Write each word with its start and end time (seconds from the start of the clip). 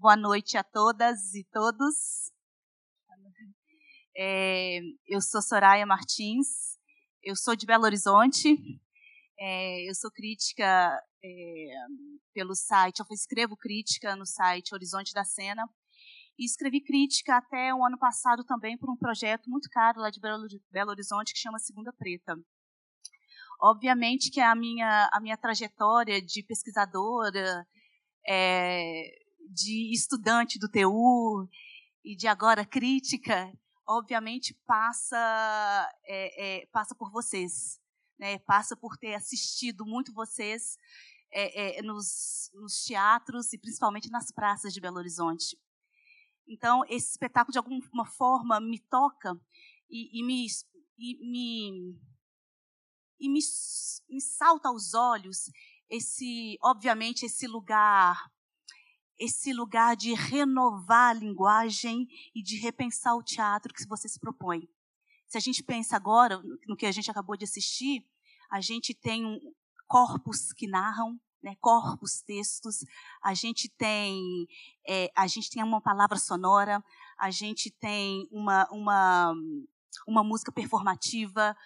Boa 0.00 0.16
noite 0.16 0.56
a 0.56 0.62
todas 0.62 1.34
e 1.34 1.42
todos. 1.52 2.30
É, 4.16 4.78
eu 5.08 5.20
sou 5.20 5.42
Soraya 5.42 5.84
Martins, 5.84 6.78
eu 7.20 7.34
sou 7.34 7.56
de 7.56 7.66
Belo 7.66 7.82
Horizonte, 7.82 8.56
é, 9.36 9.90
eu 9.90 9.94
sou 9.96 10.08
crítica 10.12 10.64
é, 11.24 11.72
pelo 12.32 12.54
site, 12.54 13.00
eu 13.00 13.06
escrevo 13.10 13.56
crítica 13.56 14.14
no 14.14 14.24
site 14.24 14.72
Horizonte 14.72 15.12
da 15.12 15.24
Cena, 15.24 15.68
e 16.38 16.44
escrevi 16.44 16.80
crítica 16.80 17.36
até 17.36 17.74
o 17.74 17.84
ano 17.84 17.98
passado 17.98 18.44
também 18.44 18.78
por 18.78 18.88
um 18.88 18.96
projeto 18.96 19.50
muito 19.50 19.68
caro 19.68 19.98
lá 19.98 20.10
de 20.10 20.20
Belo 20.20 20.90
Horizonte 20.90 21.32
que 21.32 21.40
chama 21.40 21.58
Segunda 21.58 21.92
Preta. 21.92 22.36
Obviamente 23.60 24.30
que 24.30 24.40
a 24.40 24.54
minha, 24.54 25.10
a 25.12 25.20
minha 25.20 25.36
trajetória 25.36 26.22
de 26.22 26.44
pesquisadora, 26.44 27.66
é, 28.24 29.26
de 29.48 29.92
estudante 29.92 30.58
do 30.58 30.68
TU 30.68 31.48
e 32.04 32.14
de 32.14 32.26
agora 32.26 32.64
crítica, 32.64 33.52
obviamente 33.86 34.54
passa, 34.66 35.16
é, 36.04 36.60
é, 36.60 36.66
passa 36.66 36.94
por 36.94 37.10
vocês, 37.10 37.80
né? 38.18 38.38
passa 38.40 38.76
por 38.76 38.96
ter 38.96 39.14
assistido 39.14 39.84
muito 39.86 40.12
vocês 40.12 40.76
é, 41.30 41.78
é, 41.78 41.82
nos, 41.82 42.50
nos 42.54 42.84
teatros 42.84 43.52
e 43.52 43.58
principalmente 43.58 44.10
nas 44.10 44.30
praças 44.30 44.72
de 44.72 44.80
Belo 44.80 44.98
Horizonte. 44.98 45.58
Então, 46.46 46.82
esse 46.88 47.10
espetáculo, 47.10 47.52
de 47.52 47.58
alguma 47.58 48.06
forma, 48.06 48.60
me 48.60 48.78
toca 48.78 49.38
e, 49.90 50.18
e, 50.18 50.24
me, 50.24 50.46
e, 50.96 51.30
me, 51.30 52.00
e 53.20 53.28
me, 53.28 53.40
me 54.08 54.20
salta 54.20 54.68
aos 54.68 54.94
olhos 54.94 55.50
esse, 55.90 56.58
obviamente, 56.62 57.26
esse 57.26 57.46
lugar 57.46 58.30
esse 59.18 59.52
lugar 59.52 59.96
de 59.96 60.14
renovar 60.14 61.10
a 61.10 61.12
linguagem 61.12 62.08
e 62.34 62.42
de 62.42 62.56
repensar 62.56 63.16
o 63.16 63.22
teatro 63.22 63.74
que 63.74 63.86
você 63.86 64.08
se 64.08 64.18
propõe. 64.18 64.68
Se 65.26 65.36
a 65.36 65.40
gente 65.40 65.62
pensa 65.62 65.96
agora 65.96 66.42
no 66.66 66.76
que 66.76 66.86
a 66.86 66.92
gente 66.92 67.10
acabou 67.10 67.36
de 67.36 67.44
assistir, 67.44 68.06
a 68.50 68.60
gente 68.60 68.94
tem 68.94 69.26
um 69.26 69.38
corpos 69.86 70.52
que 70.52 70.66
narram, 70.66 71.18
né, 71.42 71.56
corpos 71.60 72.20
textos, 72.20 72.84
a 73.22 73.32
gente 73.32 73.68
tem 73.68 74.46
é, 74.86 75.10
a 75.16 75.26
gente 75.26 75.50
tem 75.50 75.62
uma 75.62 75.80
palavra 75.80 76.18
sonora, 76.18 76.84
a 77.16 77.30
gente 77.30 77.70
tem 77.70 78.28
uma, 78.30 78.68
uma, 78.70 79.34
uma 80.06 80.22
música 80.22 80.52
performativa, 80.52 81.56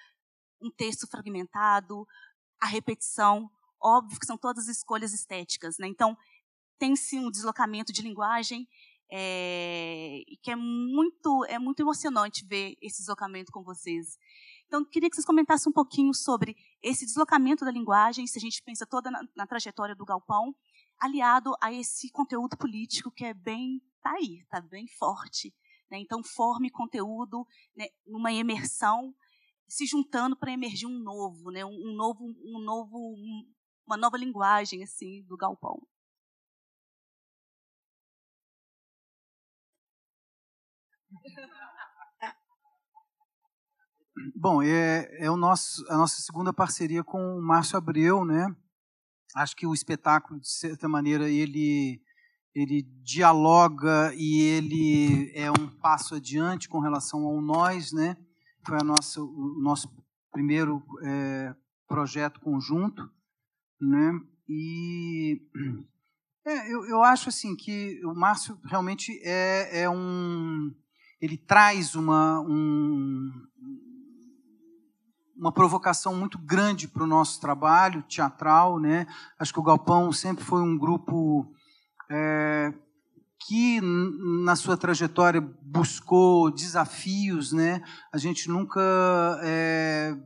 um 0.61 0.71
texto 0.71 1.07
fragmentado, 1.07 2.07
a 2.61 2.67
repetição, 2.67 3.51
óbvio 3.81 4.19
que 4.19 4.27
são 4.27 4.39
todas 4.39 4.69
escolhas 4.69 5.13
estéticas, 5.13 5.77
né? 5.79 5.89
Então 5.89 6.17
tem 6.83 6.97
sim 6.97 7.21
um 7.21 7.31
deslocamento 7.31 7.93
de 7.93 8.03
linguagem 8.03 8.67
é, 9.09 10.21
que 10.43 10.51
é 10.51 10.57
muito 10.57 11.45
é 11.45 11.57
muito 11.57 11.79
emocionante 11.79 12.45
ver 12.45 12.77
esse 12.83 12.99
deslocamento 12.99 13.53
com 13.53 13.63
vocês. 13.63 14.19
Então, 14.67 14.85
queria 14.85 15.09
que 15.09 15.15
vocês 15.15 15.25
comentassem 15.25 15.71
um 15.71 15.73
pouquinho 15.73 16.13
sobre 16.13 16.57
esse 16.83 17.07
deslocamento 17.07 17.65
da 17.65 17.71
linguagem, 17.71 18.27
se 18.27 18.37
a 18.37 18.41
gente 18.41 18.61
pensa 18.65 18.85
toda 18.85 19.13
na, 19.13 19.21
na 19.37 19.47
trajetória 19.47 19.95
do 19.95 20.05
Galpão, 20.05 20.53
aliado 20.99 21.55
a 21.63 21.73
esse 21.73 22.11
conteúdo 22.11 22.57
político 22.57 23.13
que 23.13 23.27
é 23.27 23.33
bem 23.33 23.81
tá 24.03 24.15
aí, 24.15 24.45
tá 24.51 24.61
bem 24.61 24.89
forte. 24.89 25.55
Né? 25.89 26.01
Então, 26.01 26.21
forme 26.25 26.69
conteúdo 26.69 27.47
né, 27.77 27.87
numa 28.05 28.33
imersão, 28.33 29.15
se 29.69 29.87
juntando 29.87 30.37
para 30.37 30.51
emergir 30.51 30.87
um 30.87 30.99
novo, 30.99 31.53
né? 31.53 31.65
um, 31.65 31.91
um 31.91 31.95
novo, 31.95 32.25
um 32.25 32.59
novo, 32.59 32.99
um, 32.99 33.47
uma 33.87 33.97
nova 33.97 34.17
linguagem 34.17 34.83
assim 34.83 35.23
do 35.29 35.37
Galpão. 35.37 35.81
Bom, 44.35 44.63
é, 44.63 45.09
é 45.19 45.31
o 45.31 45.37
nosso, 45.37 45.85
a 45.91 45.97
nossa 45.97 46.21
segunda 46.21 46.53
parceria 46.53 47.03
com 47.03 47.39
o 47.39 47.43
Márcio 47.43 47.77
Abreu, 47.77 48.25
né? 48.25 48.55
Acho 49.35 49.57
que 49.57 49.67
o 49.67 49.75
espetáculo, 49.75 50.39
de 50.41 50.49
certa 50.49 50.89
maneira, 50.89 51.29
ele, 51.31 52.01
ele 52.55 52.83
dialoga 53.03 54.13
e 54.15 54.41
ele 54.41 55.33
é 55.35 55.51
um 55.51 55.69
passo 55.81 56.15
adiante 56.15 56.69
com 56.69 56.81
relação 56.81 57.25
ao 57.25 57.41
nós, 57.41 57.93
né? 57.93 58.17
Foi 58.67 58.77
a 58.81 58.85
nossa, 58.85 59.23
o 59.23 59.59
nosso 59.61 59.89
primeiro 60.31 60.83
é, 61.03 61.55
projeto 61.89 62.41
conjunto, 62.41 63.11
né? 63.81 64.21
E 64.49 65.41
é, 66.45 66.73
eu, 66.73 66.85
eu 66.87 67.03
acho 67.03 67.29
assim 67.29 67.57
que 67.57 68.01
o 68.05 68.15
Márcio 68.15 68.59
realmente 68.65 69.19
é, 69.25 69.83
é 69.83 69.91
um 69.91 70.75
ele 71.23 71.37
traz 71.37 71.95
uma, 71.95 72.41
um, 72.41 73.31
uma 75.43 75.51
provocação 75.51 76.15
muito 76.15 76.39
grande 76.39 76.87
para 76.87 77.03
o 77.03 77.07
nosso 77.07 77.41
trabalho 77.41 78.01
teatral. 78.05 78.79
Né? 78.79 79.09
Acho 79.37 79.53
que 79.53 79.59
o 79.59 79.65
Galpão 79.65 80.13
sempre 80.13 80.45
foi 80.45 80.63
um 80.63 80.79
grupo 80.79 81.53
é, 82.09 82.73
que, 83.41 83.81
na 84.45 84.55
sua 84.55 84.77
trajetória, 84.77 85.41
buscou 85.61 86.49
desafios. 86.49 87.53
Né? 87.53 87.83
A 88.13 88.19
gente 88.19 88.49
nunca 88.49 88.81
é, 89.43 90.17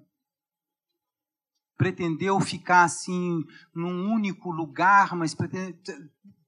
pretendeu 1.78 2.38
ficar 2.38 2.84
assim 2.84 3.42
num 3.74 4.12
único 4.12 4.50
lugar, 4.50 5.16
mas 5.16 5.34
pretende, 5.34 5.78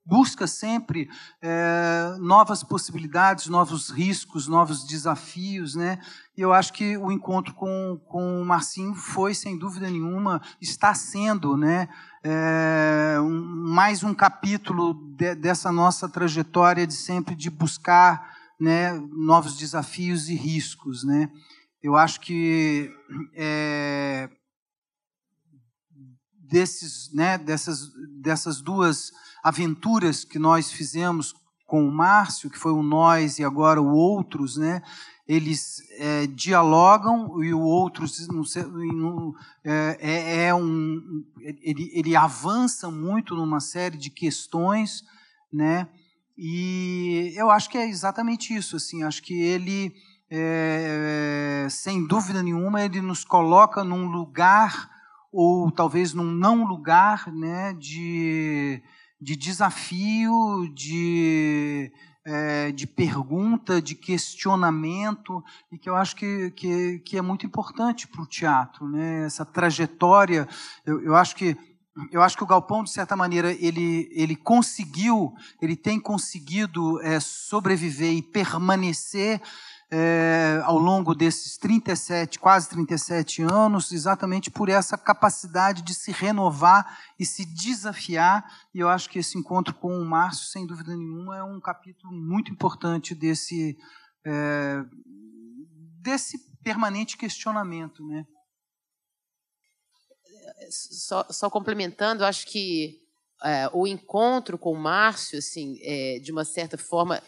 busca 0.09 0.47
sempre 0.47 1.11
é, 1.43 2.17
novas 2.19 2.65
possibilidades, 2.65 3.47
novos 3.47 3.91
riscos, 3.91 4.49
novos 4.49 4.87
desafios, 4.87 5.75
né? 5.75 6.01
E 6.35 6.41
eu 6.41 6.51
acho 6.51 6.73
que 6.73 6.97
o 6.97 7.13
encontro 7.13 7.53
com, 7.53 8.01
com 8.07 8.41
o 8.41 8.45
Marcinho 8.45 8.95
foi, 8.95 9.35
sem 9.35 9.59
dúvida 9.59 9.91
nenhuma, 9.91 10.41
está 10.63 10.95
sendo, 10.95 11.59
né? 11.59 11.91
É, 12.25 13.19
um, 13.21 13.75
mais 13.75 14.03
um 14.03 14.15
capítulo 14.15 14.95
de, 14.95 15.35
dessa 15.35 15.71
nossa 15.71 16.09
trajetória 16.09 16.87
de 16.87 16.95
sempre 16.95 17.35
de 17.35 17.51
buscar, 17.51 18.35
né? 18.59 18.99
Novos 19.13 19.59
desafios 19.59 20.31
e 20.31 20.35
riscos, 20.35 21.05
né? 21.05 21.31
Eu 21.83 21.97
acho 21.97 22.21
que 22.21 22.91
é, 23.35 24.31
desses, 26.33 27.13
né? 27.13 27.37
Dessas, 27.37 27.91
dessas 28.23 28.63
duas 28.63 29.13
aventuras 29.43 30.25
que 30.25 30.39
nós 30.39 30.71
fizemos 30.71 31.35
com 31.67 31.87
o 31.87 31.93
Márcio, 31.93 32.49
que 32.49 32.59
foi 32.59 32.73
o 32.73 32.83
nós 32.83 33.39
e 33.39 33.45
agora 33.45 33.81
o 33.81 33.93
outros, 33.93 34.57
né? 34.57 34.83
Eles 35.27 35.83
é, 35.99 36.27
dialogam 36.27 37.45
e 37.45 37.53
o 37.53 37.61
outros 37.61 38.27
é, 39.63 39.99
é, 40.01 40.47
é 40.47 40.55
um 40.55 41.23
ele, 41.63 41.91
ele 41.93 42.17
avança 42.17 42.91
muito 42.91 43.35
numa 43.35 43.61
série 43.61 43.99
de 43.99 44.09
questões, 44.09 45.05
né? 45.53 45.87
E 46.39 47.35
eu 47.37 47.51
acho 47.51 47.69
que 47.69 47.77
é 47.77 47.87
exatamente 47.87 48.55
isso, 48.55 48.77
assim. 48.77 49.03
Acho 49.03 49.23
que 49.23 49.35
ele, 49.35 49.93
é, 50.31 51.67
sem 51.69 52.07
dúvida 52.07 52.43
nenhuma, 52.43 52.83
ele 52.83 53.03
nos 53.03 53.25
coloca 53.25 53.85
num 53.85 54.07
lugar 54.07 54.89
ou 55.31 55.71
talvez 55.71 56.15
num 56.15 56.31
não 56.31 56.65
lugar, 56.65 57.31
né? 57.33 57.75
De 57.75 58.83
de 59.21 59.37
desafio, 59.37 60.69
de, 60.75 61.93
é, 62.25 62.71
de 62.73 62.87
pergunta, 62.87 63.83
de 63.83 63.95
questionamento, 63.95 65.43
e 65.73 65.79
que 65.79 65.89
eu 65.89 65.97
acho 65.97 66.15
que, 66.15 66.51
que, 66.53 66.99
que 67.01 67.19
é 67.19 67.23
muito 67.23 67.45
importante 67.45 68.07
para 68.07 68.23
o 68.23 68.27
teatro. 68.27 68.89
Né? 68.89 69.25
Essa 69.25 69.45
trajetória, 69.45 70.49
eu, 70.87 71.03
eu 71.03 71.17
acho 71.17 71.35
que 71.35 71.57
eu 72.13 72.23
acho 72.23 72.37
que 72.37 72.45
o 72.45 72.47
Galpão, 72.47 72.85
de 72.85 72.91
certa 72.91 73.17
maneira, 73.17 73.51
ele, 73.51 74.09
ele 74.13 74.37
conseguiu, 74.37 75.35
ele 75.61 75.75
tem 75.75 75.99
conseguido 75.99 77.03
é, 77.03 77.19
sobreviver 77.19 78.13
e 78.13 78.23
permanecer 78.23 79.43
é, 79.91 80.61
ao 80.65 80.79
longo 80.79 81.15
desses 81.15 81.57
37, 81.57 82.39
quase 82.39 82.69
37 82.69 83.43
anos, 83.43 83.91
exatamente 83.91 84.51
por 84.51 84.69
essa 84.69 84.99
capacidade 84.99 85.83
de 85.83 85.95
se 85.95 86.13
renovar 86.13 86.99
e 87.19 87.25
se 87.25 87.47
desafiar. 87.47 88.45
E 88.75 88.81
eu 88.81 88.89
acho 88.89 89.09
que 89.09 89.19
esse 89.19 89.39
encontro 89.39 89.75
com 89.75 89.99
o 89.99 90.05
Márcio, 90.05 90.47
sem 90.47 90.67
dúvida 90.67 90.95
nenhuma, 90.95 91.39
é 91.39 91.43
um 91.43 91.61
capítulo 91.61 92.13
muito 92.13 92.53
importante 92.53 93.15
desse, 93.15 93.79
é, 94.27 94.85
desse 96.03 96.39
permanente 96.63 97.17
questionamento. 97.17 98.07
Né? 98.07 98.27
Só, 100.71 101.25
só 101.31 101.49
complementando, 101.49 102.27
acho 102.27 102.47
que 102.47 103.01
é, 103.43 103.71
o 103.73 103.87
encontro 103.87 104.59
com 104.59 104.73
o 104.73 104.79
Márcio, 104.79 105.39
assim, 105.39 105.77
de 106.23 106.31
uma 106.31 106.45
certa 106.45 106.77
forma, 106.77 107.23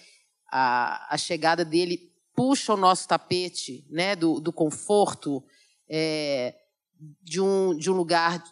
a, 0.53 1.15
a 1.15 1.17
chegada 1.17 1.65
dele 1.65 2.10
puxa 2.41 2.73
o 2.73 2.77
nosso 2.77 3.07
tapete 3.07 3.85
né, 3.91 4.17
do, 4.17 4.41
do 4.41 4.51
conforto 4.51 5.45
é, 5.87 6.55
de, 7.23 7.39
um, 7.39 7.77
de 7.77 7.91
um 7.91 7.95
lugar 7.95 8.43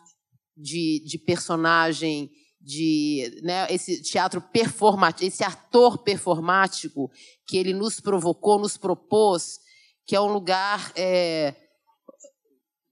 de, 0.54 1.02
de 1.06 1.16
personagem 1.16 2.30
de 2.60 3.40
né, 3.42 3.66
esse 3.70 4.02
teatro 4.02 4.42
performático, 4.42 5.24
esse 5.24 5.42
ator 5.42 5.96
performático 6.02 7.10
que 7.46 7.56
ele 7.56 7.72
nos 7.72 7.98
provocou, 7.98 8.58
nos 8.58 8.76
propôs, 8.76 9.58
que 10.04 10.14
é 10.14 10.20
um 10.20 10.30
lugar 10.30 10.92
é, 10.94 11.54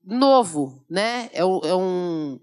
novo, 0.02 0.82
né? 0.88 1.28
É, 1.34 1.40
é, 1.40 1.74
um, 1.74 2.40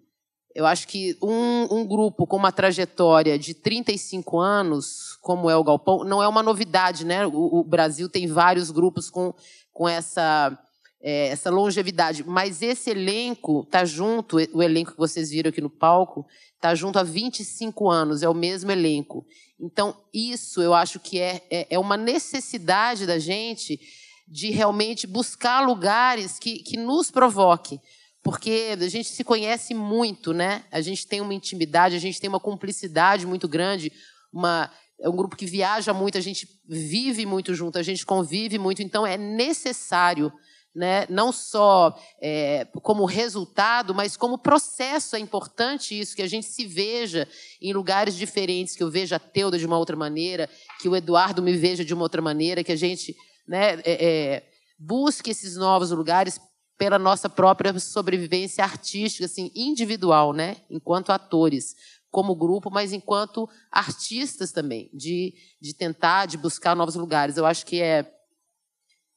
eu 0.56 0.66
acho 0.66 0.88
que 0.88 1.18
um, 1.22 1.80
um, 1.80 1.86
grupo 1.86 2.28
com 2.28 2.38
uma 2.38 2.52
trajetória 2.52 3.40
de 3.40 3.54
35 3.54 4.40
anos, 4.40 5.18
como 5.22 5.50
é 5.50 5.56
o 5.56 5.64
Galpão, 5.64 6.04
não 6.04 6.22
é 6.22 6.28
uma 6.28 6.44
novidade, 6.44 7.06
né? 7.06 7.26
O, 7.26 7.60
o 7.60 7.64
Brasil 7.64 8.08
tem 8.08 8.28
vários 8.28 8.70
grupos 8.70 9.10
com, 9.10 9.34
com 9.72 9.88
essa 9.90 10.58
é, 11.04 11.28
essa 11.28 11.50
longevidade. 11.50 12.24
Mas 12.24 12.62
esse 12.62 12.90
elenco 12.90 13.64
está 13.66 13.84
junto, 13.84 14.38
o 14.54 14.64
elenco 14.64 14.94
que 14.94 14.98
vocês 14.98 15.30
viram 15.30 15.50
aqui 15.50 15.60
no 15.60 15.70
palco, 15.70 16.26
está 16.56 16.74
junto 16.74 16.98
há 16.98 17.04
25 17.04 17.90
anos, 17.90 18.24
é 18.24 18.30
o 18.30 18.34
mesmo 18.34 18.72
elenco. 18.72 19.26
Então, 19.60 19.96
isso 20.14 20.62
eu 20.62 20.74
acho 20.74 21.00
que 21.00 21.20
é, 21.20 21.42
é, 21.52 21.68
é 21.72 21.78
uma 21.78 21.98
necessidade 21.98 23.06
da 23.06 23.20
gente 23.20 23.80
de 24.26 24.50
realmente 24.50 25.06
buscar 25.06 25.60
lugares 25.60 26.40
que, 26.40 26.60
que 26.60 26.78
nos 26.78 27.12
provoquem. 27.12 27.82
Porque 28.24 28.70
a 28.80 28.88
gente 28.88 29.10
se 29.10 29.24
conhece 29.24 29.74
muito, 29.74 30.34
né? 30.34 30.64
A 30.72 30.80
gente 30.80 31.06
tem 31.06 31.20
uma 31.20 31.34
intimidade, 31.34 31.96
a 31.96 32.00
gente 32.00 32.20
tem 32.20 32.30
uma 32.30 32.40
cumplicidade 32.40 33.28
muito 33.28 33.48
grande, 33.48 33.92
uma, 34.31 34.72
é 35.00 35.10
um 35.10 35.16
grupo 35.16 35.36
que 35.36 35.46
viaja 35.46 35.94
muito, 35.94 36.18
a 36.18 36.22
gente 36.22 36.48
vive 36.68 37.25
muito 37.25 37.54
junto, 37.54 37.78
a 37.78 37.84
gente 37.84 38.06
convive 38.06 38.58
muito, 38.58 38.81
então 38.81 39.06
é 39.06 39.18
necessário 39.18 40.31
né? 40.75 41.06
não 41.08 41.31
só 41.31 41.96
é, 42.20 42.66
como 42.81 43.06
resultado, 43.06 43.94
mas 43.94 44.18
como 44.18 44.38
processo. 44.38 45.16
É 45.16 45.19
importante 45.19 45.98
isso, 45.98 46.16
que 46.16 46.22
a 46.22 46.28
gente 46.28 46.48
se 46.48 46.66
veja 46.66 47.28
em 47.62 47.74
lugares 47.74 48.16
diferentes, 48.16 48.76
que 48.76 48.84
eu 48.84 48.90
veja 48.90 49.18
a 49.18 49.19
Teuda 49.19 49.58
de 49.58 49.66
uma 49.66 49.78
outra 49.78 49.96
maneira, 49.96 50.50
que 50.81 50.90
o 50.90 50.96
Eduardo 50.96 51.44
me 51.44 51.56
veja 51.56 51.86
de 51.86 51.94
uma 51.94 52.04
outra 52.04 52.22
maneira, 52.22 52.64
que 52.64 52.72
a 52.72 52.76
gente 52.78 53.16
né, 53.48 53.80
é, 53.84 54.06
é, 54.06 54.44
busque 54.80 55.30
esses 55.30 55.56
novos 55.56 55.92
lugares 55.92 56.40
pela 56.78 57.00
nossa 57.00 57.30
própria 57.30 57.78
sobrevivência 57.80 58.64
artística, 58.64 59.25
assim, 59.25 59.52
individual, 59.56 60.34
né? 60.34 60.58
enquanto 60.70 61.12
atores, 61.12 61.75
como 62.10 62.36
grupo, 62.36 62.70
mas 62.70 62.94
enquanto 62.94 63.50
artistas 63.72 64.52
também, 64.52 64.90
de, 64.94 65.34
de 65.62 65.74
tentar, 65.74 66.25
de 66.25 66.38
buscar 66.38 66.75
novos 66.75 66.96
lugares. 66.96 67.38
Eu 67.38 67.46
acho 67.46 67.66
que 67.66 67.81
é 67.81 68.12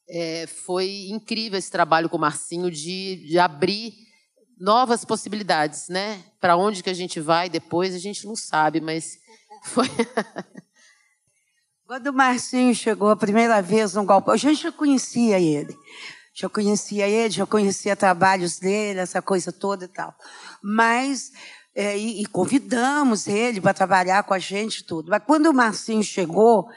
é, 0.09 0.47
foi 0.47 1.09
incrível 1.11 1.59
esse 1.59 1.71
trabalho 1.71 2.09
com 2.09 2.17
o 2.17 2.21
Marcinho 2.21 2.71
de, 2.71 3.17
de 3.27 3.39
abrir 3.39 3.95
novas 4.59 5.05
possibilidades, 5.05 5.89
né? 5.89 6.23
Para 6.41 6.57
onde 6.57 6.83
que 6.83 6.91
a 6.91 6.95
gente 6.95 7.21
vai 7.21 7.49
depois 7.51 7.95
a 7.95 7.99
gente 7.99 8.27
não 8.27 8.37
sabe, 8.37 8.81
mas 8.81 9.19
foi. 9.65 9.89
Quando 11.87 12.09
o 12.09 12.13
Marcinho 12.13 12.75
chegou 12.75 13.11
a 13.11 13.17
primeira 13.17 13.61
vez 13.61 13.95
no 13.95 14.05
galpão, 14.05 14.35
a 14.35 14.37
gente 14.37 14.63
já 14.63 14.73
conhecia 14.73 15.39
ele. 15.39 15.77
Já 16.39 16.51
conhecia 16.51 17.09
ele, 17.09 17.31
já 17.31 17.47
conhecia 17.47 17.97
trabalhos 17.97 18.59
dele, 18.59 19.01
essa 19.01 19.23
coisa 19.23 19.51
toda 19.51 19.87
e 19.87 19.89
tal. 19.89 20.15
Mas, 20.63 21.33
é, 21.75 21.97
e, 21.97 22.21
e 22.21 22.27
convidamos 22.27 23.27
ele 23.27 23.59
para 23.59 23.73
trabalhar 23.73 24.23
com 24.23 24.35
a 24.35 24.39
gente 24.39 24.85
tudo. 24.85 25.09
Mas 25.09 25.23
quando 25.27 25.47
o 25.47 25.55
Marcinho 25.55 26.03
chegou, 26.03 26.69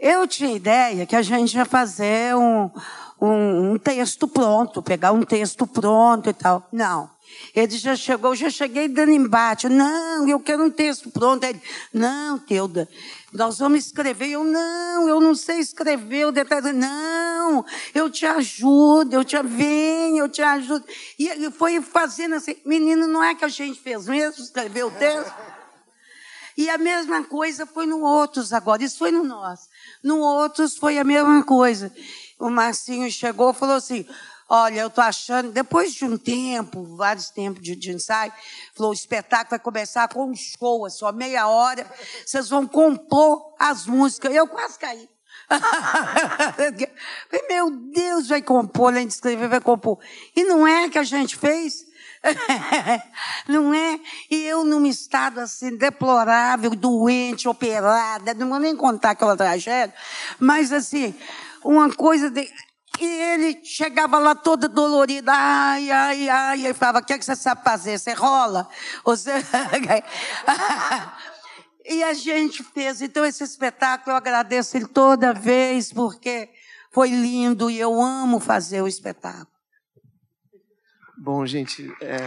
eu 0.00 0.26
tinha 0.26 0.50
ideia 0.50 1.06
que 1.06 1.14
a 1.14 1.22
gente 1.22 1.56
ia 1.56 1.64
fazer 1.64 2.34
um, 2.34 2.68
um, 3.22 3.70
um, 3.70 3.78
texto 3.78 4.26
pronto, 4.26 4.82
pegar 4.82 5.12
um 5.12 5.22
texto 5.22 5.64
pronto 5.64 6.28
e 6.28 6.32
tal. 6.32 6.66
Não. 6.72 7.08
Ele 7.54 7.76
já 7.76 7.96
chegou, 7.96 8.34
já 8.34 8.50
cheguei 8.50 8.88
dando 8.88 9.12
embate. 9.12 9.68
Não, 9.68 10.28
eu 10.28 10.38
quero 10.38 10.64
um 10.64 10.70
texto 10.70 11.10
pronto. 11.10 11.44
Ele, 11.44 11.60
não, 11.92 12.38
Teuda, 12.38 12.88
nós 13.32 13.58
vamos 13.58 13.86
escrever. 13.86 14.28
Eu, 14.28 14.44
não, 14.44 15.08
eu 15.08 15.20
não 15.20 15.34
sei 15.34 15.58
escrever 15.58 16.26
o. 16.26 16.32
Não, 16.74 17.64
eu 17.94 18.10
te 18.10 18.26
ajudo, 18.26 19.14
eu 19.14 19.24
te 19.24 19.40
venho, 19.42 20.24
eu 20.24 20.28
te 20.28 20.42
ajudo. 20.42 20.84
E 21.18 21.28
ele 21.28 21.50
foi 21.50 21.80
fazendo 21.80 22.34
assim, 22.34 22.56
menino, 22.64 23.06
não 23.06 23.22
é 23.22 23.34
que 23.34 23.44
a 23.44 23.48
gente 23.48 23.80
fez 23.80 24.06
mesmo, 24.06 24.42
escreveu 24.42 24.88
o 24.88 24.90
texto? 24.90 25.34
E 26.58 26.68
a 26.68 26.76
mesma 26.76 27.22
coisa 27.22 27.64
foi 27.66 27.86
no 27.86 28.00
outros 28.00 28.52
agora, 28.52 28.82
isso 28.82 28.98
foi 28.98 29.12
no 29.12 29.22
nosso. 29.22 29.68
No 30.02 30.18
outros 30.18 30.76
foi 30.76 30.98
a 30.98 31.04
mesma 31.04 31.44
coisa. 31.44 31.94
O 32.36 32.50
Marcinho 32.50 33.08
chegou 33.12 33.52
e 33.52 33.54
falou 33.54 33.76
assim: 33.76 34.04
Olha, 34.48 34.80
eu 34.80 34.86
estou 34.88 35.04
achando, 35.04 35.52
depois 35.52 35.92
de 35.92 36.06
um 36.06 36.16
tempo, 36.16 36.96
vários 36.96 37.28
tempos 37.28 37.62
de, 37.62 37.76
de, 37.76 37.92
ensaio, 37.92 38.32
falou: 38.74 38.92
o 38.92 38.94
espetáculo 38.94 39.50
vai 39.50 39.58
começar 39.58 40.08
com 40.08 40.30
um 40.30 40.34
show, 40.34 40.86
é 40.86 40.90
só 40.90 41.12
meia 41.12 41.46
hora, 41.48 41.86
vocês 42.24 42.48
vão 42.48 42.66
compor 42.66 43.54
as 43.58 43.84
músicas. 43.84 44.34
Eu 44.34 44.48
quase 44.48 44.78
caí. 44.78 45.06
Meu 47.48 47.70
Deus, 47.70 48.28
vai 48.28 48.40
compor, 48.40 48.88
além 48.88 49.06
de 49.06 49.14
escrever, 49.14 49.48
vai 49.48 49.60
compor. 49.60 49.98
E 50.34 50.44
não 50.44 50.66
é 50.66 50.88
que 50.88 50.98
a 50.98 51.02
gente 51.02 51.36
fez? 51.36 51.86
não 53.46 53.72
é? 53.72 54.00
E 54.30 54.44
eu 54.44 54.64
num 54.64 54.86
estado 54.86 55.40
assim 55.40 55.76
deplorável, 55.76 56.70
doente, 56.70 57.48
operada, 57.48 58.34
não 58.34 58.48
vou 58.48 58.58
nem 58.58 58.74
contar 58.74 59.10
aquela 59.10 59.36
tragédia, 59.36 59.94
mas 60.38 60.72
assim, 60.72 61.14
uma 61.64 61.92
coisa 61.92 62.30
de... 62.30 62.48
E 63.00 63.04
ele 63.04 63.64
chegava 63.64 64.18
lá 64.18 64.34
toda 64.34 64.68
dolorida, 64.68 65.32
ai, 65.32 65.90
ai, 65.90 66.28
ai, 66.28 66.66
e 66.66 66.74
falava, 66.74 66.98
o 66.98 67.04
que, 67.04 67.12
é 67.12 67.18
que 67.18 67.24
você 67.24 67.36
sabe 67.36 67.62
fazer? 67.62 67.96
Você 67.96 68.12
rola? 68.12 68.68
Você... 69.04 69.30
e 71.86 72.02
a 72.02 72.12
gente 72.12 72.64
fez, 72.64 73.00
então 73.00 73.24
esse 73.24 73.44
espetáculo 73.44 74.12
eu 74.12 74.16
agradeço 74.16 74.76
ele 74.76 74.86
toda 74.86 75.32
vez, 75.32 75.92
porque 75.92 76.50
foi 76.92 77.10
lindo 77.10 77.70
e 77.70 77.78
eu 77.78 78.00
amo 78.00 78.40
fazer 78.40 78.82
o 78.82 78.88
espetáculo. 78.88 79.46
Bom, 81.16 81.46
gente, 81.46 81.88
é... 82.00 82.18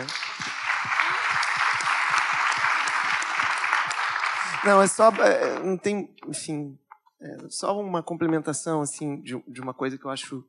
Não, 4.64 4.82
é 4.82 4.88
só, 4.88 5.10
é, 5.10 5.60
não 5.60 5.78
tem, 5.78 6.16
enfim, 6.28 6.80
é 7.20 7.50
só 7.50 7.78
uma 7.80 8.02
complementação 8.02 8.82
assim 8.82 9.20
de, 9.22 9.42
de 9.48 9.60
uma 9.60 9.74
coisa 9.74 9.98
que 9.98 10.06
eu 10.06 10.12
acho 10.12 10.46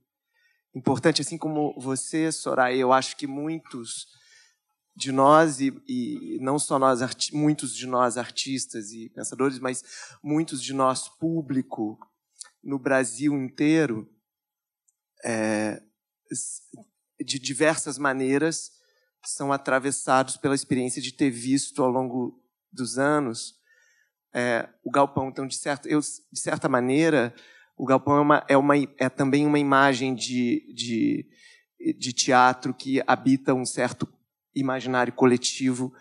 importante, 0.74 1.20
assim 1.20 1.38
como 1.38 1.78
você, 1.78 2.30
Soraya, 2.32 2.76
eu 2.76 2.92
acho 2.92 3.16
que 3.16 3.26
muitos 3.26 4.06
de 4.94 5.10
nós 5.10 5.60
e, 5.60 5.72
e 5.88 6.38
não 6.40 6.58
só 6.58 6.78
nós, 6.78 7.00
muitos 7.32 7.74
de 7.74 7.86
nós 7.86 8.16
artistas 8.18 8.92
e 8.92 9.08
pensadores, 9.10 9.58
mas 9.58 9.82
muitos 10.22 10.62
de 10.62 10.72
nós 10.72 11.08
público 11.08 11.98
no 12.62 12.78
Brasil 12.78 13.34
inteiro 13.34 14.08
é, 15.24 15.82
de 17.20 17.38
diversas 17.38 17.98
maneiras, 17.98 18.72
são 19.24 19.52
atravessados 19.52 20.36
pela 20.36 20.54
experiência 20.54 21.00
de 21.00 21.12
ter 21.12 21.30
visto 21.30 21.82
ao 21.82 21.90
longo 21.90 22.42
dos 22.72 22.98
anos 22.98 23.54
é, 24.34 24.68
o 24.82 24.90
galpão. 24.90 25.28
Então, 25.28 25.46
de, 25.46 25.56
certo, 25.56 25.86
eu, 25.86 26.00
de 26.00 26.40
certa 26.40 26.68
maneira, 26.68 27.34
o 27.82 27.84
galpão 27.84 28.16
é, 28.16 28.20
uma, 28.20 28.46
é, 28.50 28.56
uma, 28.56 28.74
é 28.96 29.08
também 29.08 29.44
uma 29.44 29.58
imagem 29.58 30.14
de, 30.14 30.72
de, 30.72 31.26
de 31.98 32.12
teatro 32.12 32.72
que 32.72 33.02
habita 33.08 33.52
um 33.54 33.66
certo 33.66 34.06
imaginário 34.54 35.12
coletivo 35.12 35.92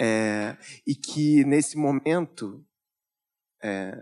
é, 0.00 0.56
e 0.86 0.94
que, 0.94 1.44
nesse 1.44 1.76
momento 1.76 2.66
é, 3.62 4.00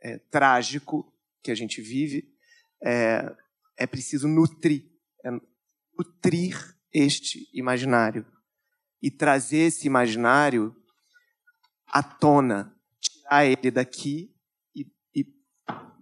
é, 0.00 0.18
trágico 0.30 1.12
que 1.42 1.50
a 1.50 1.54
gente 1.54 1.82
vive, 1.82 2.34
é, 2.82 3.30
é 3.76 3.86
preciso 3.86 4.26
nutrir, 4.26 4.90
é, 5.22 5.30
nutrir 5.98 6.56
este 6.90 7.46
imaginário 7.52 8.24
e 9.02 9.10
trazer 9.10 9.66
esse 9.66 9.86
imaginário 9.86 10.74
à 11.86 12.02
tona, 12.02 12.74
tirar 12.98 13.44
ele 13.44 13.70
daqui 13.70 14.34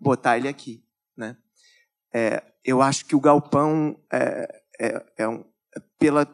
botar 0.01 0.37
ele 0.37 0.49
aqui, 0.49 0.85
né? 1.17 1.37
É, 2.15 2.43
eu 2.65 2.83
acho 2.83 3.05
que 3.05 3.15
o 3.15 3.21
galpão 3.21 4.01
é, 4.13 4.63
é, 4.81 5.13
é 5.19 5.29
um, 5.29 5.45
pela 5.99 6.25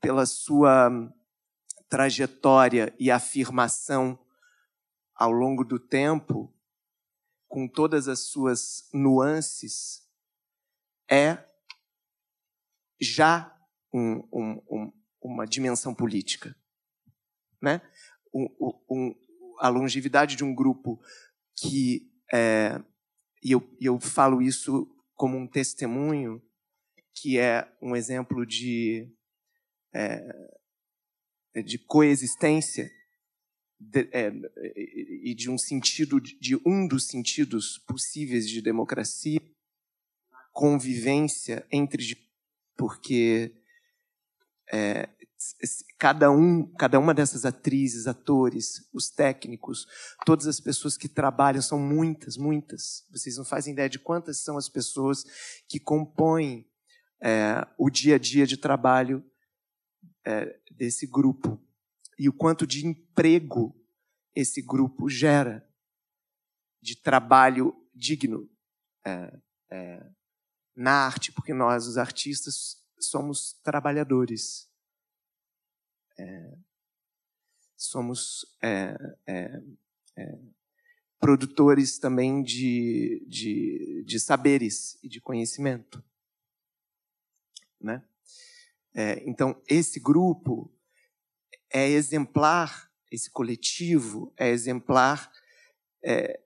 pela 0.00 0.26
sua 0.26 0.90
trajetória 1.88 2.94
e 2.98 3.10
afirmação 3.10 4.18
ao 5.14 5.32
longo 5.32 5.64
do 5.64 5.78
tempo, 5.78 6.54
com 7.48 7.66
todas 7.66 8.06
as 8.08 8.20
suas 8.20 8.88
nuances, 8.92 10.06
é 11.10 11.44
já 13.00 13.54
um, 13.92 14.28
um, 14.32 14.92
uma 15.20 15.46
dimensão 15.46 15.94
política. 15.94 16.54
Né? 17.60 17.80
a 19.58 19.68
longevidade 19.68 20.36
de 20.36 20.44
um 20.44 20.54
grupo 20.54 21.00
que, 21.56 22.07
é, 22.32 22.82
e 23.42 23.52
eu, 23.52 23.76
eu 23.80 24.00
falo 24.00 24.42
isso 24.42 24.86
como 25.14 25.36
um 25.36 25.46
testemunho, 25.46 26.42
que 27.14 27.38
é 27.38 27.70
um 27.82 27.96
exemplo 27.96 28.46
de, 28.46 29.10
é, 29.94 31.62
de 31.64 31.78
coexistência 31.78 32.90
de, 33.80 34.08
é, 34.12 34.32
e 35.24 35.34
de 35.34 35.50
um 35.50 35.58
sentido 35.58 36.20
de 36.20 36.56
um 36.66 36.86
dos 36.86 37.06
sentidos 37.06 37.78
possíveis 37.78 38.48
de 38.48 38.60
democracia, 38.60 39.40
convivência 40.52 41.66
entre 41.70 42.16
porque 42.76 43.52
é, 44.72 45.08
cada 45.98 46.30
um, 46.30 46.66
cada 46.74 46.98
uma 46.98 47.14
dessas 47.14 47.44
atrizes, 47.44 48.06
atores, 48.06 48.88
os 48.92 49.08
técnicos, 49.08 49.86
todas 50.24 50.46
as 50.46 50.60
pessoas 50.60 50.96
que 50.96 51.08
trabalham 51.08 51.62
são 51.62 51.78
muitas, 51.78 52.36
muitas. 52.36 53.04
Vocês 53.10 53.36
não 53.36 53.44
fazem 53.44 53.72
ideia 53.72 53.88
de 53.88 53.98
quantas 53.98 54.38
são 54.38 54.56
as 54.56 54.68
pessoas 54.68 55.24
que 55.68 55.78
compõem 55.78 56.68
é, 57.22 57.66
o 57.78 57.88
dia 57.90 58.16
a 58.16 58.18
dia 58.18 58.46
de 58.46 58.56
trabalho 58.56 59.24
é, 60.24 60.58
desse 60.70 61.06
grupo 61.06 61.60
e 62.18 62.28
o 62.28 62.32
quanto 62.32 62.66
de 62.66 62.86
emprego 62.86 63.74
esse 64.34 64.60
grupo 64.60 65.08
gera 65.08 65.66
de 66.82 66.96
trabalho 66.96 67.74
digno 67.94 68.48
é, 69.04 69.38
é 69.70 70.10
na 70.76 70.92
arte, 70.92 71.32
porque 71.32 71.52
nós, 71.52 71.88
os 71.88 71.98
artistas, 71.98 72.76
somos 73.00 73.52
trabalhadores 73.64 74.67
é, 76.18 76.52
somos 77.76 78.44
é, 78.62 78.96
é, 79.26 79.62
é, 80.16 80.38
produtores 81.20 81.98
também 81.98 82.42
de, 82.42 83.24
de, 83.28 84.04
de, 84.06 84.18
saberes 84.18 84.98
e 85.02 85.08
de 85.08 85.20
conhecimento. 85.20 86.02
Né? 87.80 88.04
É, 88.94 89.22
então, 89.28 89.60
esse 89.68 90.00
grupo 90.00 90.72
é 91.70 91.88
exemplar, 91.88 92.90
esse 93.10 93.30
coletivo 93.30 94.32
é 94.36 94.48
exemplar 94.48 95.30
é, 96.02 96.40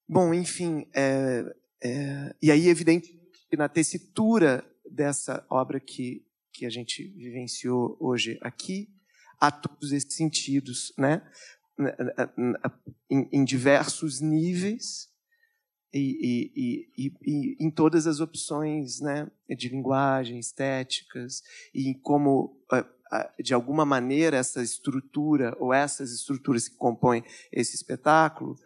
Bom, 0.08 0.32
enfim, 0.32 0.86
é, 0.94 1.44
é, 1.82 2.34
e 2.40 2.52
aí, 2.52 2.68
evidente 2.68 3.12
que 3.50 3.56
na 3.56 3.68
tessitura 3.68 4.64
dessa 4.88 5.44
obra 5.50 5.80
que, 5.80 6.24
que 6.52 6.64
a 6.64 6.70
gente 6.70 7.02
vivenciou 7.08 7.96
hoje 7.98 8.38
aqui, 8.40 8.88
há 9.40 9.50
todos 9.50 9.90
esses 9.90 10.14
sentidos, 10.14 10.94
né? 10.96 11.28
em, 13.10 13.28
em 13.32 13.44
diversos 13.44 14.20
níveis 14.20 15.08
e, 15.92 16.52
e, 16.56 16.92
e, 16.96 17.12
e, 17.20 17.56
em 17.58 17.68
todas 17.68 18.06
as 18.06 18.20
opções 18.20 19.00
né? 19.00 19.28
de 19.48 19.68
linguagem, 19.68 20.38
estéticas, 20.38 21.42
e 21.74 21.96
como, 21.96 22.64
de 23.42 23.52
alguma 23.52 23.84
maneira, 23.84 24.36
essa 24.36 24.62
estrutura 24.62 25.56
ou 25.58 25.74
essas 25.74 26.12
estruturas 26.12 26.68
que 26.68 26.76
compõem 26.76 27.24
esse 27.50 27.74
espetáculo 27.74 28.56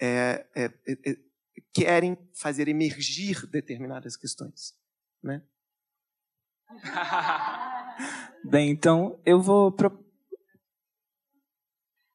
é, 0.00 0.46
é, 0.54 0.64
é, 0.64 1.10
é, 1.10 1.16
querem 1.72 2.16
fazer 2.34 2.68
emergir 2.68 3.46
determinadas 3.46 4.16
questões. 4.16 4.76
Né? 5.22 5.42
Bem, 8.44 8.70
então 8.70 9.20
eu 9.24 9.40
vou. 9.40 9.70
Pro... 9.70 10.02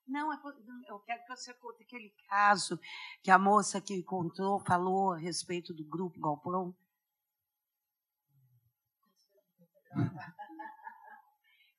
Não, 0.08 0.32
eu 0.88 1.00
quero 1.00 1.24
que 1.24 1.30
você 1.30 1.54
conte 1.54 1.84
aquele 1.84 2.10
caso 2.30 2.80
que 3.22 3.30
a 3.30 3.38
moça 3.38 3.82
que 3.82 4.02
contou 4.04 4.60
falou 4.60 5.14
a 5.14 5.18
respeito 5.18 5.74
do 5.74 5.86
grupo 5.86 6.20
Galpão. 6.20 6.76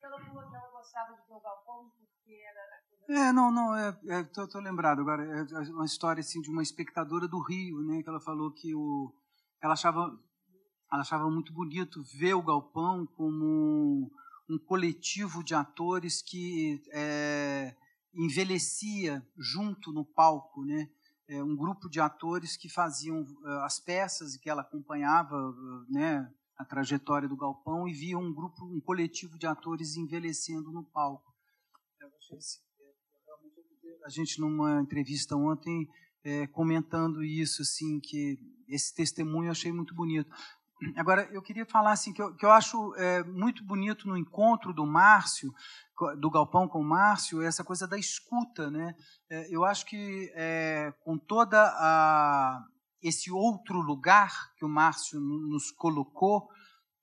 Ela 0.01 0.25
falou 0.25 0.49
que 0.49 0.55
ela 0.55 0.71
gostava 0.71 1.13
de 1.13 1.27
ver 1.27 1.33
o 1.33 1.39
Galpão 1.39 1.91
porque 1.97 2.33
era 2.33 2.78
é, 3.09 3.33
não, 3.33 3.51
não, 3.51 3.75
é, 3.75 3.97
é 4.07 4.23
tô, 4.23 4.47
tô, 4.47 4.59
lembrado 4.59 5.01
agora, 5.01 5.23
é, 5.25 5.39
é 5.39 5.71
uma 5.71 5.85
história 5.85 6.21
assim 6.21 6.41
de 6.41 6.49
uma 6.49 6.61
espectadora 6.61 7.27
do 7.27 7.39
Rio, 7.39 7.81
né, 7.83 8.03
que 8.03 8.09
ela 8.09 8.19
falou 8.19 8.51
que 8.51 8.73
o, 8.75 9.11
ela 9.61 9.73
achava, 9.73 9.99
ela 10.91 11.01
achava 11.01 11.29
muito 11.29 11.51
bonito 11.51 12.03
ver 12.15 12.35
o 12.35 12.43
Galpão 12.43 13.05
como 13.05 14.11
um 14.47 14.59
coletivo 14.59 15.43
de 15.43 15.55
atores 15.55 16.21
que 16.21 16.81
é, 16.91 17.75
envelhecia 18.13 19.25
junto 19.37 19.91
no 19.91 20.05
palco, 20.05 20.63
né, 20.63 20.89
é, 21.27 21.43
um 21.43 21.55
grupo 21.55 21.89
de 21.89 21.99
atores 21.99 22.57
que 22.57 22.69
faziam 22.69 23.21
uh, 23.21 23.47
as 23.63 23.79
peças 23.79 24.35
e 24.35 24.39
que 24.39 24.49
ela 24.49 24.61
acompanhava, 24.61 25.35
né, 25.89 26.31
a 26.57 26.65
trajetória 26.65 27.29
do 27.29 27.37
Galpão 27.37 27.87
e 27.87 27.93
via 27.93 28.17
um 28.17 28.33
grupo, 28.33 28.65
um 28.65 28.81
coletivo 28.81 29.37
de 29.37 29.47
atores 29.47 29.95
envelhecendo 29.95 30.71
no 30.71 30.83
palco. 30.83 31.33
Eu 32.01 32.09
achei 32.17 32.37
assim, 32.37 32.59
a 34.09 34.11
gente 34.11 34.41
numa 34.41 34.81
entrevista 34.81 35.35
ontem 35.35 35.87
é, 36.23 36.47
comentando 36.47 37.23
isso, 37.23 37.61
assim, 37.61 37.99
que 37.99 38.39
esse 38.67 38.93
testemunho 38.93 39.47
eu 39.47 39.51
achei 39.51 39.71
muito 39.71 39.93
bonito. 39.93 40.35
Agora, 40.95 41.29
eu 41.31 41.43
queria 41.43 41.65
falar 41.65 41.91
assim 41.91 42.11
que 42.11 42.19
eu, 42.19 42.33
que 42.35 42.43
eu 42.43 42.49
acho 42.49 42.95
é, 42.95 43.23
muito 43.23 43.63
bonito 43.63 44.07
no 44.07 44.17
encontro 44.17 44.73
do 44.73 44.83
Márcio, 44.83 45.53
do 46.17 46.31
Galpão 46.31 46.67
com 46.67 46.79
o 46.79 46.83
Márcio, 46.83 47.43
essa 47.43 47.63
coisa 47.63 47.87
da 47.87 47.99
escuta, 47.99 48.71
né? 48.71 48.95
É, 49.29 49.53
eu 49.53 49.63
acho 49.63 49.85
que 49.85 50.31
é, 50.33 50.91
com 51.03 51.15
toda 51.15 51.61
a 51.61 52.63
esse 53.03 53.31
outro 53.31 53.79
lugar 53.79 54.51
que 54.57 54.65
o 54.65 54.69
Márcio 54.69 55.19
nos 55.19 55.69
colocou, 55.69 56.49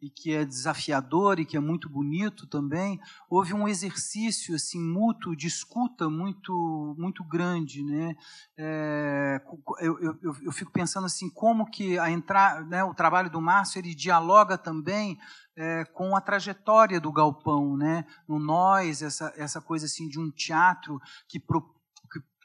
e 0.00 0.10
que 0.10 0.34
é 0.34 0.44
desafiador 0.44 1.40
e 1.40 1.46
que 1.46 1.56
é 1.56 1.60
muito 1.60 1.88
bonito 1.88 2.46
também, 2.46 3.00
houve 3.30 3.54
um 3.54 3.66
exercício 3.66 4.54
assim 4.54 4.80
mútuo 4.80 5.34
de 5.34 5.46
escuta 5.46 6.08
muito 6.08 6.94
muito 6.98 7.24
grande, 7.24 7.82
né? 7.82 8.14
É, 8.56 9.40
eu, 9.80 9.98
eu, 10.00 10.36
eu, 10.42 10.52
fico 10.52 10.70
pensando 10.70 11.06
assim 11.06 11.30
como 11.30 11.70
que 11.70 11.98
a 11.98 12.10
entrar, 12.10 12.64
né, 12.66 12.84
o 12.84 12.94
trabalho 12.94 13.30
do 13.30 13.40
Márcio 13.40 13.78
ele 13.78 13.94
dialoga 13.94 14.58
também 14.58 15.18
é, 15.56 15.84
com 15.86 16.14
a 16.14 16.20
trajetória 16.20 17.00
do 17.00 17.10
galpão, 17.12 17.76
né? 17.76 18.04
No 18.28 18.38
nós 18.38 19.02
essa 19.02 19.32
essa 19.36 19.60
coisa 19.60 19.86
assim 19.86 20.08
de 20.08 20.20
um 20.20 20.30
teatro 20.30 21.00
que 21.26 21.40
pro, 21.40 21.62
que 21.62 21.75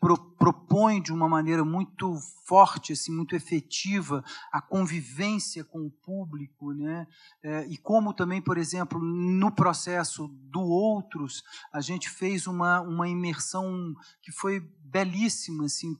pro, 0.01 0.17
propõe 0.17 1.00
de 1.00 1.13
uma 1.13 1.29
maneira 1.29 1.63
muito 1.63 2.17
forte, 2.46 2.91
assim, 2.91 3.15
muito 3.15 3.36
efetiva, 3.36 4.24
a 4.51 4.60
convivência 4.60 5.63
com 5.63 5.86
o 5.86 5.91
público, 5.91 6.74
né? 6.74 7.08
É, 7.43 7.67
e 7.67 7.77
como 7.77 8.12
também, 8.12 8.41
por 8.41 8.58
exemplo, 8.58 9.00
no 9.00 9.51
processo 9.51 10.27
do 10.27 10.62
Outros, 10.62 11.43
a 11.72 11.79
gente 11.79 12.10
fez 12.10 12.48
uma, 12.48 12.81
uma 12.81 13.08
imersão 13.08 13.93
que 14.22 14.31
foi 14.31 14.60
belíssima, 14.84 15.65
assim, 15.65 15.96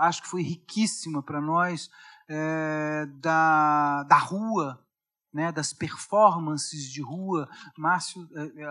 acho 0.00 0.22
que 0.22 0.28
foi 0.28 0.42
riquíssima 0.42 1.22
para 1.22 1.40
nós, 1.40 1.88
é, 2.28 3.06
da, 3.20 4.02
da 4.02 4.18
rua, 4.18 4.83
né, 5.34 5.50
das 5.50 5.72
performances 5.72 6.84
de 6.84 7.02
rua. 7.02 7.48
Márcio, 7.76 8.28
é, 8.36 8.62
é, 8.62 8.66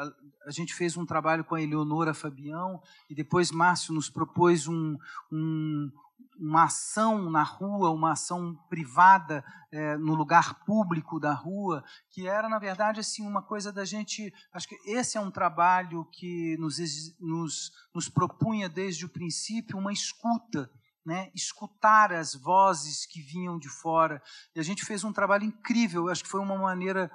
a 0.48 0.52
gente 0.52 0.74
fez 0.74 0.96
um 0.96 1.06
trabalho 1.06 1.44
com 1.44 1.56
a 1.56 1.62
Eleonora 1.62 2.14
Fabião 2.14 2.82
e 3.10 3.14
depois 3.14 3.52
Márcio 3.52 3.94
nos 3.94 4.10
propôs 4.10 4.66
um, 4.66 4.98
um, 5.30 5.92
uma 6.40 6.64
ação 6.64 7.30
na 7.30 7.44
rua, 7.44 7.92
uma 7.92 8.14
ação 8.14 8.56
privada 8.70 9.44
é, 9.72 9.98
no 9.98 10.16
lugar 10.16 10.64
público 10.64 11.20
da 11.20 11.34
rua, 11.34 11.84
que 12.10 12.28
era 12.28 12.48
na 12.48 12.60
verdade 12.60 13.02
assim 13.02 13.28
uma 13.28 13.42
coisa 13.42 13.72
da 13.72 13.84
gente. 13.84 14.34
Acho 14.54 14.70
que 14.70 14.78
esse 14.86 15.18
é 15.18 15.22
um 15.22 15.32
trabalho 15.32 16.06
que 16.14 16.56
nos, 16.58 16.78
nos, 17.20 17.72
nos 17.94 18.08
propunha 18.08 18.70
desde 18.70 19.06
o 19.06 19.10
princípio 19.10 19.78
uma 19.78 19.92
escuta 19.92 20.72
né, 21.06 21.30
escutar 21.36 22.14
as 22.14 22.34
vozes 22.34 23.06
que 23.06 23.22
vinham 23.22 23.58
de 23.60 23.70
fora. 23.70 24.22
E 24.56 24.60
a 24.60 24.64
gente 24.64 24.86
fez 24.86 25.04
um 25.04 25.14
trabalho 25.14 25.44
incrível, 25.44 26.10
acho 26.10 26.24
que 26.24 26.30
foi 26.30 26.40
uma 26.40 26.58
maneira 26.58 27.12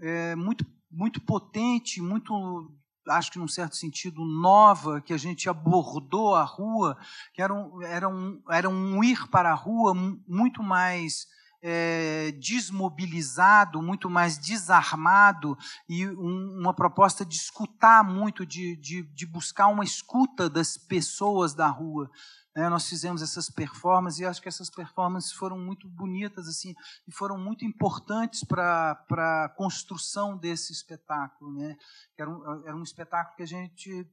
é, 0.00 0.34
muito, 0.34 0.66
muito 0.90 1.20
potente, 1.20 2.00
muito, 2.02 2.70
acho 3.08 3.30
que 3.32 3.38
num 3.38 3.48
certo 3.48 3.76
sentido, 3.76 4.24
nova, 4.24 5.00
que 5.00 5.12
a 5.12 5.16
gente 5.18 5.48
abordou 5.48 6.34
a 6.34 6.44
rua, 6.44 6.98
que 7.32 7.40
era 7.40 7.52
um, 7.52 7.82
era 7.82 8.08
um, 8.08 8.42
era 8.50 8.68
um 8.68 9.02
ir 9.02 9.28
para 9.28 9.50
a 9.50 9.54
rua 9.54 9.94
muito 10.26 10.62
mais. 10.62 11.26
É, 11.66 12.30
desmobilizado, 12.32 13.80
muito 13.80 14.10
mais 14.10 14.36
desarmado 14.36 15.56
e 15.88 16.06
um, 16.06 16.58
uma 16.60 16.74
proposta 16.74 17.24
de 17.24 17.36
escutar 17.36 18.04
muito, 18.04 18.44
de, 18.44 18.76
de, 18.76 19.02
de 19.02 19.26
buscar 19.26 19.68
uma 19.68 19.82
escuta 19.82 20.50
das 20.50 20.76
pessoas 20.76 21.54
da 21.54 21.66
rua. 21.66 22.10
Né, 22.54 22.68
nós 22.68 22.88
fizemos 22.88 23.20
essas 23.20 23.50
performances 23.50 24.20
e 24.20 24.24
acho 24.24 24.40
que 24.40 24.48
essas 24.48 24.70
performances 24.70 25.32
foram 25.32 25.58
muito 25.58 25.88
bonitas 25.88 26.46
assim 26.46 26.72
e 27.08 27.10
foram 27.10 27.36
muito 27.36 27.64
importantes 27.64 28.44
para 28.44 28.92
a 29.10 29.48
construção 29.56 30.36
desse 30.36 30.72
espetáculo. 30.72 31.52
Né? 31.54 31.76
Era, 32.16 32.30
um, 32.30 32.62
era 32.64 32.76
um 32.76 32.82
espetáculo 32.82 33.36
que 33.36 33.42
a 33.42 33.46
gente, 33.46 34.06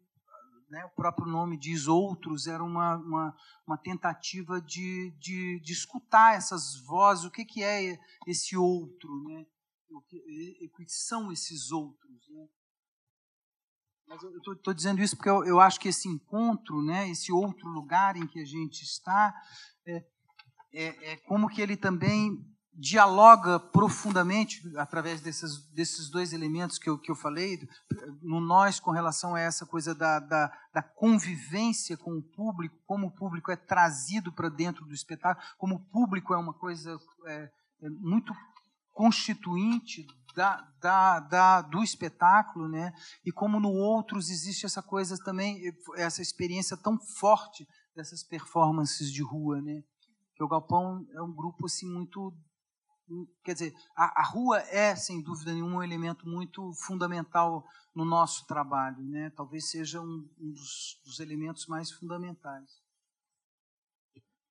né, 0.72 0.86
o 0.86 0.90
próprio 0.96 1.28
nome 1.28 1.58
diz 1.58 1.86
outros, 1.86 2.48
era 2.48 2.64
uma, 2.64 2.96
uma, 2.96 3.38
uma 3.68 3.78
tentativa 3.78 4.62
de, 4.62 5.12
de, 5.20 5.60
de, 5.60 5.74
escutar 5.74 6.36
essas 6.36 6.80
vozes, 6.86 7.26
o 7.26 7.32
que, 7.32 7.44
que 7.44 7.62
é 7.62 8.00
esse 8.26 8.56
outro, 8.56 9.22
né? 9.26 9.46
o 9.90 10.02
que, 10.02 10.18
o 10.66 10.78
que 10.78 10.86
são 10.88 11.30
esses 11.30 11.72
outros. 11.72 12.30
Né? 12.30 12.48
Mas 14.08 14.24
eu 14.24 14.54
estou 14.54 14.74
dizendo 14.74 15.02
isso 15.02 15.18
porque 15.18 15.30
eu, 15.30 15.44
eu, 15.44 15.60
acho 15.60 15.78
que 15.78 15.90
esse 15.90 16.08
encontro, 16.08 16.82
né, 16.82 17.10
esse 17.10 17.34
outro 17.34 17.68
lugar 17.68 18.16
em 18.16 18.26
que 18.26 18.40
a 18.40 18.46
gente 18.46 18.82
está, 18.84 19.34
é, 19.86 20.06
é, 20.74 21.12
é 21.12 21.18
como 21.18 21.50
que 21.50 21.62
ele 21.62 21.76
também 21.76 22.46
dialoga 22.74 23.60
profundamente 23.60 24.62
através 24.78 25.22
desses, 25.22 25.70
desses 25.72 26.10
dois 26.10 26.34
elementos 26.34 26.78
que 26.78 26.90
eu, 26.90 26.98
que 26.98 27.12
eu 27.12 27.16
falei, 27.16 27.60
no 28.22 28.40
nós 28.40 28.80
com 28.80 28.92
relação 28.92 29.36
a 29.36 29.40
essa 29.40 29.66
coisa 29.66 29.94
da, 29.94 30.20
da, 30.20 30.52
da 30.74 30.82
convivência 30.82 31.98
com 31.98 32.18
o 32.18 32.24
público, 32.24 32.78
como 32.86 33.08
o 33.08 33.12
público 33.12 33.52
é 33.52 33.56
trazido 33.56 34.32
para 34.32 34.50
dentro 34.50 34.86
do 34.86 34.94
espetáculo, 34.94 35.46
como 35.58 35.76
o 35.76 35.86
público 35.92 36.34
é 36.34 36.38
uma 36.38 36.54
coisa 36.54 36.98
é, 37.28 37.52
é 37.84 37.90
muito 37.90 38.34
constituinte 38.94 40.06
da, 40.36 40.62
da, 40.80 41.20
da, 41.20 41.62
do 41.62 41.84
espetáculo, 41.84 42.68
né? 42.68 42.94
E 43.26 43.32
como 43.32 43.60
no 43.60 43.72
outros 43.72 44.30
existe 44.30 44.66
essa 44.66 44.82
coisa 44.82 45.18
também, 45.24 45.62
essa 45.96 46.22
experiência 46.22 46.78
tão 46.78 46.98
forte 47.20 47.68
dessas 47.96 48.24
performances 48.24 49.12
de 49.12 49.22
rua, 49.22 49.62
né? 49.62 49.82
Que 50.36 50.44
o 50.44 50.48
Galpão 50.48 51.06
é 51.14 51.22
um 51.22 51.34
grupo 51.34 51.66
assim 51.66 51.88
muito, 51.92 52.34
quer 53.44 53.54
dizer, 53.54 53.74
a, 53.96 54.22
a 54.22 54.24
rua 54.24 54.60
é 54.70 54.96
sem 54.96 55.22
dúvida 55.22 55.54
nenhuma 55.54 55.78
um 55.78 55.84
elemento 55.84 56.28
muito 56.28 56.74
fundamental 56.74 57.66
no 57.96 58.06
nosso 58.06 58.46
trabalho, 58.46 59.04
né? 59.04 59.32
Talvez 59.36 59.70
seja 59.70 60.02
um, 60.02 60.28
um 60.40 60.52
dos, 60.52 61.00
dos 61.06 61.20
elementos 61.20 61.68
mais 61.68 61.92
fundamentais. 61.92 62.82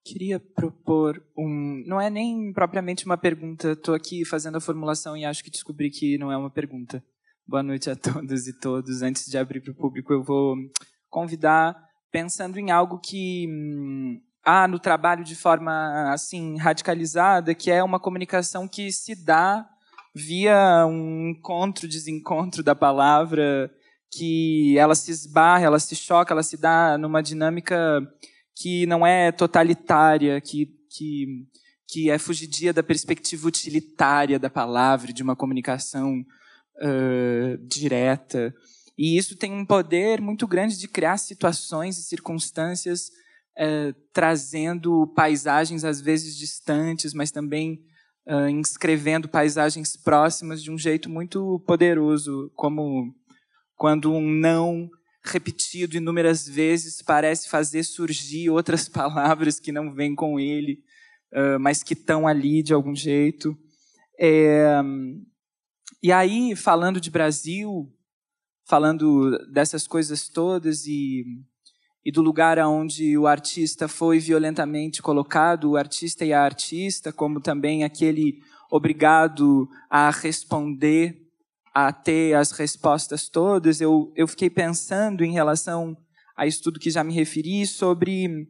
Queria 0.04 0.40
propor 0.40 1.22
um. 1.36 1.84
Não 1.86 2.00
é 2.00 2.08
nem 2.08 2.52
propriamente 2.52 3.04
uma 3.04 3.18
pergunta, 3.18 3.72
estou 3.72 3.94
aqui 3.94 4.24
fazendo 4.24 4.56
a 4.56 4.60
formulação 4.60 5.16
e 5.16 5.24
acho 5.24 5.44
que 5.44 5.50
descobri 5.50 5.90
que 5.90 6.18
não 6.18 6.32
é 6.32 6.36
uma 6.36 6.50
pergunta. 6.50 7.04
Boa 7.46 7.62
noite 7.62 7.90
a 7.90 7.96
todas 7.96 8.46
e 8.46 8.58
todos. 8.58 9.02
Antes 9.02 9.26
de 9.26 9.36
abrir 9.36 9.60
para 9.60 9.72
o 9.72 9.76
público, 9.76 10.12
eu 10.12 10.22
vou 10.22 10.56
convidar, 11.08 11.76
pensando 12.10 12.58
em 12.58 12.70
algo 12.70 12.98
que 12.98 13.46
hum, 13.48 14.20
há 14.50 14.66
no 14.66 14.78
trabalho 14.78 15.24
de 15.24 15.36
forma 15.36 16.12
assim 16.12 16.56
radicalizada, 16.56 17.54
que 17.54 17.70
é 17.70 17.82
uma 17.82 18.00
comunicação 18.00 18.66
que 18.66 18.90
se 18.90 19.14
dá 19.14 19.68
via 20.14 20.84
um 20.86 21.30
encontro, 21.30 21.86
desencontro 21.86 22.62
da 22.62 22.74
palavra, 22.74 23.70
que 24.10 24.76
ela 24.76 24.94
se 24.94 25.12
esbarra, 25.12 25.64
ela 25.64 25.78
se 25.78 25.94
choca, 25.94 26.34
ela 26.34 26.42
se 26.42 26.56
dá 26.56 26.98
numa 26.98 27.22
dinâmica 27.22 28.00
que 28.56 28.86
não 28.86 29.06
é 29.06 29.30
totalitária, 29.30 30.40
que, 30.40 30.68
que, 30.90 31.46
que 31.86 32.10
é 32.10 32.18
fugidia 32.18 32.72
da 32.72 32.82
perspectiva 32.82 33.46
utilitária 33.46 34.38
da 34.38 34.50
palavra, 34.50 35.12
de 35.12 35.22
uma 35.22 35.36
comunicação 35.36 36.24
uh, 36.76 37.56
direta. 37.68 38.52
E 38.98 39.16
isso 39.16 39.36
tem 39.36 39.52
um 39.52 39.64
poder 39.64 40.20
muito 40.20 40.46
grande 40.46 40.76
de 40.76 40.88
criar 40.88 41.16
situações 41.18 41.96
e 41.96 42.02
circunstâncias 42.02 43.10
uh, 43.58 43.94
trazendo 44.12 45.06
paisagens 45.14 45.84
às 45.84 46.00
vezes 46.00 46.36
distantes, 46.36 47.14
mas 47.14 47.30
também 47.30 47.80
uh, 48.26 48.48
inscrevendo 48.48 49.28
paisagens 49.28 49.96
próximas 49.96 50.62
de 50.62 50.70
um 50.70 50.78
jeito 50.78 51.08
muito 51.08 51.60
poderoso, 51.66 52.50
como 52.54 53.14
quando 53.76 54.12
um 54.12 54.30
não 54.30 54.88
repetido 55.24 55.96
inúmeras 55.96 56.48
vezes, 56.48 57.02
parece 57.02 57.48
fazer 57.48 57.82
surgir 57.84 58.50
outras 58.50 58.88
palavras 58.90 59.60
que 59.60 59.72
não 59.72 59.92
vêm 59.92 60.14
com 60.14 60.38
ele, 60.38 60.82
uh, 61.34 61.58
mas 61.58 61.82
que 61.82 61.94
estão 61.94 62.26
ali 62.26 62.62
de 62.62 62.72
algum 62.72 62.94
jeito. 62.94 63.56
É, 64.18 64.80
e 66.02 66.12
aí, 66.12 66.54
falando 66.54 67.00
de 67.00 67.10
Brasil, 67.10 67.90
falando 68.68 69.36
dessas 69.52 69.86
coisas 69.86 70.28
todas 70.28 70.86
e, 70.86 71.24
e 72.04 72.10
do 72.10 72.22
lugar 72.22 72.58
onde 72.58 73.16
o 73.16 73.26
artista 73.26 73.86
foi 73.86 74.18
violentamente 74.18 75.02
colocado, 75.02 75.70
o 75.70 75.76
artista 75.76 76.24
e 76.24 76.32
a 76.32 76.42
artista, 76.42 77.12
como 77.12 77.40
também 77.40 77.84
aquele 77.84 78.38
obrigado 78.70 79.68
a 79.88 80.10
responder 80.10 81.16
a 81.74 81.92
ter 81.92 82.34
as 82.34 82.50
respostas 82.50 83.28
todas, 83.28 83.80
eu, 83.80 84.12
eu 84.16 84.26
fiquei 84.26 84.50
pensando 84.50 85.24
em 85.24 85.32
relação 85.32 85.96
a 86.36 86.46
estudo 86.46 86.80
que 86.80 86.90
já 86.90 87.04
me 87.04 87.12
referi 87.12 87.66
sobre 87.66 88.48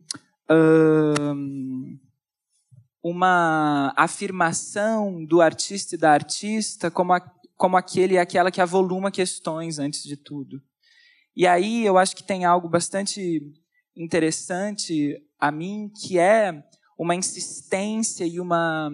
uma 3.03 3.93
afirmação 3.97 5.25
do 5.25 5.41
artista 5.41 5.95
e 5.95 5.99
da 5.99 6.13
artista 6.13 6.91
como, 6.91 7.13
a, 7.13 7.21
como 7.57 7.77
aquele 7.77 8.15
e 8.15 8.19
aquela 8.19 8.51
que 8.51 8.61
avoluma 8.61 9.11
questões 9.11 9.79
antes 9.79 10.03
de 10.03 10.17
tudo. 10.17 10.61
E 11.41 11.47
aí 11.47 11.87
eu 11.87 11.97
acho 11.97 12.15
que 12.15 12.23
tem 12.23 12.45
algo 12.45 12.69
bastante 12.69 13.41
interessante 13.97 15.17
a 15.39 15.51
mim, 15.51 15.91
que 15.99 16.19
é 16.19 16.63
uma 16.99 17.15
insistência 17.15 18.27
e 18.27 18.39
uma 18.39 18.93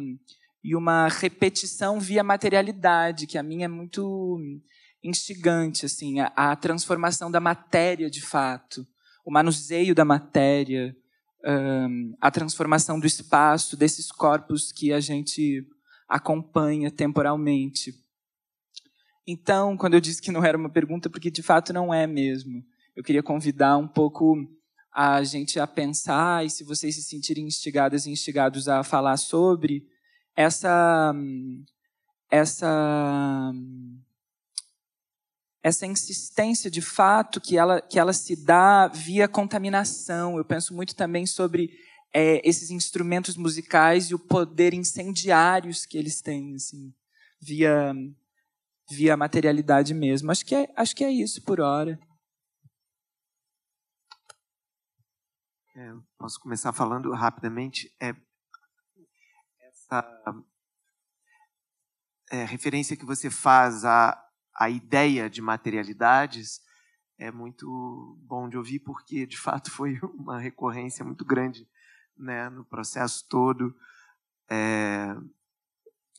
e 0.62 0.76
uma 0.76 1.08
repetição 1.08 1.98
via 1.98 2.22
materialidade, 2.22 3.26
que 3.26 3.36
a 3.36 3.42
minha 3.42 3.64
é 3.64 3.68
muito 3.68 4.38
instigante, 5.02 5.86
assim, 5.86 6.20
a, 6.20 6.32
a 6.36 6.54
transformação 6.54 7.32
da 7.32 7.40
matéria 7.40 8.08
de 8.08 8.22
fato, 8.22 8.86
o 9.24 9.32
manuseio 9.32 9.92
da 9.92 10.04
matéria, 10.04 10.96
um, 11.44 12.14
a 12.20 12.30
transformação 12.30 13.00
do 13.00 13.08
espaço, 13.08 13.76
desses 13.76 14.12
corpos 14.12 14.70
que 14.70 14.92
a 14.92 15.00
gente 15.00 15.66
acompanha 16.08 16.92
temporalmente. 16.92 17.92
Então, 19.26 19.76
quando 19.76 19.94
eu 19.94 20.00
disse 20.00 20.22
que 20.22 20.30
não 20.30 20.44
era 20.44 20.56
uma 20.56 20.70
pergunta, 20.70 21.10
porque 21.10 21.30
de 21.30 21.42
fato 21.42 21.72
não 21.72 21.92
é 21.92 22.06
mesmo, 22.06 22.64
eu 22.94 23.02
queria 23.02 23.22
convidar 23.22 23.76
um 23.76 23.88
pouco 23.88 24.36
a 24.92 25.22
gente 25.24 25.60
a 25.60 25.66
pensar, 25.66 26.46
e 26.46 26.50
se 26.50 26.64
vocês 26.64 26.94
se 26.94 27.02
sentirem 27.02 27.46
instigadas 27.46 28.06
e 28.06 28.10
instigados 28.10 28.68
a 28.68 28.82
falar 28.82 29.16
sobre, 29.16 29.86
essa 30.34 31.14
essa 32.30 33.52
essa 35.66 35.84
insistência 35.84 36.70
de 36.70 36.80
fato 36.80 37.40
que 37.40 37.58
ela, 37.58 37.80
que 37.80 37.98
ela 37.98 38.12
se 38.12 38.36
dá 38.36 38.86
via 38.86 39.26
contaminação. 39.26 40.38
Eu 40.38 40.44
penso 40.44 40.72
muito 40.72 40.94
também 40.94 41.26
sobre 41.26 41.70
é, 42.14 42.40
esses 42.48 42.70
instrumentos 42.70 43.36
musicais 43.36 44.10
e 44.10 44.14
o 44.14 44.18
poder 44.18 44.72
incendiários 44.72 45.84
que 45.84 45.98
eles 45.98 46.20
têm, 46.20 46.54
assim, 46.54 46.94
via, 47.40 47.92
via 48.90 49.16
materialidade 49.16 49.92
mesmo. 49.92 50.30
Acho 50.30 50.44
que, 50.44 50.54
é, 50.54 50.72
acho 50.76 50.94
que 50.94 51.04
é 51.04 51.10
isso 51.10 51.42
por 51.42 51.60
hora. 51.60 51.98
É, 55.74 55.92
posso 56.18 56.40
começar 56.40 56.72
falando 56.72 57.12
rapidamente? 57.12 57.94
É, 58.00 58.14
essa 59.60 60.44
é, 62.30 62.44
referência 62.44 62.96
que 62.96 63.04
você 63.04 63.30
faz 63.30 63.84
à, 63.84 64.18
à 64.54 64.70
ideia 64.70 65.28
de 65.28 65.42
materialidades 65.42 66.64
é 67.18 67.30
muito 67.30 68.18
bom 68.20 68.48
de 68.48 68.56
ouvir, 68.56 68.80
porque 68.80 69.26
de 69.26 69.36
fato 69.36 69.70
foi 69.72 69.98
uma 70.14 70.38
recorrência 70.38 71.04
muito 71.04 71.24
grande 71.24 71.68
né, 72.16 72.48
no 72.48 72.64
processo 72.64 73.26
todo, 73.28 73.74
é, 74.48 75.14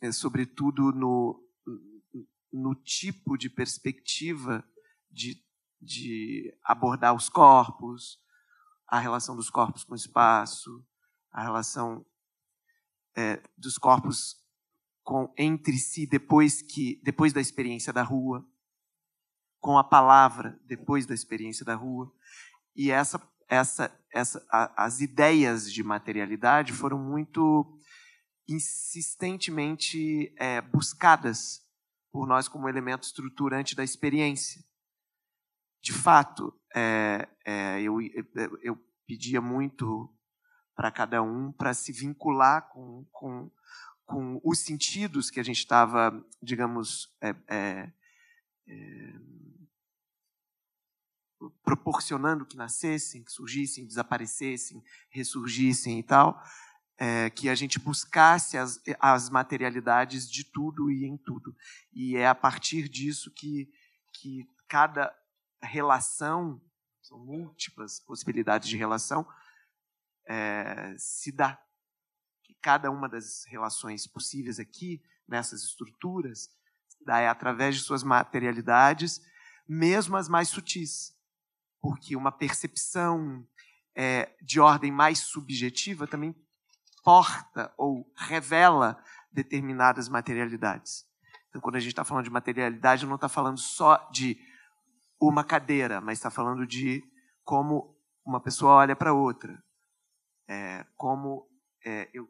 é, 0.02 0.12
sobretudo 0.12 0.92
no, 0.92 1.44
no 2.52 2.76
tipo 2.76 3.38
de 3.38 3.50
perspectiva 3.50 4.64
de, 5.12 5.44
de 5.82 6.54
abordar 6.64 7.14
os 7.14 7.30
corpos, 7.30 8.20
a 8.88 9.00
relação 9.00 9.36
dos 9.36 9.50
corpos 9.50 9.84
com 9.84 9.94
o 9.94 9.98
espaço, 9.98 10.86
a 11.32 11.44
relação 11.44 12.06
é, 13.16 13.42
dos 13.58 13.78
corpos 13.78 14.42
com 15.04 15.34
entre 15.38 15.78
si 15.78 16.06
depois 16.06 16.62
que 16.62 17.02
depois 17.04 17.34
da 17.34 17.42
experiência 17.42 17.94
da 17.94 18.04
rua, 18.04 18.46
com 19.60 19.78
a 19.78 19.84
palavra 19.84 20.60
depois 20.66 21.06
da 21.06 21.14
experiência 21.14 21.66
da 21.66 21.76
rua. 21.76 22.12
E 22.76 22.92
essa 22.92 23.22
essa 23.50 23.98
essa 24.12 24.46
a, 24.52 24.86
as 24.86 25.00
ideias 25.00 25.72
de 25.72 25.84
materialidade 25.84 26.74
foram 26.74 27.00
muito 27.00 27.80
insistentemente 28.48 30.34
é, 30.38 30.62
buscadas 30.62 31.67
por 32.18 32.28
nós 32.28 32.48
como 32.48 32.68
elemento 32.68 33.04
estruturante 33.04 33.76
da 33.76 33.84
experiência. 33.84 34.66
De 35.84 35.94
fato, 35.94 36.52
é, 36.76 37.28
é, 37.46 37.82
eu, 37.82 38.00
eu 38.64 38.76
pedia 39.06 39.40
muito 39.40 40.12
para 40.76 40.92
cada 40.92 41.22
um 41.22 41.52
para 41.52 41.76
se 41.76 41.92
vincular 41.92 42.70
com, 42.70 43.06
com 43.12 43.52
com 44.08 44.40
os 44.42 44.60
sentidos 44.60 45.30
que 45.30 45.38
a 45.38 45.44
gente 45.44 45.58
estava, 45.58 46.26
digamos, 46.42 47.14
é, 47.22 47.36
é, 47.50 47.92
é, 48.66 49.14
proporcionando 51.62 52.46
que 52.46 52.56
nascessem, 52.56 53.22
que 53.22 53.32
surgissem, 53.34 53.86
desaparecessem, 53.86 54.82
ressurgissem 55.10 56.00
e 56.00 56.04
tal, 56.04 56.42
é, 56.98 57.30
que 57.30 57.48
a 57.48 57.56
gente 57.56 57.80
buscasse 57.80 58.58
as, 58.58 58.82
as 59.00 59.30
materialidades 59.30 60.30
de 60.30 60.44
tudo 60.44 60.90
e 60.90 61.06
em 61.06 61.16
tudo. 61.18 61.56
E 61.94 62.16
é 62.18 62.28
a 62.28 62.36
partir 62.36 62.90
disso 62.90 63.32
que, 63.32 63.72
que 64.14 64.50
cada 64.68 65.14
relação, 65.62 66.62
são 67.02 67.20
múltiplas 67.20 68.00
possibilidades 68.00 68.68
de 68.68 68.78
relação, 68.78 69.28
é, 70.28 70.96
se 70.98 71.32
dá 71.32 71.62
cada 72.62 72.90
uma 72.92 73.08
das 73.08 73.46
relações 73.46 74.08
possíveis 74.08 74.60
aqui, 74.60 75.02
nessas 75.28 75.64
estruturas, 75.64 76.50
é 77.08 77.28
através 77.28 77.76
de 77.76 77.82
suas 77.82 78.04
materialidades, 78.04 79.22
mesmo 79.68 80.18
as 80.18 80.28
mais 80.28 80.50
sutis. 80.50 81.16
Porque 81.80 82.16
uma 82.16 82.32
percepção 82.32 83.48
é, 83.96 84.36
de 84.42 84.60
ordem 84.60 84.92
mais 84.92 85.20
subjetiva 85.20 86.08
também 86.08 86.36
porta 87.08 87.74
ou 87.78 88.06
revela 88.18 89.02
determinadas 89.32 90.10
materialidades. 90.10 91.08
Então, 91.48 91.62
quando 91.62 91.78
a 91.78 91.80
gente 91.80 91.92
está 91.92 92.04
falando 92.04 92.26
de 92.26 92.30
materialidade, 92.30 93.06
não 93.06 93.16
está 93.16 93.30
falando 93.30 93.58
só 93.58 93.96
de 94.12 94.38
uma 95.18 95.42
cadeira, 95.42 96.02
mas 96.02 96.18
está 96.18 96.30
falando 96.30 96.68
de 96.68 97.02
como 97.46 97.98
uma 98.26 98.42
pessoa 98.42 98.74
olha 98.74 98.94
para 98.94 99.14
outra, 99.14 99.64
é, 100.50 100.86
como 100.98 101.48
é, 101.86 102.10
eu 102.14 102.30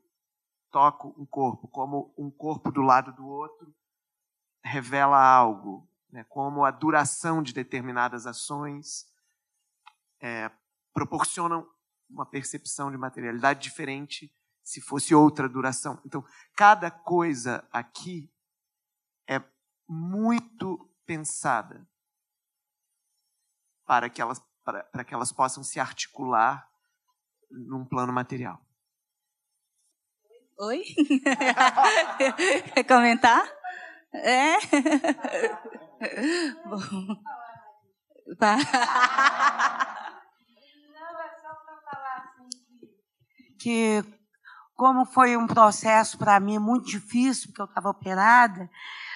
toco 0.70 1.12
um 1.20 1.26
corpo, 1.26 1.68
como 1.70 2.14
um 2.16 2.30
corpo 2.30 2.72
do 2.72 2.84
lado 2.84 3.12
do 3.14 3.26
outro 3.26 3.74
revela 4.64 5.20
algo, 5.20 5.90
né? 6.12 6.24
como 6.30 6.64
a 6.64 6.70
duração 6.70 7.42
de 7.42 7.52
determinadas 7.52 8.28
ações 8.28 9.08
é, 10.22 10.52
proporcionam 10.94 11.68
uma 12.08 12.28
percepção 12.28 12.92
de 12.92 12.98
materialidade 12.98 13.60
diferente 13.60 14.32
se 14.68 14.82
fosse 14.82 15.16
outra 15.16 15.48
duração. 15.48 16.02
Então, 16.06 16.26
cada 16.54 16.92
coisa 16.92 17.66
aqui 17.72 18.30
é 19.26 19.42
muito 19.88 20.94
pensada 21.06 21.88
para 23.86 24.10
que 24.10 24.22
elas, 24.22 24.44
para, 24.66 24.84
para 24.84 25.06
que 25.06 25.14
elas 25.14 25.32
possam 25.32 25.64
se 25.64 25.80
articular 25.80 26.70
num 27.50 27.86
plano 27.86 28.12
material. 28.12 28.62
Oi? 30.60 30.84
Quer 32.76 32.84
comentar? 32.84 33.50
É? 34.14 34.58
Bom. 36.68 36.82
Tá. 38.38 38.58
Que 43.60 44.04
como 44.78 45.06
foi 45.06 45.36
um 45.36 45.48
processo 45.48 46.20
para 46.20 46.40
mim 46.40 46.60
muito 46.60 46.86
difícil, 46.86 47.48
porque 47.48 47.62
eu 47.62 47.66
estava 47.66 47.90
operada, 47.90 48.70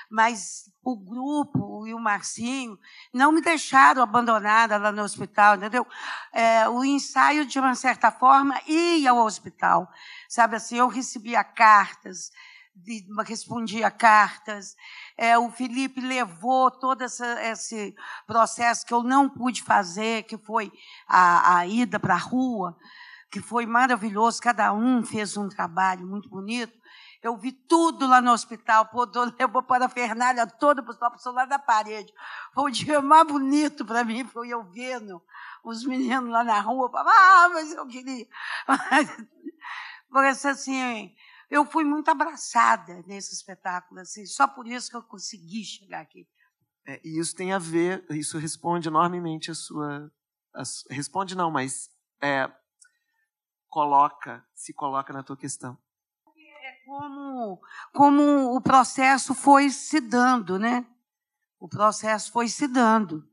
mas 0.09 0.69
o 0.83 0.97
grupo 0.97 1.85
e 1.85 1.93
o 1.93 1.99
Marcinho 1.99 2.77
não 3.13 3.31
me 3.31 3.41
deixaram 3.41 4.01
abandonada 4.01 4.75
lá 4.77 4.91
no 4.91 5.03
hospital, 5.03 5.55
entendeu? 5.55 5.85
É, 6.33 6.67
o 6.67 6.83
ensaio, 6.83 7.45
de 7.45 7.59
uma 7.59 7.75
certa 7.75 8.11
forma, 8.11 8.59
ia 8.67 9.11
ao 9.11 9.23
hospital. 9.23 9.87
Sabe 10.27 10.55
assim, 10.55 10.77
eu 10.77 10.87
recebia 10.87 11.43
cartas, 11.43 12.31
de, 12.75 13.05
respondia 13.23 13.91
cartas. 13.91 14.75
É, 15.15 15.37
o 15.37 15.51
Felipe 15.51 16.01
levou 16.01 16.71
todo 16.71 17.03
essa, 17.03 17.39
esse 17.43 17.95
processo 18.25 18.83
que 18.83 18.93
eu 18.93 19.03
não 19.03 19.29
pude 19.29 19.61
fazer, 19.61 20.23
que 20.23 20.39
foi 20.39 20.71
a, 21.07 21.57
a 21.57 21.67
ida 21.67 21.99
para 21.99 22.15
a 22.15 22.17
rua, 22.17 22.75
que 23.31 23.41
foi 23.41 23.65
maravilhoso. 23.65 24.41
Cada 24.41 24.73
um 24.73 25.03
fez 25.03 25.37
um 25.37 25.47
trabalho 25.47 26.05
muito 26.05 26.29
bonito. 26.29 26.77
Eu 27.23 27.37
vi 27.37 27.51
tudo 27.51 28.07
lá 28.07 28.19
no 28.19 28.31
hospital, 28.31 28.87
pô, 28.87 29.07
levou 29.39 29.61
para 29.63 29.85
a 29.85 29.89
Fernalha 29.89 30.45
toda 30.45 30.83
para 30.83 31.15
o 31.15 31.19
celular 31.19 31.45
da 31.45 31.59
parede. 31.59 32.11
Foi 32.53 32.69
o 32.69 32.73
dia 32.73 32.99
mais 32.99 33.27
bonito 33.27 33.85
para 33.85 34.03
mim, 34.03 34.25
foi 34.25 34.49
eu 34.49 34.63
vendo 34.63 35.21
os 35.63 35.85
meninos 35.85 36.31
lá 36.31 36.43
na 36.43 36.59
rua, 36.59 36.91
ah, 36.93 37.49
mas 37.53 37.71
eu 37.71 37.87
queria. 37.87 38.27
Mas, 40.13 40.45
assim, 40.45 41.15
eu 41.49 41.65
fui 41.65 41.85
muito 41.85 42.11
abraçada 42.11 43.01
nesse 43.07 43.33
espetáculo, 43.33 44.01
assim, 44.01 44.25
só 44.25 44.45
por 44.45 44.67
isso 44.67 44.89
que 44.89 44.97
eu 44.97 45.03
consegui 45.03 45.63
chegar 45.63 46.01
aqui. 46.01 46.27
É, 46.85 46.99
e 47.01 47.17
isso 47.17 47.33
tem 47.33 47.53
a 47.53 47.57
ver, 47.57 48.05
isso 48.09 48.37
responde 48.37 48.89
enormemente 48.89 49.51
a 49.51 49.55
sua. 49.55 50.11
A, 50.53 50.63
responde 50.89 51.33
não, 51.33 51.49
mas 51.49 51.89
é, 52.21 52.51
coloca, 53.71 54.45
se 54.53 54.71
coloca 54.71 55.11
na 55.11 55.23
tua 55.23 55.35
questão 55.35 55.75
como, 56.91 57.61
como 57.93 58.55
o 58.55 58.61
processo 58.61 59.33
foi 59.33 59.69
se 59.69 60.01
dando, 60.01 60.59
né? 60.59 60.85
O 61.57 61.69
processo 61.69 62.31
foi 62.33 62.49
se 62.49 62.67
dando. 62.67 63.25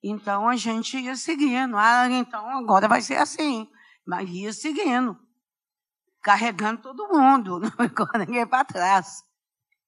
Então 0.00 0.48
a 0.48 0.54
gente 0.54 0.96
ia 0.96 1.16
seguindo. 1.16 1.76
Ah, 1.76 2.08
então 2.08 2.48
agora 2.48 2.86
vai 2.86 3.02
ser 3.02 3.16
assim. 3.16 3.68
Mas 4.06 4.28
ia 4.30 4.52
seguindo. 4.52 5.18
Carregando 6.22 6.80
todo 6.80 7.08
mundo, 7.08 7.58
não 7.58 7.70
ficou 7.70 8.06
ninguém 8.18 8.46
para 8.46 8.64
trás. 8.64 9.24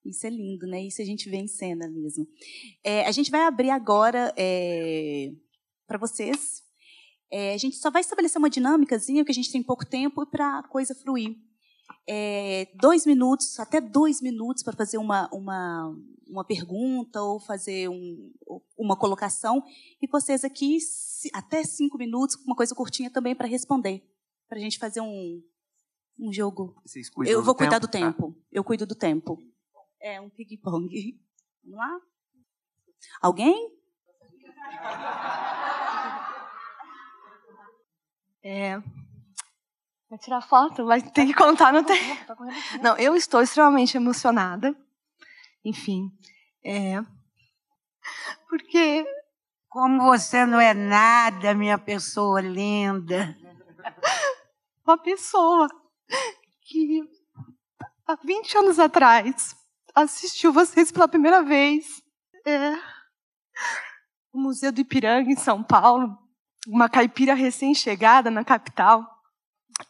Isso 0.05 0.27
é 0.27 0.31
lindo, 0.31 0.67
né? 0.67 0.83
Isso 0.83 1.01
a 1.01 1.05
gente 1.05 1.31
vê 1.31 1.37
em 1.37 1.47
cena 1.47 1.89
mesmo. 1.89 2.27
É, 2.83 3.07
a 3.07 3.13
gente 3.13 3.31
vai 3.31 3.43
abrir 3.47 3.71
agora 3.71 4.35
é, 4.37 5.31
para 5.87 5.99
vocês. 5.99 6.64
É, 7.31 7.55
a 7.55 7.59
gente 7.59 7.77
só 7.77 7.91
vai 7.91 8.01
estabelecer 8.01 8.39
uma 8.39 8.51
dinâmicazinha, 8.51 9.23
porque 9.23 9.33
a 9.33 9.35
gente 9.35 9.51
tem 9.51 9.63
pouco 9.63 9.85
tempo 9.85 10.25
para 10.27 10.59
a 10.59 10.63
coisa 10.63 10.95
fluir 10.95 11.37
é, 12.07 12.69
dois 12.75 13.07
minutos, 13.07 13.59
até 13.59 13.81
dois 13.81 14.21
minutos 14.21 14.63
para 14.63 14.75
fazer 14.75 14.99
uma, 14.99 15.29
uma, 15.33 15.97
uma 16.27 16.45
pergunta 16.45 17.23
ou 17.23 17.41
fazer 17.41 17.89
um, 17.89 18.33
uma 18.77 18.97
colocação. 18.97 19.63
E 20.01 20.07
vocês 20.07 20.45
aqui, 20.45 20.79
até 21.33 21.65
cinco 21.65 21.99
minutos, 21.99 22.37
uma 22.45 22.57
coisa 22.57 22.75
curtinha 22.75 23.11
também 23.11 23.35
para 23.35 23.49
responder. 23.49 24.03
Para 24.49 24.59
a 24.59 24.61
gente 24.61 24.79
fazer 24.79 25.01
um, 25.01 25.43
um 26.21 26.33
jogo. 26.33 26.75
Eu 27.27 27.43
vou 27.43 27.55
cuidar 27.55 27.81
tempo? 27.81 27.87
do 27.87 27.91
tempo. 27.91 28.33
Tá. 28.33 28.41
Eu 28.53 28.65
cuido 28.65 28.87
do 28.87 28.95
tempo. 28.95 29.39
É 30.01 30.21
um 30.21 30.29
ping-pong. 30.29 31.19
Vamos 31.63 31.79
lá? 31.79 32.01
Alguém? 33.21 33.73
É. 38.45 38.79
Vai 40.11 40.19
tirar 40.19 40.43
foto? 40.43 40.85
Vai 40.85 41.01
ter 41.01 41.27
que 41.27 41.33
contar, 41.33 41.73
não 41.73 41.83
tem. 41.83 41.99
Não, 42.83 42.97
eu 42.99 43.17
estou 43.17 43.41
extremamente 43.41 43.97
emocionada. 43.97 44.77
Enfim. 45.65 46.11
É. 46.63 47.03
Porque. 48.49 49.07
Como 49.69 50.05
você 50.05 50.47
não 50.47 50.61
é 50.61 50.73
nada, 50.73 51.53
minha 51.53 51.77
pessoa 51.77 52.41
linda. 52.41 53.37
Uma 54.87 54.97
pessoa 54.97 55.67
que 56.61 57.03
há 58.07 58.15
20 58.15 58.59
anos 58.59 58.79
atrás 58.79 59.57
assistiu 59.93 60.53
vocês 60.53 60.93
pela 60.93 61.09
primeira 61.09 61.43
vez. 61.43 62.03
É. 62.47 62.75
O 64.33 64.39
Museu 64.39 64.71
do 64.71 64.81
Ipiranga, 64.81 65.29
em 65.29 65.37
São 65.37 65.61
Paulo. 65.61 66.24
Uma 66.67 66.89
caipira 66.89 67.35
recém-chegada 67.35 68.31
na 68.31 68.45
capital. 68.45 69.05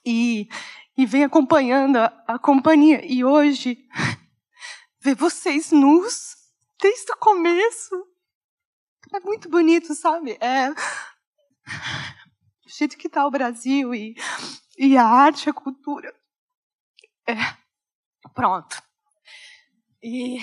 E, 0.05 0.49
e 0.97 1.07
vem 1.07 1.25
acompanhando 1.25 1.99
a, 1.99 2.25
a 2.27 2.39
companhia. 2.39 3.01
E 3.05 3.25
hoje, 3.25 3.79
ver 5.01 5.15
vocês 5.15 5.71
nus 5.71 6.35
desde 6.81 7.13
o 7.13 7.17
começo. 7.17 7.95
É 9.13 9.21
muito 9.21 9.49
bonito, 9.49 9.95
sabe? 9.95 10.37
É. 10.41 10.71
O 10.71 12.69
jeito 12.79 12.97
que 12.97 13.07
está 13.07 13.27
o 13.27 13.31
Brasil 13.31 13.95
e, 13.95 14.15
e 14.77 14.97
a 14.97 15.05
arte, 15.05 15.49
a 15.49 15.53
cultura. 15.53 16.15
É. 17.27 17.35
Pronto. 18.35 18.83
E, 20.03 20.39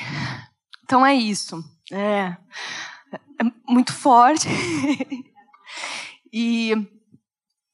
então 0.84 1.06
é 1.06 1.14
isso. 1.14 1.64
É, 1.92 2.38
é 3.40 3.44
muito 3.68 3.94
forte. 3.94 4.48
e 6.32 6.74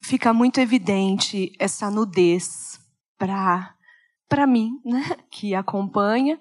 fica 0.02 0.32
muito 0.32 0.60
evidente 0.60 1.52
essa 1.58 1.90
nudez 1.90 2.80
para 3.16 4.46
mim, 4.46 4.80
né, 4.84 5.02
que 5.30 5.54
acompanha 5.54 6.40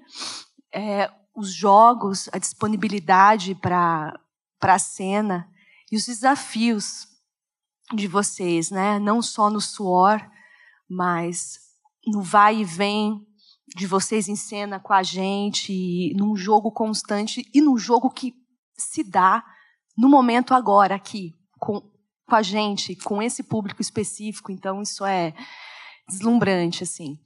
é, 0.74 1.12
os 1.36 1.54
jogos, 1.54 2.30
a 2.32 2.38
disponibilidade 2.38 3.56
para 3.56 4.20
para 4.60 4.74
a 4.74 4.80
cena 4.80 5.48
e 5.92 5.96
os 5.96 6.06
desafios 6.06 7.08
de 7.94 8.08
vocês, 8.08 8.72
né, 8.72 8.98
não 8.98 9.22
só 9.22 9.50
no 9.50 9.62
suor, 9.62 10.20
mas 10.90 11.60
no 12.06 12.22
vai 12.22 12.58
e 12.58 12.64
vem 12.64 13.26
de 13.76 13.86
vocês 13.86 14.28
em 14.28 14.36
cena 14.36 14.80
com 14.80 14.94
a 14.94 15.04
gente, 15.04 16.14
num 16.16 16.36
jogo 16.36 16.72
constante 16.72 17.48
e 17.54 17.62
num 17.62 17.78
jogo 17.78 18.10
que 18.10 18.34
se 18.78 19.04
dá 19.04 19.44
no 19.98 20.10
momento 20.10 20.54
agora 20.54 20.96
aqui, 20.96 21.36
com, 21.60 21.82
com 22.28 22.36
a 22.36 22.42
gente, 22.42 22.96
com 22.96 23.22
esse 23.22 23.42
público 23.42 23.82
específico. 23.82 24.52
Então, 24.52 24.82
isso 24.82 25.06
é 25.06 25.34
deslumbrante, 26.08 26.84
assim. 26.84 27.18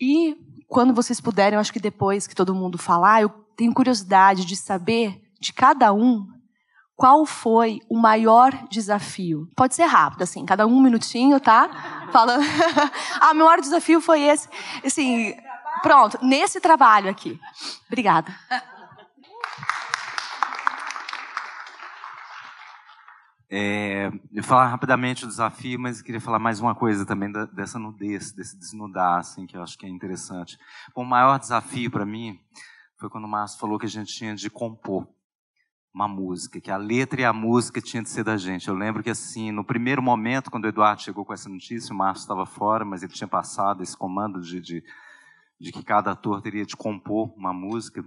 E 0.00 0.36
quando 0.68 0.92
vocês 0.92 1.20
puderem, 1.20 1.54
eu 1.54 1.60
acho 1.60 1.72
que 1.72 1.80
depois 1.80 2.26
que 2.26 2.34
todo 2.34 2.54
mundo 2.54 2.76
falar, 2.76 3.22
eu 3.22 3.28
tenho 3.56 3.72
curiosidade 3.72 4.44
de 4.44 4.56
saber 4.56 5.20
de 5.40 5.52
cada 5.52 5.92
um 5.92 6.26
qual 6.96 7.26
foi 7.26 7.80
o 7.90 7.98
maior 7.98 8.52
desafio? 8.70 9.46
Pode 9.54 9.74
ser 9.74 9.84
rápido, 9.84 10.22
assim, 10.22 10.46
cada 10.46 10.66
um 10.66 10.80
minutinho, 10.80 11.38
tá? 11.38 12.08
Falando. 12.10 12.42
ah, 13.20 13.34
meu 13.34 13.44
maior 13.44 13.60
desafio 13.60 14.00
foi 14.00 14.22
esse. 14.22 14.48
Assim, 14.84 15.36
pronto, 15.82 16.18
nesse 16.22 16.58
trabalho 16.58 17.10
aqui. 17.10 17.38
Obrigada. 17.86 18.34
É, 23.48 24.10
eu 24.32 24.42
falar 24.42 24.66
rapidamente 24.66 25.24
o 25.24 25.28
desafio, 25.28 25.78
mas 25.78 26.02
queria 26.02 26.20
falar 26.20 26.38
mais 26.38 26.60
uma 26.60 26.74
coisa 26.74 27.06
também 27.06 27.30
da, 27.30 27.44
dessa 27.44 27.78
nudez, 27.78 28.32
desse 28.32 28.58
desnudar, 28.58 29.18
assim, 29.18 29.46
que 29.46 29.56
eu 29.56 29.62
acho 29.62 29.78
que 29.78 29.86
é 29.86 29.88
interessante. 29.88 30.58
Bom, 30.94 31.02
o 31.02 31.06
maior 31.06 31.38
desafio 31.38 31.90
para 31.90 32.04
mim 32.04 32.40
foi 32.98 33.08
quando 33.08 33.24
o 33.24 33.28
Márcio 33.28 33.60
falou 33.60 33.78
que 33.78 33.86
a 33.86 33.88
gente 33.88 34.12
tinha 34.12 34.34
de 34.34 34.50
compor 34.50 35.06
uma 35.94 36.08
música, 36.08 36.60
que 36.60 36.70
a 36.70 36.76
letra 36.76 37.22
e 37.22 37.24
a 37.24 37.32
música 37.32 37.80
tinha 37.80 38.02
de 38.02 38.10
ser 38.10 38.24
da 38.24 38.36
gente. 38.36 38.68
Eu 38.68 38.74
lembro 38.74 39.02
que, 39.02 39.08
assim, 39.08 39.50
no 39.50 39.64
primeiro 39.64 40.02
momento, 40.02 40.50
quando 40.50 40.64
o 40.64 40.68
Eduardo 40.68 41.00
chegou 41.00 41.24
com 41.24 41.32
essa 41.32 41.48
notícia, 41.48 41.94
o 41.94 41.96
Márcio 41.96 42.22
estava 42.22 42.44
fora, 42.44 42.84
mas 42.84 43.02
ele 43.02 43.12
tinha 43.12 43.28
passado 43.28 43.82
esse 43.82 43.96
comando 43.96 44.40
de, 44.40 44.60
de, 44.60 44.84
de 45.58 45.72
que 45.72 45.82
cada 45.82 46.10
ator 46.10 46.42
teria 46.42 46.66
de 46.66 46.76
compor 46.76 47.32
uma 47.34 47.52
música 47.52 48.04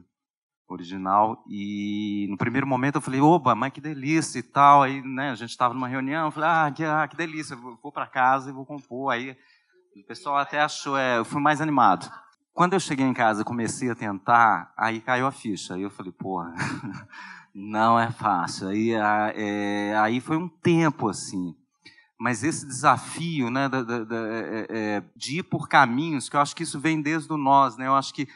original. 0.73 1.43
E 1.47 2.27
no 2.29 2.38
primeiro 2.38 2.67
momento 2.67 2.95
eu 2.95 3.01
falei, 3.01 3.19
oba, 3.19 3.55
mas 3.55 3.73
que 3.73 3.82
delícia 3.82 4.39
e 4.39 4.43
tal. 4.43 4.84
Aí, 4.84 5.01
né, 5.01 5.32
a 5.32 5.36
gente 5.36 5.49
estava 5.49 5.73
numa 5.73 5.88
reunião, 5.88 6.27
eu 6.27 6.32
falei, 6.32 6.49
ah, 6.49 6.71
que, 6.71 6.84
ah, 6.84 7.08
que 7.08 7.17
delícia, 7.17 7.53
eu 7.55 7.77
vou 7.82 7.91
para 7.91 8.08
casa 8.08 8.49
e 8.49 8.53
vou 8.53 8.65
compor. 8.65 9.12
Aí 9.12 9.36
o 9.95 10.03
pessoal 10.05 10.38
até 10.38 10.62
achou, 10.62 10.97
é, 10.97 11.17
eu 11.17 11.25
fui 11.25 11.41
mais 11.41 11.62
animado. 11.62 12.10
Quando 12.53 12.73
eu 12.73 12.79
cheguei 12.79 13.05
em 13.05 13.13
casa, 13.13 13.43
comecei 13.43 13.89
a 13.89 13.95
tentar, 13.95 14.73
aí 14.77 14.99
caiu 14.99 15.25
a 15.27 15.32
ficha. 15.32 15.75
Aí 15.75 15.82
eu 15.82 15.89
falei, 15.89 16.12
porra. 16.12 16.53
Não 17.53 17.99
é 17.99 18.12
fácil. 18.12 18.69
Aí, 18.69 18.91
é, 18.91 19.95
aí 19.97 20.19
foi 20.19 20.38
um 20.38 20.47
tempo 20.47 21.10
assim. 21.10 21.55
Mas 22.19 22.43
esse 22.43 22.65
desafio 22.67 23.49
né, 23.49 23.69
da, 23.69 23.82
da, 23.82 24.03
da, 24.03 24.27
é, 24.27 24.67
é, 24.69 25.03
de 25.15 25.39
ir 25.39 25.43
por 25.43 25.67
caminhos, 25.67 26.27
que 26.27 26.36
eu 26.36 26.41
acho 26.41 26.55
que 26.55 26.63
isso 26.63 26.79
vem 26.79 27.01
desde 27.01 27.32
o 27.32 27.38
nós. 27.38 27.77
Né? 27.77 27.88
Eu 27.88 27.95
acho 27.95 28.13
que 28.13 28.27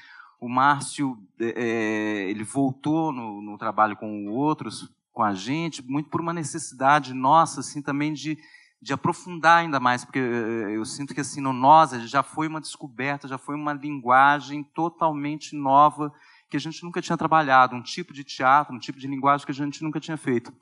o 0.44 0.50
Márcio 0.50 1.18
é, 1.40 1.54
é, 1.56 2.30
ele 2.30 2.44
voltou 2.44 3.14
no, 3.14 3.42
no, 3.42 3.58
trabalho 3.58 3.96
com 3.96 4.28
outros, 4.28 4.94
com 5.14 5.24
a 5.24 5.34
gente, 5.34 5.82
muito 5.82 6.10
por 6.10 6.20
uma 6.20 6.34
necessidade 6.34 7.14
nossa, 7.14 7.62
assim, 7.62 7.82
também 7.82 8.12
de, 8.12 8.38
de 8.82 8.92
aprofundar 8.92 9.60
ainda 9.60 9.80
mais, 9.80 10.04
porque 10.04 10.20
é, 10.20 10.76
eu 10.76 10.84
sinto 10.84 11.14
que 11.14 11.22
assim 11.22 11.40
no 11.40 11.54
nós 11.54 11.92
já 12.10 12.22
foi 12.22 12.50
uma 12.50 12.60
descoberta, 12.60 13.26
já 13.26 13.38
foi 13.38 13.56
uma 13.56 13.72
linguagem 13.72 14.66
totalmente 14.66 15.56
nova 15.56 16.14
que 16.50 16.58
a 16.58 16.60
gente 16.60 16.84
nunca 16.84 17.02
tinha 17.02 17.18
trabalhado, 17.18 17.74
um 17.74 17.82
tipo 17.82 18.12
de 18.12 18.26
teatro, 18.26 18.76
um 18.76 18.80
tipo 18.80 19.00
de 19.00 19.08
linguagem 19.08 19.46
que 19.46 19.52
a 19.54 19.56
gente 19.56 19.82
nunca 19.82 19.98
tinha 20.02 20.18
feito. 20.18 20.54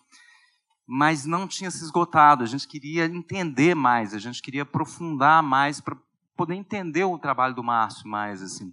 Mas 0.85 1.25
não 1.25 1.47
tinha 1.47 1.71
se 1.71 1.83
esgotado, 1.83 2.43
a 2.43 2.47
gente 2.47 2.67
queria 2.67 3.05
entender 3.05 3.73
mais, 3.73 4.13
a 4.13 4.19
gente 4.19 4.43
queria 4.43 4.61
aprofundar 4.61 5.41
mais 5.41 5.81
para 5.81 5.97
poder 6.37 6.53
entender 6.53 7.03
o 7.03 7.17
trabalho 7.17 7.55
do 7.55 7.63
Márcio 7.63 8.07
mais 8.07 8.43
assim. 8.43 8.71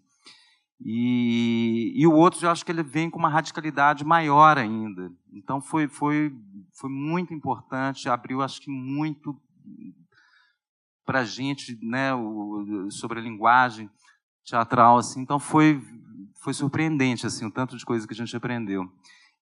E, 0.80 1.92
e 1.96 2.06
o 2.06 2.12
outro, 2.12 2.46
eu 2.46 2.50
acho 2.50 2.64
que 2.64 2.70
ele 2.70 2.82
vem 2.82 3.10
com 3.10 3.18
uma 3.18 3.28
radicalidade 3.28 4.04
maior 4.04 4.56
ainda. 4.56 5.12
Então 5.32 5.60
foi 5.60 5.88
foi 5.88 6.32
foi 6.72 6.88
muito 6.88 7.34
importante, 7.34 8.08
abriu 8.08 8.42
acho 8.42 8.60
que 8.60 8.70
muito 8.70 9.36
para 11.04 11.20
a 11.20 11.24
gente, 11.24 11.78
né, 11.82 12.14
o, 12.14 12.88
sobre 12.90 13.18
a 13.18 13.22
linguagem 13.22 13.90
teatral 14.44 14.98
assim. 14.98 15.20
Então 15.20 15.40
foi 15.40 15.82
foi 16.36 16.54
surpreendente 16.54 17.26
assim 17.26 17.44
o 17.46 17.50
tanto 17.50 17.76
de 17.76 17.84
coisa 17.84 18.06
que 18.06 18.14
a 18.14 18.16
gente 18.16 18.36
aprendeu. 18.36 18.90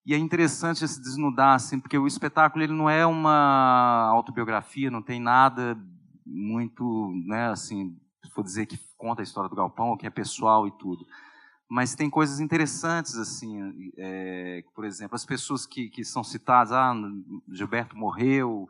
E 0.05 0.13
é 0.13 0.17
interessante 0.17 0.87
se 0.87 1.01
desnudar 1.01 1.55
assim, 1.55 1.79
porque 1.79 1.97
o 1.97 2.07
espetáculo 2.07 2.63
ele 2.63 2.73
não 2.73 2.89
é 2.89 3.05
uma 3.05 4.07
autobiografia, 4.09 4.89
não 4.89 5.01
tem 5.01 5.19
nada 5.19 5.77
muito, 6.25 7.11
né, 7.25 7.49
assim, 7.49 7.97
se 8.23 8.31
for 8.31 8.43
dizer 8.43 8.65
que 8.65 8.79
conta 8.97 9.21
a 9.21 9.23
história 9.23 9.49
do 9.49 9.55
galpão, 9.55 9.97
que 9.97 10.07
é 10.07 10.09
pessoal 10.09 10.67
e 10.67 10.71
tudo. 10.71 11.05
Mas 11.69 11.95
tem 11.95 12.09
coisas 12.09 12.39
interessantes 12.39 13.15
assim, 13.17 13.91
é, 13.97 14.63
por 14.73 14.85
exemplo, 14.85 15.15
as 15.15 15.25
pessoas 15.25 15.65
que, 15.65 15.89
que 15.89 16.03
são 16.05 16.23
citadas, 16.23 16.71
ah, 16.71 16.93
Gilberto 17.51 17.97
morreu, 17.97 18.67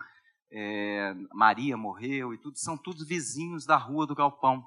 é, 0.51 1.15
Maria 1.33 1.77
morreu 1.77 2.33
e 2.33 2.37
tudo, 2.37 2.57
são 2.57 2.75
todos 2.75 3.07
vizinhos 3.07 3.65
da 3.65 3.77
rua 3.77 4.07
do 4.07 4.15
galpão 4.15 4.65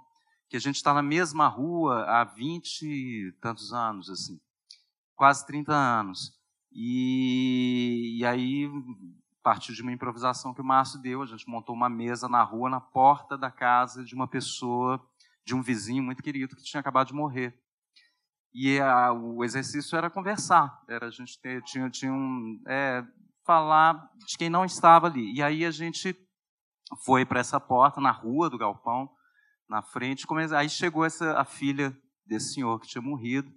que 0.51 0.57
a 0.57 0.61
gente 0.61 0.77
está 0.77 0.93
na 0.93 1.03
mesma 1.03 1.47
rua 1.47 2.05
há 2.07 2.25
20 2.25 2.83
e 2.83 3.33
tantos 3.41 3.73
anos, 3.73 4.11
assim, 4.11 4.41
quase 5.15 5.47
30 5.47 5.73
anos. 5.73 6.33
E, 6.73 8.19
e 8.19 8.27
aí 8.27 8.69
partiu 9.45 9.75
de 9.75 9.81
uma 9.81 9.93
improvisação 9.93 10.53
que 10.53 10.61
o 10.61 10.65
Márcio 10.65 11.01
deu, 11.01 11.23
a 11.23 11.27
gente 11.27 11.49
montou 11.49 11.75
uma 11.75 11.89
mesa 11.89 12.29
na 12.29 12.43
rua, 12.43 12.69
na 12.69 12.81
porta 12.81 13.39
da 13.39 13.49
casa 13.49 14.05
de 14.05 14.13
uma 14.13 14.27
pessoa, 14.27 15.01
de 15.45 15.55
um 15.55 15.63
vizinho 15.63 16.03
muito 16.03 16.23
querido 16.23 16.57
que 16.57 16.65
tinha 16.65 16.81
acabado 16.81 17.07
de 17.07 17.15
morrer. 17.15 17.57
E 18.53 18.81
a, 18.81 19.13
o 19.13 19.45
exercício 19.45 19.97
era 19.97 20.11
conversar, 20.11 20.83
era 20.89 21.07
a 21.07 21.11
gente 21.11 21.41
ter, 21.41 21.63
tinha, 21.63 21.89
tinha 21.89 22.13
um, 22.13 22.61
é, 22.67 23.05
falar 23.47 24.11
de 24.27 24.37
quem 24.37 24.51
não 24.51 24.65
estava 24.65 25.07
ali. 25.07 25.35
E 25.35 25.43
aí 25.43 25.65
a 25.65 25.71
gente 25.71 26.17
foi 27.05 27.25
para 27.25 27.41
essa 27.41 27.61
porta 27.61 28.01
na 28.01 28.11
rua 28.11 28.51
do 28.51 28.59
galpão, 28.59 29.09
na 29.69 29.83
frente. 29.83 30.27
Aí 30.57 30.69
chegou 30.69 31.05
essa, 31.05 31.39
a 31.39 31.45
filha 31.45 31.97
desse 32.27 32.55
senhor 32.55 32.81
que 32.81 32.89
tinha 32.89 33.03
morrido. 33.03 33.53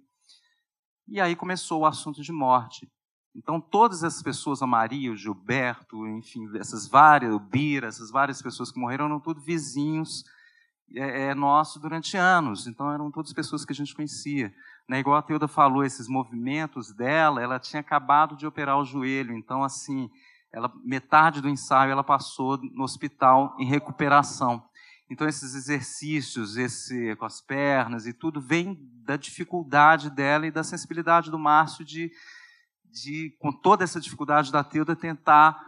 E 1.08 1.20
aí 1.20 1.34
começou 1.34 1.82
o 1.82 1.86
assunto 1.86 2.22
de 2.22 2.32
morte. 2.32 2.88
Então, 3.36 3.60
todas 3.60 4.04
essas 4.04 4.22
pessoas, 4.22 4.62
a 4.62 4.66
Maria, 4.66 5.10
o 5.10 5.16
Gilberto, 5.16 6.06
enfim, 6.06 6.46
essas 6.56 6.86
várias, 6.86 7.34
o 7.34 7.40
Bira, 7.40 7.88
essas 7.88 8.10
várias 8.10 8.40
pessoas 8.40 8.70
que 8.70 8.78
morreram, 8.78 9.06
eram 9.06 9.18
tudo 9.18 9.40
vizinhos 9.40 10.24
é, 10.94 11.28
é, 11.28 11.34
nosso 11.34 11.80
durante 11.80 12.16
anos. 12.16 12.66
Então 12.66 12.92
eram 12.92 13.10
todas 13.10 13.32
pessoas 13.32 13.64
que 13.64 13.72
a 13.72 13.74
gente 13.74 13.94
conhecia. 13.94 14.54
Né? 14.88 15.00
Igual 15.00 15.16
a 15.16 15.22
Teuda 15.22 15.48
falou, 15.48 15.84
esses 15.84 16.08
movimentos 16.08 16.92
dela, 16.92 17.42
ela 17.42 17.58
tinha 17.58 17.80
acabado 17.80 18.36
de 18.36 18.46
operar 18.46 18.78
o 18.78 18.84
joelho. 18.84 19.36
Então, 19.36 19.62
assim, 19.62 20.10
ela, 20.52 20.72
metade 20.84 21.40
do 21.40 21.48
ensaio 21.48 21.90
ela 21.90 22.04
passou 22.04 22.58
no 22.58 22.84
hospital 22.84 23.56
em 23.58 23.66
recuperação. 23.66 24.62
Então, 25.10 25.28
esses 25.28 25.54
exercícios, 25.54 26.56
esse 26.56 27.14
com 27.16 27.24
as 27.24 27.40
pernas 27.40 28.06
e 28.06 28.12
tudo, 28.12 28.40
vem 28.40 28.78
da 29.04 29.16
dificuldade 29.16 30.10
dela 30.10 30.46
e 30.46 30.50
da 30.50 30.64
sensibilidade 30.64 31.30
do 31.30 31.38
Márcio 31.38 31.84
de, 31.84 32.10
de 32.84 33.36
com 33.38 33.52
toda 33.52 33.84
essa 33.84 34.00
dificuldade 34.00 34.50
da 34.50 34.64
Teuda, 34.64 34.96
tentar 34.96 35.60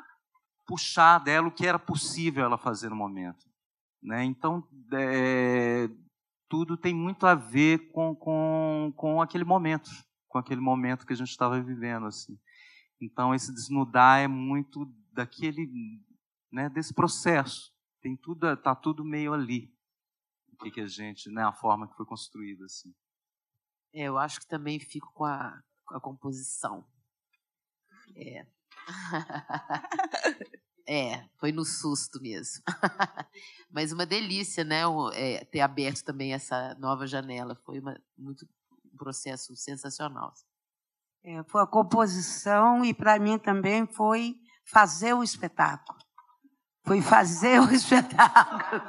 puxar 0.66 1.18
dela 1.18 1.48
o 1.48 1.52
que 1.52 1.66
era 1.66 1.78
possível 1.78 2.44
ela 2.44 2.58
fazer 2.58 2.88
no 2.88 2.96
momento. 2.96 3.46
Né? 4.02 4.24
Então, 4.24 4.66
é, 4.92 5.88
tudo 6.48 6.76
tem 6.76 6.94
muito 6.94 7.26
a 7.26 7.34
ver 7.34 7.90
com, 7.90 8.14
com, 8.14 8.92
com 8.96 9.20
aquele 9.20 9.44
momento, 9.44 9.90
com 10.28 10.38
aquele 10.38 10.60
momento 10.60 11.06
que 11.06 11.12
a 11.12 11.16
gente 11.16 11.30
estava 11.30 11.60
vivendo. 11.60 12.06
assim. 12.06 12.38
Então, 13.00 13.34
esse 13.34 13.52
desnudar 13.52 14.20
é 14.20 14.28
muito 14.28 14.86
daquele, 15.12 15.68
né, 16.50 16.68
desse 16.68 16.94
processo. 16.94 17.72
Tem 18.00 18.16
tudo, 18.16 18.56
tá 18.56 18.74
tudo 18.74 19.04
meio 19.04 19.32
ali. 19.32 19.74
O 20.52 20.56
que, 20.56 20.70
que 20.70 20.80
a 20.80 20.86
gente, 20.86 21.30
né, 21.30 21.42
a 21.42 21.52
forma 21.52 21.88
que 21.88 21.96
foi 21.96 22.06
construída 22.06 22.64
assim. 22.64 22.94
É, 23.92 24.04
eu 24.04 24.18
acho 24.18 24.40
que 24.40 24.46
também 24.46 24.78
fico 24.78 25.12
com 25.12 25.24
a, 25.24 25.62
com 25.84 25.96
a 25.96 26.00
composição. 26.00 26.86
É. 28.14 28.46
É, 30.88 31.24
foi 31.38 31.50
no 31.50 31.64
susto 31.64 32.20
mesmo. 32.20 32.62
Mas 33.70 33.90
uma 33.92 34.06
delícia, 34.06 34.62
né? 34.62 34.82
É, 35.14 35.44
ter 35.44 35.60
aberto 35.60 36.04
também 36.04 36.32
essa 36.32 36.74
nova 36.78 37.06
janela. 37.06 37.56
Foi 37.64 37.80
uma, 37.80 38.00
muito, 38.16 38.46
um 38.92 38.96
processo 38.96 39.56
sensacional. 39.56 40.32
É, 41.24 41.42
foi 41.44 41.60
a 41.62 41.66
composição 41.66 42.84
e 42.84 42.94
para 42.94 43.18
mim 43.18 43.36
também 43.36 43.84
foi 43.86 44.36
fazer 44.64 45.12
o 45.12 45.24
espetáculo. 45.24 45.98
Foi 46.84 47.02
fazer 47.02 47.60
o 47.60 47.70
espetáculo. 47.74 48.80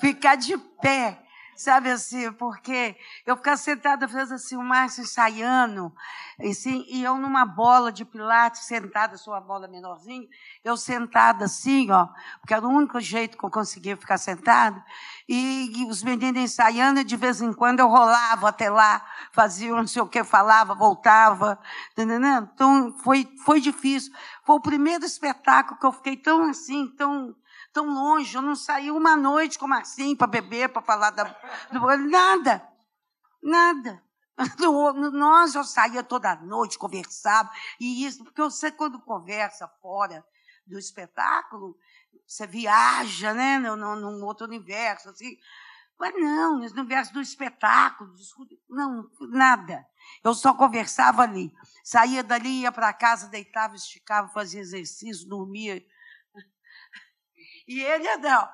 Ficar 0.00 0.36
de 0.36 0.56
pé 0.56 1.27
sabe 1.58 1.90
assim, 1.90 2.30
porque 2.32 2.96
eu 3.26 3.36
ficava 3.36 3.56
sentada, 3.56 4.06
fazendo 4.06 4.34
assim, 4.34 4.56
o 4.56 4.62
Márcio 4.62 5.02
ensaiando, 5.02 5.92
assim, 6.40 6.84
e 6.88 7.02
eu 7.02 7.16
numa 7.16 7.44
bola 7.44 7.90
de 7.90 8.04
pilates, 8.04 8.62
sentada, 8.62 9.16
sou 9.16 9.34
uma 9.34 9.40
bola 9.40 9.66
menorzinha, 9.66 10.26
eu 10.62 10.76
sentada 10.76 11.46
assim, 11.46 11.90
ó, 11.90 12.06
porque 12.40 12.54
era 12.54 12.64
o 12.64 12.70
único 12.70 13.00
jeito 13.00 13.36
que 13.36 13.44
eu 13.44 13.50
conseguia 13.50 13.96
ficar 13.96 14.18
sentada, 14.18 14.80
e, 15.28 15.72
e 15.80 15.84
os 15.86 16.00
meninos 16.02 16.40
ensaiando, 16.40 17.00
e 17.00 17.04
de 17.04 17.16
vez 17.16 17.42
em 17.42 17.52
quando 17.52 17.80
eu 17.80 17.88
rolava 17.88 18.48
até 18.48 18.70
lá, 18.70 19.04
fazia 19.32 19.74
não 19.74 19.86
sei 19.86 20.00
o 20.00 20.06
que, 20.06 20.22
falava, 20.22 20.76
voltava, 20.76 21.58
entendeu? 21.90 22.20
Então, 22.54 22.96
foi, 23.02 23.28
foi 23.44 23.60
difícil. 23.60 24.12
Foi 24.44 24.56
o 24.56 24.60
primeiro 24.60 25.04
espetáculo 25.04 25.78
que 25.78 25.86
eu 25.86 25.92
fiquei 25.92 26.16
tão 26.16 26.48
assim, 26.48 26.86
tão 26.96 27.34
tão 27.78 27.94
longe. 27.94 28.36
Eu 28.36 28.42
não 28.42 28.56
saí 28.56 28.90
uma 28.90 29.16
noite 29.16 29.58
com 29.58 29.66
o 29.66 29.68
Marcinho 29.68 30.16
para 30.16 30.26
beber, 30.26 30.68
para 30.68 30.82
falar 30.82 31.10
da. 31.10 31.36
Nada. 31.98 32.68
Nada. 33.40 34.02
Nós, 35.12 35.54
eu 35.54 35.64
saía 35.64 36.02
toda 36.02 36.34
noite, 36.36 36.78
conversava. 36.78 37.50
E 37.78 38.04
isso, 38.04 38.24
porque 38.24 38.42
você, 38.42 38.70
quando 38.72 39.00
conversa 39.00 39.68
fora 39.80 40.24
do 40.66 40.78
espetáculo, 40.78 41.76
você 42.26 42.46
viaja, 42.46 43.32
né? 43.32 43.58
Num 43.58 44.24
outro 44.24 44.46
universo, 44.46 45.10
assim. 45.10 45.36
Mas 45.98 46.14
não, 46.14 46.58
no 46.58 46.64
universo 46.64 47.12
do 47.12 47.20
espetáculo, 47.20 48.12
não, 48.68 49.08
nada. 49.20 49.84
Eu 50.22 50.32
só 50.34 50.54
conversava 50.54 51.22
ali. 51.22 51.52
Saía 51.82 52.22
dali, 52.22 52.60
ia 52.60 52.70
para 52.70 52.92
casa, 52.92 53.28
deitava, 53.28 53.74
esticava, 53.74 54.28
fazia 54.28 54.60
exercício, 54.60 55.28
dormia 55.28 55.84
e 57.68 57.82
ele 57.82 58.16
não. 58.16 58.48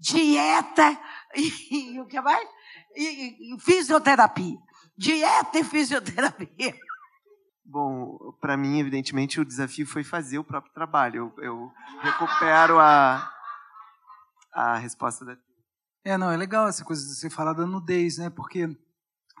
Dieta 0.00 0.98
e, 1.36 1.94
e 1.94 2.00
o 2.00 2.06
que 2.06 2.20
mais? 2.20 2.48
E, 2.96 3.54
e, 3.54 3.60
fisioterapia. 3.60 4.56
Dieta 4.96 5.58
e 5.58 5.64
fisioterapia. 5.64 6.74
Bom, 7.64 8.32
para 8.40 8.56
mim, 8.56 8.78
evidentemente, 8.78 9.40
o 9.40 9.44
desafio 9.44 9.86
foi 9.86 10.04
fazer 10.04 10.38
o 10.38 10.44
próprio 10.44 10.72
trabalho. 10.72 11.32
Eu, 11.36 11.44
eu 11.44 11.72
recupero 12.00 12.78
a, 12.78 13.30
a 14.52 14.76
resposta 14.78 15.24
da. 15.24 15.36
É, 16.04 16.18
não, 16.18 16.30
é 16.30 16.36
legal 16.36 16.68
essa 16.68 16.84
coisa 16.84 17.02
de 17.02 17.14
você 17.14 17.30
falar 17.30 17.54
da 17.54 17.66
nudez, 17.66 18.18
né? 18.18 18.28
Porque 18.30 18.68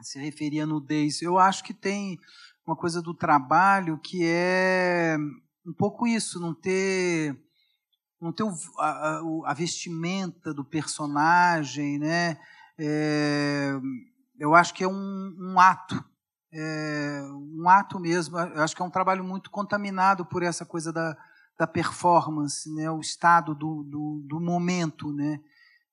se 0.02 0.18
referia 0.18 0.64
à 0.64 0.66
nudez. 0.66 1.20
Eu 1.20 1.38
acho 1.38 1.62
que 1.62 1.74
tem 1.74 2.18
uma 2.66 2.74
coisa 2.74 3.02
do 3.02 3.14
trabalho 3.14 3.98
que 3.98 4.24
é 4.24 5.16
um 5.66 5.72
pouco 5.72 6.06
isso, 6.06 6.40
não 6.40 6.54
ter 6.54 7.38
não 8.20 8.32
ter 8.32 8.42
o, 8.42 8.52
a, 8.78 9.20
a, 9.46 9.54
vestimenta 9.54 10.52
do 10.52 10.64
personagem, 10.64 11.98
né? 11.98 12.38
É, 12.78 13.72
eu 14.38 14.54
acho 14.54 14.74
que 14.74 14.84
é 14.84 14.88
um, 14.88 15.36
um 15.38 15.60
ato, 15.60 16.02
é, 16.52 17.22
um 17.60 17.68
ato 17.68 18.00
mesmo. 18.00 18.38
Eu 18.38 18.62
acho 18.62 18.74
que 18.74 18.82
é 18.82 18.84
um 18.84 18.90
trabalho 18.90 19.22
muito 19.24 19.50
contaminado 19.50 20.24
por 20.24 20.42
essa 20.42 20.64
coisa 20.64 20.92
da, 20.92 21.16
da 21.58 21.66
performance, 21.66 22.72
né? 22.74 22.90
O 22.90 23.00
estado 23.00 23.54
do, 23.54 23.82
do, 23.84 24.24
do 24.26 24.40
momento, 24.40 25.12
né? 25.12 25.40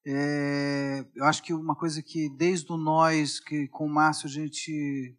É, 0.05 1.05
eu 1.15 1.25
acho 1.25 1.43
que 1.43 1.53
uma 1.53 1.75
coisa 1.75 2.01
que 2.01 2.27
desde 2.29 2.71
o 2.71 2.77
nós 2.77 3.39
que 3.39 3.67
com 3.67 3.85
o 3.85 3.89
Márcio 3.89 4.27
a 4.27 4.31
gente 4.31 5.15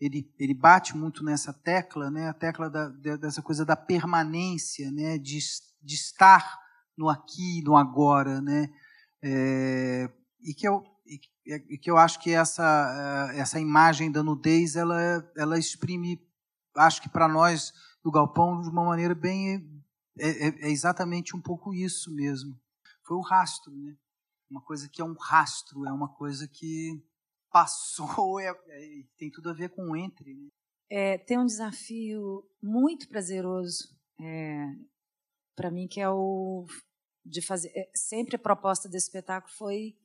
ele, 0.00 0.28
ele 0.38 0.52
bate 0.52 0.96
muito 0.96 1.24
nessa 1.24 1.52
tecla, 1.52 2.10
né? 2.10 2.28
A 2.28 2.34
tecla 2.34 2.68
da, 2.68 2.88
dessa 3.16 3.40
coisa 3.40 3.64
da 3.64 3.76
permanência, 3.76 4.90
né? 4.90 5.16
De 5.16 5.38
de 5.86 5.94
estar 5.94 6.58
no 6.98 7.08
aqui, 7.08 7.62
no 7.62 7.76
agora, 7.76 8.40
né? 8.40 8.68
É, 9.22 10.10
e 10.42 10.52
que 10.52 10.66
eu 10.66 10.84
e 11.46 11.78
que 11.78 11.88
eu 11.88 11.96
acho 11.96 12.18
que 12.20 12.32
essa 12.32 13.30
é, 13.32 13.38
essa 13.38 13.60
imagem 13.60 14.10
da 14.10 14.22
nudez 14.22 14.74
ela 14.74 14.98
ela 15.36 15.56
exprime, 15.56 16.20
acho 16.76 17.00
que 17.00 17.08
para 17.08 17.28
nós 17.28 17.72
do 18.02 18.10
galpão 18.10 18.60
de 18.60 18.68
uma 18.68 18.84
maneira 18.84 19.14
bem 19.14 19.64
é, 20.18 20.28
é, 20.28 20.48
é, 20.48 20.70
exatamente 20.70 21.36
um 21.36 21.40
pouco 21.40 21.72
isso 21.72 22.12
mesmo. 22.12 22.58
Foi 23.04 23.16
o 23.16 23.20
rastro, 23.20 23.72
né? 23.76 23.96
Uma 24.50 24.60
coisa 24.60 24.88
que 24.88 25.00
é 25.00 25.04
um 25.04 25.14
rastro, 25.14 25.86
é 25.86 25.92
uma 25.92 26.08
coisa 26.08 26.48
que 26.48 27.00
passou, 27.50 28.40
é, 28.40 28.48
é 28.48 29.02
tem 29.16 29.30
tudo 29.30 29.50
a 29.50 29.52
ver 29.52 29.68
com 29.70 29.94
entre. 29.94 30.34
Né? 30.34 30.48
É, 30.90 31.18
tem 31.18 31.38
um 31.38 31.46
desafio 31.46 32.44
muito 32.60 33.08
prazeroso 33.08 33.96
é, 34.20 34.74
para 35.56 35.70
mim 35.70 35.88
que 35.88 36.00
é 36.00 36.08
o 36.08 36.66
de 37.24 37.42
fazer 37.42 37.72
é, 37.74 37.90
sempre 37.94 38.36
a 38.36 38.38
proposta 38.38 38.88
desse 38.88 39.06
espetáculo 39.06 39.52
foi 39.52 39.96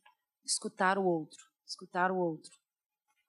escutar 0.44 0.98
o 0.98 1.06
outro, 1.06 1.46
escutar 1.68 2.12
o 2.12 2.18
outro. 2.18 2.52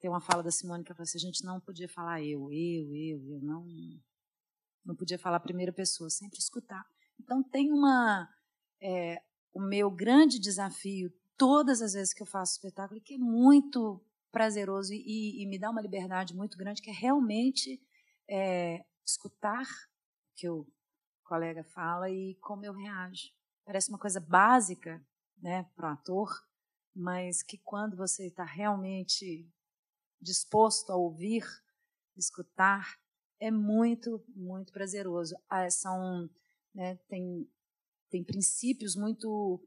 Tem 0.01 0.09
uma 0.09 0.21
fala 0.21 0.43
da 0.43 0.51
Simone 0.51 0.83
que 0.83 0.95
fala 0.95 1.03
assim, 1.03 1.19
a 1.19 1.21
gente 1.21 1.45
não 1.45 1.61
podia 1.61 1.89
falar 1.89 2.23
eu, 2.23 2.51
eu, 2.51 2.95
eu, 2.95 3.29
eu 3.35 3.41
não 3.43 3.67
não 4.85 4.97
podia 4.97 5.19
falar 5.19 5.37
a 5.37 5.41
primeira 5.41 5.73
pessoa, 5.73 6.11
sempre 6.11 6.39
escutar. 6.39 6.85
Então 7.21 7.43
tem 7.43 7.71
uma 7.71 8.29
é, 8.81 9.23
o 9.53 9.61
meu 9.61 9.91
grande 9.91 10.39
desafio 10.39 11.13
todas 11.37 11.83
as 11.83 11.93
vezes 11.93 12.15
que 12.15 12.23
eu 12.23 12.27
faço 12.27 12.55
espetáculo 12.55 13.01
que 13.01 13.15
é 13.15 13.19
muito 13.19 14.03
prazeroso 14.31 14.93
e, 14.95 15.43
e 15.43 15.47
me 15.47 15.59
dá 15.59 15.71
uma 15.71 15.83
liberdade 15.83 16.35
muito 16.35 16.57
grande 16.57 16.81
que 16.81 16.91
é 16.91 16.95
realmente 16.95 17.81
é, 18.29 18.85
escutar 19.05 19.67
que 20.35 20.49
eu 20.49 20.67
colega 21.33 21.65
fala 21.65 22.11
e 22.11 22.35
como 22.43 22.63
eu 22.63 22.75
reajo. 22.75 23.31
Parece 23.65 23.89
uma 23.89 23.99
coisa 23.99 24.21
básica 24.21 25.03
né, 25.41 25.63
para 25.75 25.89
o 25.89 25.93
ator, 25.95 26.29
mas 26.95 27.43
que 27.43 27.57
quando 27.57 27.97
você 27.97 28.27
está 28.27 28.45
realmente 28.45 29.51
disposto 30.21 30.91
a 30.93 30.97
ouvir, 30.97 31.43
escutar, 32.19 32.99
é 33.41 33.51
muito, 33.51 34.23
muito 34.37 34.75
prazeroso. 34.75 35.35
Ah, 35.49 35.71
são, 35.71 36.29
né, 36.75 36.97
tem, 37.09 37.51
tem 38.11 38.23
princípios 38.23 38.95
muito 38.95 39.59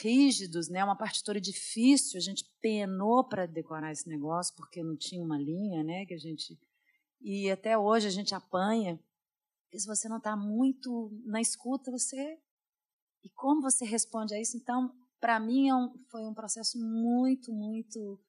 rígidos, 0.00 0.68
né? 0.68 0.82
Uma 0.82 0.96
partitura 0.96 1.40
difícil, 1.40 2.18
a 2.18 2.20
gente 2.20 2.50
penou 2.60 3.22
para 3.28 3.46
decorar 3.46 3.92
esse 3.92 4.08
negócio 4.08 4.56
porque 4.56 4.82
não 4.82 4.96
tinha 4.96 5.22
uma 5.22 5.38
linha, 5.38 5.84
né? 5.84 6.04
Que 6.04 6.14
a 6.14 6.18
gente 6.18 6.58
e 7.20 7.48
até 7.48 7.78
hoje 7.78 8.08
a 8.08 8.10
gente 8.10 8.34
apanha 8.34 8.98
se 9.78 9.86
você 9.86 10.08
não 10.08 10.18
está 10.18 10.36
muito 10.36 11.10
na 11.24 11.40
escuta, 11.40 11.90
você. 11.90 12.38
E 13.22 13.30
como 13.30 13.62
você 13.62 13.84
responde 13.84 14.34
a 14.34 14.40
isso? 14.40 14.56
Então, 14.56 14.94
para 15.20 15.38
mim, 15.38 15.68
é 15.68 15.74
um, 15.74 15.94
foi 16.10 16.22
um 16.26 16.34
processo 16.34 16.78
muito, 16.78 17.52
muito 17.52 18.20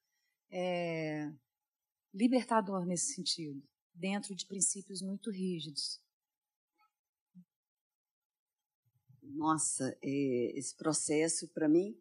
é, 0.50 1.30
libertador 2.12 2.86
nesse 2.86 3.14
sentido, 3.14 3.60
dentro 3.92 4.34
de 4.34 4.46
princípios 4.46 5.02
muito 5.02 5.30
rígidos. 5.30 6.00
Nossa, 9.20 9.98
é, 10.02 10.58
esse 10.58 10.76
processo, 10.76 11.48
para 11.48 11.68
mim, 11.68 11.98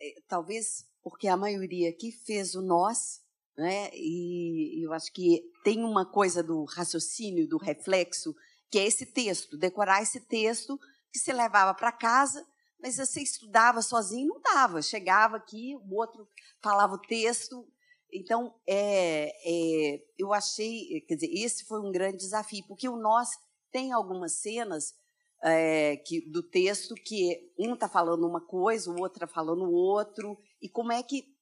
é, 0.00 0.22
talvez 0.26 0.88
porque 1.02 1.28
a 1.28 1.36
maioria 1.36 1.90
aqui 1.90 2.10
fez 2.10 2.54
o 2.54 2.62
nós, 2.62 3.22
né? 3.56 3.90
E 3.94 4.84
eu 4.84 4.92
acho 4.92 5.12
que 5.12 5.42
tem 5.62 5.84
uma 5.84 6.04
coisa 6.04 6.42
do 6.42 6.64
raciocínio, 6.64 7.46
do 7.46 7.58
reflexo, 7.58 8.34
que 8.70 8.78
é 8.78 8.86
esse 8.86 9.06
texto, 9.06 9.56
decorar 9.56 10.02
esse 10.02 10.20
texto 10.20 10.78
que 11.12 11.18
você 11.18 11.32
levava 11.32 11.74
para 11.74 11.92
casa, 11.92 12.46
mas 12.80 12.96
você 12.96 13.22
estudava 13.22 13.80
sozinho, 13.80 14.28
não 14.28 14.40
dava. 14.40 14.82
Chegava 14.82 15.36
aqui, 15.36 15.74
o 15.76 15.94
outro 15.94 16.28
falava 16.62 16.94
o 16.94 17.00
texto. 17.00 17.66
Então, 18.12 18.54
é, 18.66 19.32
é, 19.44 20.02
eu 20.18 20.32
achei, 20.32 21.00
quer 21.08 21.14
dizer, 21.14 21.32
esse 21.32 21.64
foi 21.64 21.80
um 21.80 21.90
grande 21.90 22.18
desafio, 22.18 22.64
porque 22.68 22.88
o 22.88 22.96
nós 22.96 23.30
tem 23.72 23.92
algumas 23.92 24.40
cenas 24.40 24.94
é, 25.42 25.96
que, 25.96 26.20
do 26.30 26.42
texto 26.42 26.94
que 26.94 27.52
um 27.58 27.74
está 27.74 27.88
falando 27.88 28.26
uma 28.26 28.40
coisa, 28.40 28.90
o 28.90 29.00
outro 29.00 29.24
está 29.24 29.26
falando 29.26 29.70
outro, 29.70 30.38
e 30.60 30.68
como 30.68 30.92
é 30.92 31.02
que 31.02 31.34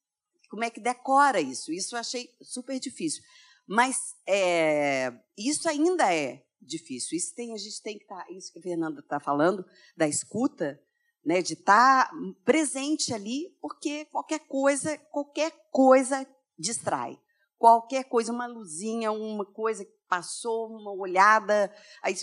como 0.55 0.63
é 0.63 0.71
que 0.71 0.79
decora 0.79 1.41
isso? 1.41 1.73
Isso 1.73 1.97
eu 1.97 1.99
achei 2.01 2.31
super 2.41 2.79
difícil. 2.79 3.25
Mas 3.67 4.15
é, 4.25 5.13
isso 5.37 5.69
ainda 5.69 6.15
é 6.15 6.44
difícil. 6.67 7.17
Isso 7.17 7.35
tem, 7.35 7.53
a 7.53 7.57
gente 7.57 7.83
tem 7.83 7.99
que 7.99 8.05
estar, 8.05 8.25
tá, 8.25 8.33
isso 8.33 8.53
que 8.53 8.59
a 8.59 8.63
Fernanda 8.63 9.01
está 9.01 9.21
falando, 9.21 9.65
da 9.97 10.09
escuta, 10.09 10.81
né, 11.25 11.41
de 11.41 11.55
estar 11.55 12.09
tá 12.09 12.17
presente 12.45 13.13
ali, 13.13 13.57
porque 13.61 14.05
qualquer 14.07 14.41
coisa, 14.41 14.97
qualquer 15.11 15.53
coisa 15.71 16.27
distrai. 16.59 17.19
Qualquer 17.59 18.05
coisa, 18.05 18.33
uma 18.33 18.47
luzinha, 18.47 19.11
uma 19.11 19.45
coisa 19.45 19.85
que 19.85 19.95
passou, 20.09 20.69
uma 20.69 20.93
olhada, 20.93 21.73
aí 22.03 22.15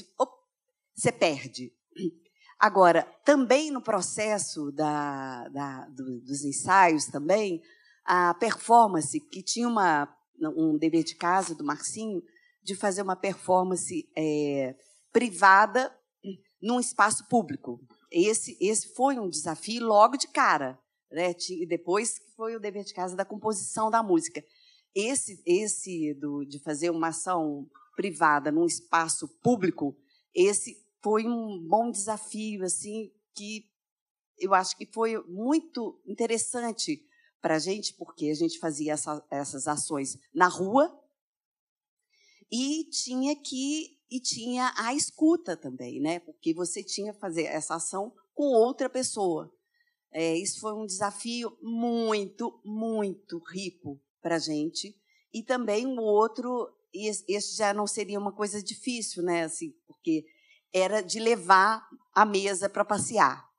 você 0.93 1.11
perde. 1.11 1.73
Agora, 2.59 3.03
também 3.25 3.71
no 3.71 3.81
processo 3.81 4.71
da, 4.71 5.47
da, 5.49 5.87
do, 5.87 6.21
dos 6.21 6.45
ensaios, 6.45 7.05
também, 7.05 7.59
a 8.05 8.35
performance, 8.35 9.19
que 9.19 9.41
tinha 9.41 9.67
uma, 9.67 10.07
um 10.55 10.77
dever 10.77 11.03
de 11.03 11.15
casa 11.15 11.55
do 11.55 11.63
Marcinho, 11.63 12.21
de 12.61 12.75
fazer 12.75 13.01
uma 13.01 13.15
performance 13.15 14.09
é, 14.15 14.75
privada 15.11 15.95
num 16.61 16.79
espaço 16.79 17.27
público. 17.27 17.79
Esse, 18.11 18.57
esse 18.61 18.93
foi 18.93 19.17
um 19.17 19.29
desafio 19.29 19.85
logo 19.85 20.17
de 20.17 20.27
cara. 20.27 20.79
Né? 21.11 21.33
E 21.49 21.65
depois 21.65 22.21
foi 22.35 22.55
o 22.55 22.59
dever 22.59 22.83
de 22.83 22.93
casa 22.93 23.15
da 23.15 23.25
composição 23.25 23.89
da 23.89 24.03
música. 24.03 24.43
Esse, 24.93 25.41
esse 25.45 26.13
do, 26.13 26.45
de 26.45 26.59
fazer 26.59 26.89
uma 26.89 27.09
ação 27.09 27.69
privada 27.95 28.51
num 28.51 28.65
espaço 28.65 29.27
público, 29.41 29.95
esse 30.33 30.77
foi 31.03 31.25
um 31.25 31.59
bom 31.67 31.89
desafio, 31.89 32.63
assim, 32.63 33.11
que 33.35 33.65
eu 34.37 34.53
acho 34.53 34.77
que 34.77 34.85
foi 34.85 35.17
muito 35.27 36.01
interessante 36.05 37.01
para 37.41 37.55
a 37.55 37.59
gente, 37.59 37.93
porque 37.95 38.29
a 38.29 38.33
gente 38.33 38.59
fazia 38.59 38.93
essa, 38.93 39.25
essas 39.29 39.67
ações 39.67 40.17
na 40.33 40.47
rua 40.47 40.91
e 42.51 42.83
tinha 42.89 43.35
que 43.35 43.97
e 44.11 44.19
tinha 44.19 44.73
a 44.75 44.93
escuta 44.93 45.55
também, 45.55 46.01
né? 46.01 46.19
Porque 46.19 46.53
você 46.53 46.83
tinha 46.83 47.13
que 47.13 47.19
fazer 47.19 47.43
essa 47.43 47.75
ação 47.75 48.13
com 48.33 48.43
outra 48.43 48.89
pessoa. 48.89 49.49
É, 50.11 50.35
isso 50.35 50.59
foi 50.59 50.73
um 50.73 50.85
desafio 50.85 51.57
muito, 51.61 52.59
muito 52.65 53.41
rico 53.49 54.01
para 54.21 54.35
a 54.35 54.39
gente. 54.39 54.93
E 55.33 55.41
também 55.41 55.87
o 55.87 56.01
outro, 56.01 56.69
esse 56.93 57.55
já 57.55 57.73
não 57.73 57.87
seria 57.87 58.19
uma 58.19 58.33
coisa 58.33 58.61
difícil, 58.61 59.23
né? 59.23 59.43
Assim, 59.43 59.73
porque 59.87 60.25
era 60.73 60.99
de 60.99 61.17
levar 61.17 61.87
a 62.13 62.25
mesa 62.25 62.67
para 62.67 62.83
passear. 62.83 63.49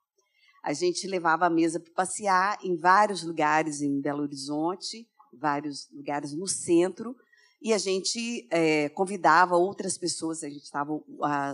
A 0.63 0.75
gente 0.75 1.07
levava 1.07 1.47
a 1.47 1.51
mesa 1.51 1.81
para 1.81 1.93
passear 1.95 2.59
em 2.63 2.77
vários 2.77 3.23
lugares 3.23 3.81
em 3.81 4.03
Belo 4.03 4.23
Horizonte, 4.23 5.09
vários 5.33 5.91
lugares 5.91 6.35
no 6.35 6.47
centro, 6.47 7.17
e 7.63 7.73
a 7.73 7.79
gente 7.79 8.47
é, 8.51 8.89
convidava 8.89 9.57
outras 9.57 9.97
pessoas, 9.97 10.43
a 10.43 10.49
gente 10.49 10.65
estava 10.65 10.93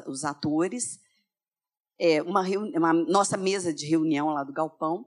os 0.06 0.24
atores, 0.24 1.00
é, 1.98 2.22
uma, 2.22 2.42
uma, 2.74 2.92
nossa 2.92 3.36
mesa 3.36 3.72
de 3.72 3.86
reunião 3.86 4.28
lá 4.28 4.44
do 4.44 4.52
galpão, 4.52 5.06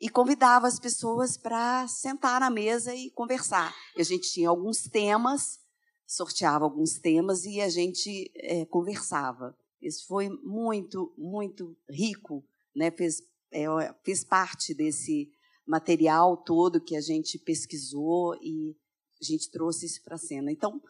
e 0.00 0.08
convidava 0.08 0.66
as 0.66 0.80
pessoas 0.80 1.36
para 1.36 1.86
sentar 1.86 2.40
na 2.40 2.50
mesa 2.50 2.94
e 2.94 3.10
conversar. 3.10 3.72
E 3.96 4.00
a 4.00 4.04
gente 4.04 4.30
tinha 4.32 4.48
alguns 4.48 4.82
temas, 4.82 5.60
sorteava 6.06 6.64
alguns 6.64 6.98
temas 6.98 7.44
e 7.44 7.60
a 7.60 7.68
gente 7.68 8.30
é, 8.34 8.64
conversava. 8.66 9.56
Isso 9.80 10.06
foi 10.06 10.28
muito, 10.28 11.14
muito 11.16 11.76
rico, 11.88 12.44
né? 12.74 12.90
fez 12.90 13.22
é, 13.52 13.66
fez 14.02 14.24
parte 14.24 14.72
desse 14.74 15.30
material 15.66 16.36
todo 16.38 16.80
que 16.80 16.96
a 16.96 17.00
gente 17.00 17.38
pesquisou 17.38 18.34
e 18.42 18.74
a 19.22 19.26
gente 19.26 19.50
trouxe 19.50 19.86
isso 19.86 20.02
para 20.02 20.16
a 20.16 20.18
cena. 20.18 20.50
Então, 20.50 20.80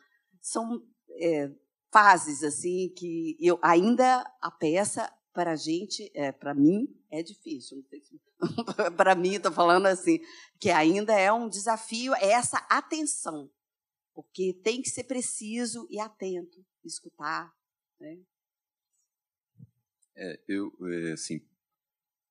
são 0.40 0.84
é, 1.20 1.50
fases 1.92 2.42
assim 2.42 2.92
que 2.96 3.36
eu 3.40 3.58
ainda 3.62 4.24
a 4.40 4.50
peça 4.50 5.12
para 5.32 5.52
a 5.52 5.56
gente, 5.56 6.10
é, 6.14 6.30
para 6.30 6.54
mim, 6.54 6.86
é 7.10 7.22
difícil. 7.22 7.84
para 8.96 9.14
mim, 9.14 9.34
estou 9.34 9.52
falando 9.52 9.86
assim, 9.86 10.18
que 10.60 10.70
ainda 10.70 11.18
é 11.18 11.32
um 11.32 11.48
desafio, 11.48 12.14
é 12.14 12.32
essa 12.32 12.58
atenção, 12.68 13.50
porque 14.14 14.52
tem 14.62 14.82
que 14.82 14.90
ser 14.90 15.04
preciso 15.04 15.86
e 15.90 15.98
atento, 15.98 16.64
escutar. 16.84 17.50
Né? 17.98 18.20
É, 20.16 20.40
eu, 20.46 20.70
é, 20.82 21.12
assim, 21.12 21.40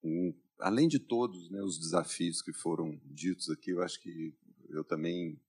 um, 0.04 0.34
além 0.60 0.88
de 0.88 0.99
todos 0.99 1.49
né, 1.49 1.62
os 1.62 1.80
desafios 1.80 2.41
que 2.41 2.54
foram 2.54 2.99
ditos 3.06 3.49
aqui, 3.49 3.72
eu 3.72 3.82
acho 3.82 3.99
que 3.99 4.36
eu 4.70 4.84
também 4.84 5.41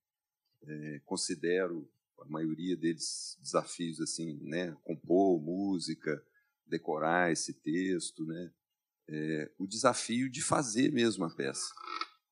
é, 0.67 1.01
considero 1.05 1.89
a 2.19 2.25
maioria 2.25 2.75
deles 2.75 3.37
desafios 3.41 3.99
assim, 3.99 4.39
né, 4.41 4.71
compor 4.83 5.41
música, 5.41 6.23
decorar 6.65 7.31
esse 7.31 7.53
texto, 7.53 8.25
né, 8.25 8.51
é, 9.07 9.51
o 9.57 9.67
desafio 9.67 10.29
de 10.29 10.41
fazer 10.41 10.91
mesmo 10.91 11.25
a 11.25 11.29
peça. 11.29 11.73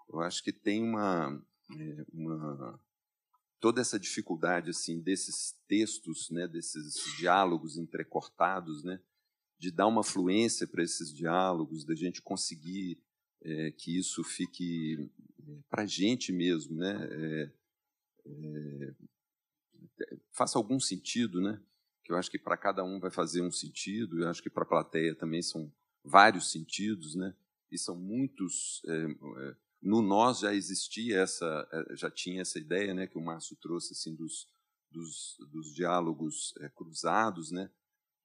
Eu 0.10 0.22
acho 0.22 0.44
que 0.44 0.54
tem 0.54 0.84
uma, 0.84 1.42
é, 1.78 2.06
uma 2.14 2.80
toda 3.60 3.82
essa 3.82 4.00
dificuldade 4.00 4.70
assim 4.70 5.00
desses 5.00 5.56
textos, 5.68 6.30
né, 6.30 6.48
desses 6.48 6.96
diálogos 7.18 7.78
entrecortados, 7.78 8.84
né, 8.84 9.00
de 9.60 9.72
dar 9.72 9.88
uma 9.88 10.04
fluência 10.04 10.66
para 10.66 10.84
esses 10.84 11.14
diálogos, 11.14 11.86
da 11.86 11.94
gente 11.94 12.22
conseguir 12.22 12.98
é, 13.44 13.72
que 13.72 13.98
isso 13.98 14.24
fique 14.24 15.10
é, 15.48 15.58
para 15.70 15.84
a 15.84 15.86
gente 15.86 16.32
mesmo, 16.32 16.76
né? 16.78 17.52
É, 18.26 18.94
é, 20.02 20.18
faça 20.32 20.58
algum 20.58 20.80
sentido, 20.80 21.42
né? 21.42 21.62
Que 22.04 22.12
eu 22.12 22.18
acho 22.18 22.30
que 22.30 22.40
para 22.40 22.58
cada 22.58 22.84
um 22.84 23.00
vai 23.00 23.12
fazer 23.12 23.42
um 23.42 23.52
sentido, 23.52 24.22
eu 24.22 24.30
acho 24.30 24.42
que 24.42 24.50
para 24.50 24.64
a 24.64 24.68
plateia 24.68 25.16
também 25.16 25.42
são 25.42 25.72
vários 26.04 26.52
sentidos, 26.52 27.16
né? 27.16 27.36
E 27.72 27.78
são 27.78 27.96
muitos. 27.96 28.82
É, 28.86 29.06
é, 29.06 29.56
no 29.82 30.02
nós 30.02 30.40
já 30.40 30.54
existia 30.54 31.20
essa, 31.20 31.88
já 31.92 32.12
tinha 32.12 32.42
essa 32.42 32.60
ideia, 32.60 32.94
né? 32.94 33.08
Que 33.08 33.18
o 33.18 33.22
Márcio 33.22 33.56
trouxe 33.56 33.94
assim 33.94 34.14
dos, 34.16 34.48
dos, 34.92 35.38
dos 35.52 35.74
diálogos 35.74 36.54
cruzados, 36.76 37.52
né? 37.52 37.72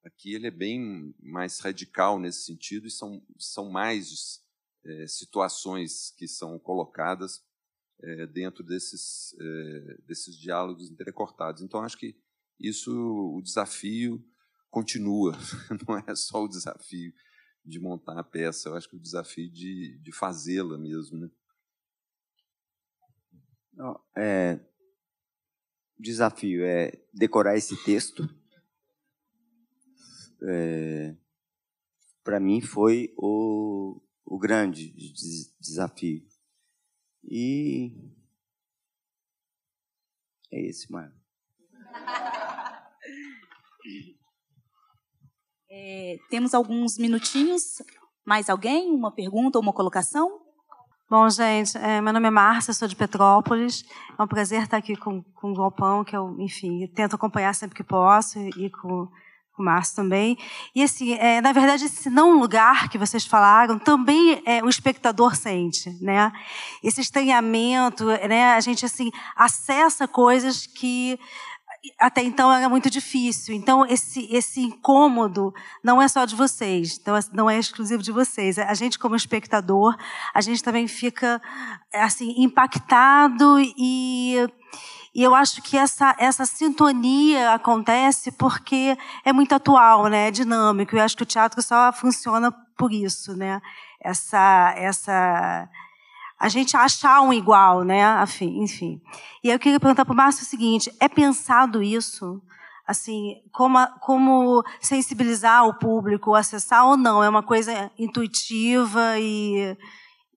Aqui 0.06 0.34
ele 0.34 0.46
é 0.46 0.52
bem 0.52 1.14
mais 1.18 1.58
radical 1.58 2.18
nesse 2.20 2.44
sentido 2.44 2.86
e 2.86 2.90
são, 2.90 3.20
são 3.38 3.68
mais 3.70 4.40
é, 4.84 5.06
situações 5.06 6.12
que 6.16 6.28
são 6.28 6.58
colocadas 6.58 7.44
é, 8.02 8.26
dentro 8.26 8.62
desses, 8.62 9.34
é, 9.40 9.98
desses 10.06 10.36
diálogos 10.36 10.90
entrecortados. 10.90 11.62
Então, 11.62 11.80
acho 11.80 11.98
que 11.98 12.16
isso, 12.58 12.92
o 12.92 13.42
desafio 13.42 14.24
continua, 14.70 15.32
não 15.86 15.98
é 15.98 16.14
só 16.14 16.42
o 16.42 16.48
desafio 16.48 17.12
de 17.64 17.80
montar 17.80 18.18
a 18.18 18.24
peça, 18.24 18.68
eu 18.68 18.74
acho 18.74 18.88
que 18.88 18.96
o 18.96 19.00
desafio 19.00 19.50
de, 19.50 19.98
de 19.98 20.12
fazê-la 20.12 20.78
mesmo. 20.78 21.18
Né? 21.18 21.30
É, 24.16 24.60
desafio 25.98 26.64
é 26.64 26.92
decorar 27.12 27.56
esse 27.56 27.76
texto 27.84 28.28
é, 30.42 31.16
para 32.22 32.40
mim 32.40 32.60
foi 32.60 33.12
o, 33.16 34.00
o 34.24 34.38
grande 34.38 34.92
desafio. 35.60 36.22
E 37.28 37.92
é 40.52 40.60
esse, 40.60 40.90
mano. 40.90 41.12
É, 45.68 46.16
temos 46.30 46.54
alguns 46.54 46.96
minutinhos. 46.96 47.82
Mais 48.24 48.48
alguém? 48.48 48.90
Uma 48.90 49.12
pergunta 49.12 49.58
ou 49.58 49.62
uma 49.62 49.72
colocação? 49.72 50.40
Bom, 51.08 51.28
gente, 51.28 51.76
é, 51.78 52.00
meu 52.00 52.12
nome 52.12 52.26
é 52.26 52.30
Márcia, 52.30 52.72
sou 52.72 52.88
de 52.88 52.96
Petrópolis. 52.96 53.84
É 54.18 54.22
um 54.22 54.26
prazer 54.26 54.62
estar 54.62 54.78
aqui 54.78 54.96
com, 54.96 55.22
com 55.22 55.52
o 55.52 55.54
Galpão, 55.54 56.02
que 56.02 56.16
eu, 56.16 56.34
enfim, 56.40 56.86
tento 56.94 57.14
acompanhar 57.14 57.54
sempre 57.54 57.76
que 57.76 57.84
posso, 57.84 58.38
e 58.40 58.70
com 58.70 59.08
o 59.62 59.64
Márcio 59.64 59.96
também. 59.96 60.38
E 60.74 60.82
assim, 60.82 61.14
é, 61.14 61.40
na 61.40 61.52
verdade, 61.52 61.84
esse 61.84 62.10
não 62.10 62.38
lugar 62.38 62.88
que 62.88 62.98
vocês 62.98 63.24
falaram, 63.24 63.78
também 63.78 64.42
é, 64.44 64.62
o 64.62 64.68
espectador 64.68 65.34
sente, 65.34 65.90
né? 66.00 66.32
Esse 66.82 67.00
estranhamento, 67.00 68.04
né? 68.04 68.54
A 68.54 68.60
gente 68.60 68.84
assim 68.84 69.10
acessa 69.36 70.06
coisas 70.06 70.66
que 70.66 71.18
até 71.98 72.22
então 72.22 72.52
era 72.52 72.68
muito 72.68 72.90
difícil. 72.90 73.54
Então 73.54 73.84
esse 73.86 74.26
esse 74.30 74.60
incômodo 74.60 75.54
não 75.82 76.00
é 76.00 76.08
só 76.08 76.24
de 76.24 76.34
vocês, 76.34 76.98
então 77.00 77.14
não 77.32 77.48
é 77.48 77.58
exclusivo 77.58 78.02
de 78.02 78.12
vocês. 78.12 78.58
A 78.58 78.74
gente 78.74 78.98
como 78.98 79.16
espectador, 79.16 79.96
a 80.34 80.40
gente 80.40 80.62
também 80.62 80.86
fica 80.88 81.40
assim 81.92 82.34
impactado 82.38 83.58
e 83.60 84.36
e 85.16 85.22
eu 85.22 85.34
acho 85.34 85.62
que 85.62 85.78
essa, 85.78 86.14
essa 86.18 86.44
sintonia 86.44 87.54
acontece 87.54 88.30
porque 88.30 88.98
é 89.24 89.32
muito 89.32 89.54
atual, 89.54 90.08
né? 90.08 90.28
é 90.28 90.30
dinâmico. 90.30 90.94
Eu 90.94 91.02
acho 91.02 91.16
que 91.16 91.22
o 91.22 91.26
teatro 91.26 91.62
só 91.62 91.90
funciona 91.90 92.52
por 92.76 92.92
isso. 92.92 93.34
Né? 93.34 93.62
Essa, 93.98 94.74
essa, 94.76 95.70
a 96.38 96.48
gente 96.50 96.76
achar 96.76 97.22
um 97.22 97.32
igual, 97.32 97.82
né? 97.82 98.02
Enfim. 98.42 99.00
E 99.42 99.48
eu 99.48 99.58
queria 99.58 99.80
perguntar 99.80 100.04
para 100.04 100.12
o 100.12 100.16
Márcio 100.16 100.42
o 100.42 100.46
seguinte: 100.46 100.94
é 101.00 101.08
pensado 101.08 101.82
isso? 101.82 102.42
Assim, 102.86 103.36
como, 103.54 103.78
como 104.02 104.62
sensibilizar 104.82 105.66
o 105.66 105.78
público, 105.78 106.34
acessar 106.34 106.84
ou 106.84 106.94
não? 106.94 107.24
É 107.24 107.28
uma 107.30 107.42
coisa 107.42 107.90
intuitiva 107.98 109.18
e, 109.18 109.78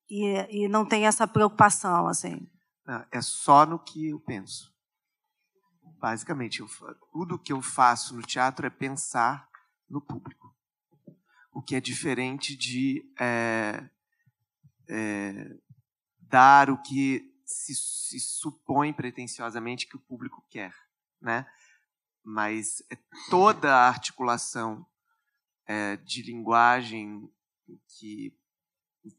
e, 0.09 0.63
e 0.63 0.67
não 0.69 0.86
tem 0.86 1.05
essa 1.05 1.27
preocupação, 1.27 2.07
assim? 2.07 2.47
É 3.11 3.21
só 3.21 3.65
no 3.65 3.77
que 3.77 4.09
eu 4.09 4.19
penso. 4.19 4.73
Basicamente, 5.99 6.61
eu, 6.61 6.67
tudo 7.11 7.37
que 7.37 7.53
eu 7.53 7.61
faço 7.61 8.15
no 8.15 8.21
teatro 8.23 8.65
é 8.65 8.69
pensar 8.69 9.47
no 9.87 10.01
público. 10.01 10.55
O 11.51 11.61
que 11.61 11.75
é 11.75 11.81
diferente 11.81 12.55
de 12.55 13.03
é, 13.19 13.89
é, 14.87 15.55
dar 16.21 16.69
o 16.69 16.81
que 16.81 17.31
se, 17.45 17.75
se, 17.75 18.19
supõe 18.19 18.93
pretensiosamente 18.93 19.85
que 19.87 19.95
o 19.95 20.01
público 20.01 20.43
quer. 20.49 20.73
Né? 21.21 21.45
Mas 22.23 22.81
é 22.89 22.97
toda 23.29 23.75
a 23.75 23.87
articulação 23.87 24.85
é, 25.65 25.95
de 25.97 26.23
linguagem 26.23 27.31
que, 27.87 28.35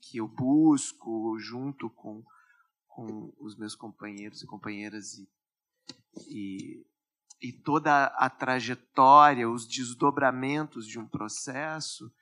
que 0.00 0.18
eu 0.18 0.26
busco 0.26 1.38
junto 1.38 1.88
com 1.90 2.24
com 3.00 3.32
os 3.38 3.56
meus 3.56 3.74
companheiros 3.74 4.42
e 4.42 4.46
companheiras 4.46 5.14
e, 5.14 5.28
e, 6.28 6.86
e 7.40 7.52
toda 7.52 8.04
a 8.04 8.28
trajetória, 8.28 9.48
os 9.48 9.66
desdobramentos 9.66 10.86
de 10.86 10.98
um 10.98 11.08
processo 11.08 12.12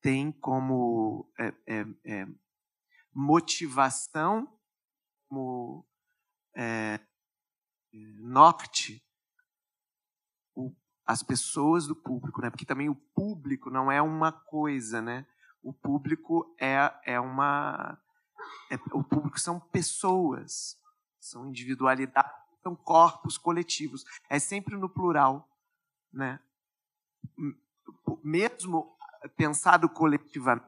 tem 0.00 0.32
como 0.32 1.30
é, 1.38 1.54
é, 1.66 1.86
é, 2.04 2.26
motivação, 3.14 4.52
como 5.28 5.86
é, 6.56 6.98
norte 8.18 9.00
o, 10.56 10.74
as 11.06 11.22
pessoas 11.22 11.86
do 11.86 11.94
público, 11.94 12.42
né? 12.42 12.50
Porque 12.50 12.66
também 12.66 12.88
o 12.88 12.96
público 12.96 13.70
não 13.70 13.92
é 13.92 14.02
uma 14.02 14.32
coisa, 14.32 15.00
né? 15.00 15.24
O 15.62 15.72
público 15.72 16.52
é, 16.58 16.92
é 17.04 17.20
uma 17.20 17.96
é, 18.70 18.76
o 18.92 19.02
público 19.02 19.38
são 19.38 19.58
pessoas, 19.58 20.78
são 21.20 21.48
individualidades, 21.48 22.32
são 22.62 22.74
corpos 22.74 23.36
coletivos. 23.36 24.04
É 24.28 24.38
sempre 24.38 24.76
no 24.76 24.88
plural, 24.88 25.48
né? 26.12 26.40
Mesmo 28.22 28.96
pensado 29.36 29.88
coletivamente, 29.88 30.66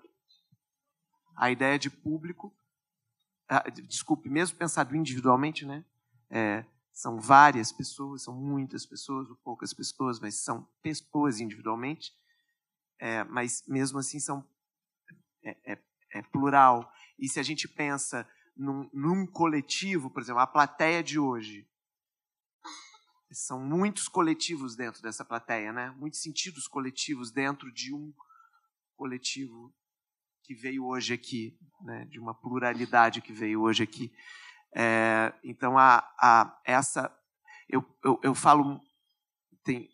a 1.37 1.51
ideia 1.51 1.79
de 1.79 1.91
público, 1.91 2.55
ah, 3.49 3.69
desculpe, 3.69 4.29
mesmo 4.29 4.57
pensado 4.57 4.95
individualmente, 4.97 5.67
né? 5.67 5.85
É, 6.31 6.65
são 6.93 7.19
várias 7.19 7.73
pessoas, 7.73 8.23
são 8.23 8.35
muitas 8.35 8.87
pessoas, 8.87 9.29
ou 9.29 9.37
poucas 9.37 9.75
pessoas, 9.75 10.21
mas 10.21 10.37
são 10.37 10.67
pessoas 10.81 11.41
individualmente. 11.41 12.13
É, 12.99 13.25
mas 13.25 13.65
mesmo 13.67 13.99
assim 13.99 14.21
são 14.21 14.47
é, 15.43 15.73
é, 15.73 15.79
é 16.13 16.23
plural. 16.23 16.91
E 17.19 17.29
se 17.29 17.39
a 17.39 17.43
gente 17.43 17.69
pensa 17.69 18.29
num, 18.57 18.89
num 18.93 19.27
coletivo, 19.27 20.11
por 20.11 20.23
exemplo, 20.23 20.41
a 20.41 20.47
plateia 20.47 21.03
de 21.03 21.19
hoje, 21.19 21.69
são 23.31 23.61
muitos 23.61 24.09
coletivos 24.09 24.77
dentro 24.77 25.03
dessa 25.03 25.25
plateia, 25.25 25.73
né? 25.73 25.91
Muitos 25.99 26.21
sentidos 26.23 26.69
coletivos 26.69 27.33
dentro 27.33 27.73
de 27.73 27.93
um 27.93 28.13
coletivo 28.97 29.75
que 30.45 30.55
veio 30.55 30.85
hoje 30.87 31.15
aqui, 31.15 31.59
né? 31.83 32.05
De 32.07 32.21
uma 32.21 32.35
pluralidade 32.35 33.21
que 33.21 33.33
veio 33.33 33.63
hoje 33.63 33.83
aqui. 33.83 34.13
É, 34.77 35.33
então 35.43 35.79
a, 35.79 35.99
a 36.21 36.61
essa 36.65 37.13
eu, 37.69 37.85
eu, 38.05 38.21
eu 38.23 38.35
falo 38.35 38.81
tem, 39.63 39.89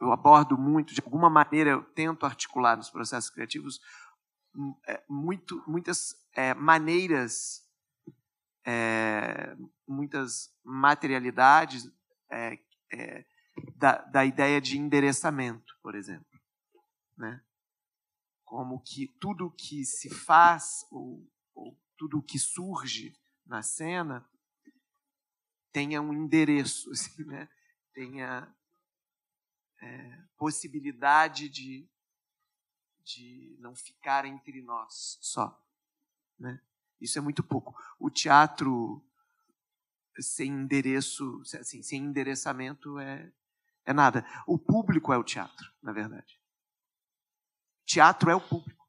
eu 0.00 0.12
abordo 0.12 0.56
muito 0.56 0.94
de 0.94 1.00
alguma 1.00 1.28
maneira 1.28 1.70
eu 1.70 1.82
tento 1.82 2.24
articular 2.24 2.76
nos 2.76 2.90
processos 2.90 3.28
criativos 3.28 3.80
é, 4.86 5.02
muito, 5.08 5.62
muitas 5.66 6.14
é, 6.38 6.54
maneiras, 6.54 7.68
é, 8.64 9.56
muitas 9.88 10.54
materialidades 10.62 11.90
é, 12.30 12.56
é, 12.92 13.26
da, 13.74 13.98
da 14.02 14.24
ideia 14.24 14.60
de 14.60 14.78
endereçamento, 14.78 15.76
por 15.82 15.96
exemplo. 15.96 16.40
Né? 17.16 17.44
Como 18.44 18.80
que 18.80 19.08
tudo 19.18 19.50
que 19.50 19.84
se 19.84 20.08
faz, 20.08 20.86
ou, 20.92 21.28
ou 21.56 21.76
tudo 21.96 22.22
que 22.22 22.38
surge 22.38 23.12
na 23.44 23.60
cena, 23.60 24.24
tenha 25.72 26.00
um 26.00 26.12
endereço, 26.12 26.88
assim, 26.94 27.24
né? 27.24 27.48
tenha 27.92 28.54
é, 29.82 30.22
possibilidade 30.36 31.48
de 31.48 31.90
de 33.04 33.56
não 33.58 33.74
ficar 33.74 34.26
entre 34.26 34.60
nós 34.60 35.18
só. 35.22 35.58
Né? 36.38 36.60
Isso 37.00 37.18
é 37.18 37.20
muito 37.20 37.42
pouco. 37.42 37.74
O 37.98 38.10
teatro 38.10 39.04
sem 40.20 40.50
endereço, 40.50 41.40
assim, 41.60 41.82
sem 41.82 42.02
endereçamento 42.02 42.98
é, 42.98 43.32
é 43.84 43.92
nada. 43.92 44.24
O 44.46 44.58
público 44.58 45.12
é 45.12 45.18
o 45.18 45.24
teatro, 45.24 45.72
na 45.82 45.92
verdade. 45.92 46.40
Teatro 47.86 48.30
é 48.30 48.34
o 48.34 48.40
público. 48.40 48.86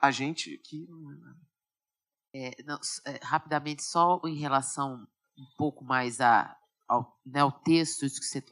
A 0.00 0.10
gente 0.10 0.54
aqui 0.54 0.86
não 0.88 1.12
é 1.12 1.16
nada. 1.16 1.40
É, 2.34 2.62
não, 2.64 2.80
é, 3.06 3.20
rapidamente, 3.22 3.82
só 3.82 4.20
em 4.24 4.36
relação 4.36 5.06
um 5.36 5.46
pouco 5.56 5.84
mais 5.84 6.20
a, 6.20 6.56
ao, 6.88 7.20
né, 7.24 7.40
ao 7.40 7.52
texto, 7.52 8.04
isso 8.06 8.20
que 8.20 8.26
você. 8.26 8.44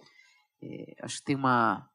É, 0.62 0.96
acho 1.02 1.18
que 1.18 1.24
tem 1.24 1.36
uma, 1.36 1.89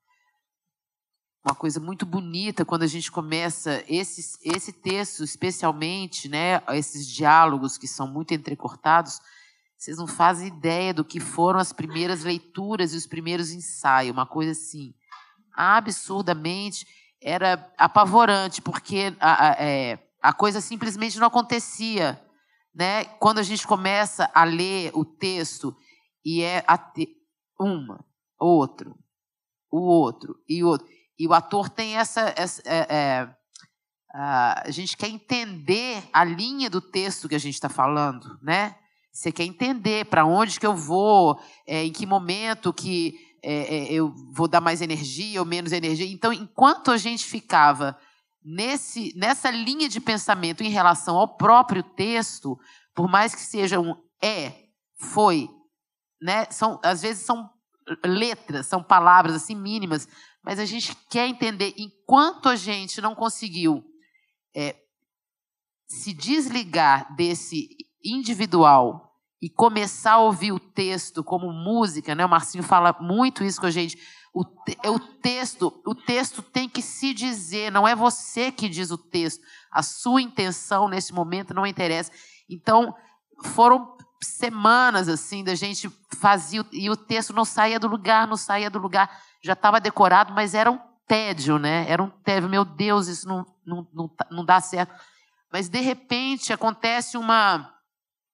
uma 1.45 1.53
coisa 1.53 1.79
muito 1.79 2.07
bonita 2.07 2.65
quando 2.65 2.81
a 2.81 2.87
gente 2.87 3.11
começa 3.11 3.83
esse, 3.87 4.39
esse 4.43 4.73
texto, 4.73 5.23
especialmente, 5.23 6.27
né, 6.27 6.59
esses 6.69 7.07
diálogos 7.07 7.77
que 7.77 7.87
são 7.87 8.07
muito 8.07 8.33
entrecortados, 8.33 9.21
vocês 9.77 9.97
não 9.97 10.07
fazem 10.07 10.47
ideia 10.47 10.91
do 10.91 11.05
que 11.05 11.19
foram 11.19 11.59
as 11.59 11.71
primeiras 11.71 12.23
leituras 12.23 12.93
e 12.93 12.97
os 12.97 13.05
primeiros 13.05 13.51
ensaios, 13.51 14.11
uma 14.11 14.25
coisa 14.25 14.53
assim, 14.53 14.95
absurdamente, 15.53 16.87
era 17.21 17.71
apavorante, 17.77 18.59
porque 18.59 19.15
a, 19.19 19.49
a, 19.49 19.51
é, 19.63 19.99
a 20.23 20.33
coisa 20.33 20.59
simplesmente 20.59 21.19
não 21.19 21.27
acontecia. 21.27 22.19
Né? 22.73 23.05
Quando 23.05 23.37
a 23.37 23.43
gente 23.43 23.65
começa 23.65 24.29
a 24.33 24.43
ler 24.43 24.91
o 24.93 25.05
texto 25.05 25.75
e 26.25 26.41
é 26.41 26.65
uma, 27.59 28.03
outro, 28.39 28.97
o 29.71 29.79
outro 29.79 30.35
e 30.49 30.63
outro. 30.63 30.94
E 31.17 31.27
o 31.27 31.33
ator 31.33 31.69
tem 31.69 31.97
essa. 31.97 32.33
essa 32.35 32.61
é, 32.65 32.87
é, 32.89 33.27
a 34.13 34.69
gente 34.69 34.95
quer 34.95 35.09
entender 35.09 36.01
a 36.13 36.23
linha 36.23 36.69
do 36.69 36.79
texto 36.79 37.27
que 37.27 37.35
a 37.35 37.39
gente 37.39 37.55
está 37.55 37.67
falando, 37.67 38.39
né? 38.41 38.75
Você 39.11 39.31
quer 39.31 39.43
entender 39.43 40.05
para 40.05 40.25
onde 40.25 40.59
que 40.59 40.65
eu 40.65 40.75
vou, 40.75 41.39
é, 41.65 41.83
em 41.85 41.91
que 41.91 42.05
momento 42.05 42.73
que 42.73 43.15
é, 43.41 43.75
é, 43.75 43.93
eu 43.93 44.13
vou 44.33 44.47
dar 44.47 44.59
mais 44.59 44.81
energia 44.81 45.39
ou 45.39 45.45
menos 45.45 45.71
energia. 45.71 46.07
Então, 46.07 46.33
enquanto 46.33 46.91
a 46.91 46.97
gente 46.97 47.23
ficava 47.23 47.97
nesse, 48.43 49.13
nessa 49.15 49.49
linha 49.51 49.87
de 49.87 50.01
pensamento 50.01 50.63
em 50.63 50.69
relação 50.69 51.15
ao 51.15 51.37
próprio 51.37 51.81
texto, 51.81 52.57
por 52.93 53.09
mais 53.09 53.35
que 53.35 53.41
seja 53.41 53.79
um 53.79 53.95
é, 54.21 54.53
foi, 54.97 55.49
né? 56.21 56.45
São, 56.49 56.79
às 56.83 57.01
vezes 57.01 57.25
são 57.25 57.49
letras, 58.03 58.65
são 58.65 58.81
palavras 58.81 59.35
assim 59.35 59.55
mínimas, 59.55 60.07
mas 60.45 60.59
a 60.59 60.65
gente 60.65 60.95
quer 61.09 61.27
entender, 61.27 61.73
enquanto 61.75 62.47
a 62.47 62.55
gente 62.55 63.01
não 63.01 63.15
conseguiu 63.15 63.83
é, 64.55 64.75
se 65.87 66.13
desligar 66.13 67.15
desse 67.15 67.67
individual 68.03 69.11
e 69.41 69.49
começar 69.49 70.13
a 70.13 70.19
ouvir 70.19 70.51
o 70.51 70.59
texto 70.59 71.23
como 71.23 71.51
música, 71.51 72.13
né? 72.13 72.23
O 72.23 72.29
Marcinho 72.29 72.63
fala 72.63 72.95
muito 73.01 73.43
isso 73.43 73.59
com 73.59 73.65
a 73.65 73.71
gente. 73.71 73.97
O, 74.31 74.45
te, 74.45 74.77
o 74.85 74.99
texto, 74.99 75.81
o 75.85 75.95
texto 75.95 76.43
tem 76.43 76.69
que 76.69 76.81
se 76.81 77.13
dizer, 77.13 77.71
não 77.71 77.87
é 77.87 77.95
você 77.95 78.51
que 78.51 78.69
diz 78.69 78.91
o 78.91 78.97
texto. 78.97 79.43
A 79.71 79.81
sua 79.81 80.21
intenção 80.21 80.87
nesse 80.87 81.11
momento 81.11 81.55
não 81.55 81.65
interessa. 81.65 82.11
Então, 82.47 82.93
foram 83.45 83.97
semanas 84.21 85.09
assim 85.09 85.43
da 85.43 85.55
gente 85.55 85.89
fazia 86.19 86.65
e 86.71 86.89
o 86.89 86.95
texto 86.95 87.33
não 87.33 87.45
saía 87.45 87.79
do 87.79 87.87
lugar, 87.87 88.27
não 88.27 88.37
saía 88.37 88.69
do 88.69 88.79
lugar. 88.79 89.09
Já 89.45 89.53
estava 89.53 89.79
decorado, 89.79 90.33
mas 90.33 90.55
era 90.55 90.71
um 90.71 90.79
tédio, 91.07 91.59
né? 91.59 91.85
Era 91.87 92.01
um 92.01 92.09
tédio. 92.09 92.49
Meu 92.49 92.65
Deus, 92.65 93.07
isso 93.07 93.27
não, 93.27 93.45
não, 93.63 93.87
não, 93.93 94.07
tá, 94.07 94.25
não 94.31 94.43
dá 94.43 94.59
certo. 94.59 94.91
Mas 95.53 95.69
de 95.69 95.79
repente 95.81 96.51
acontece 96.51 97.15
uma 97.15 97.71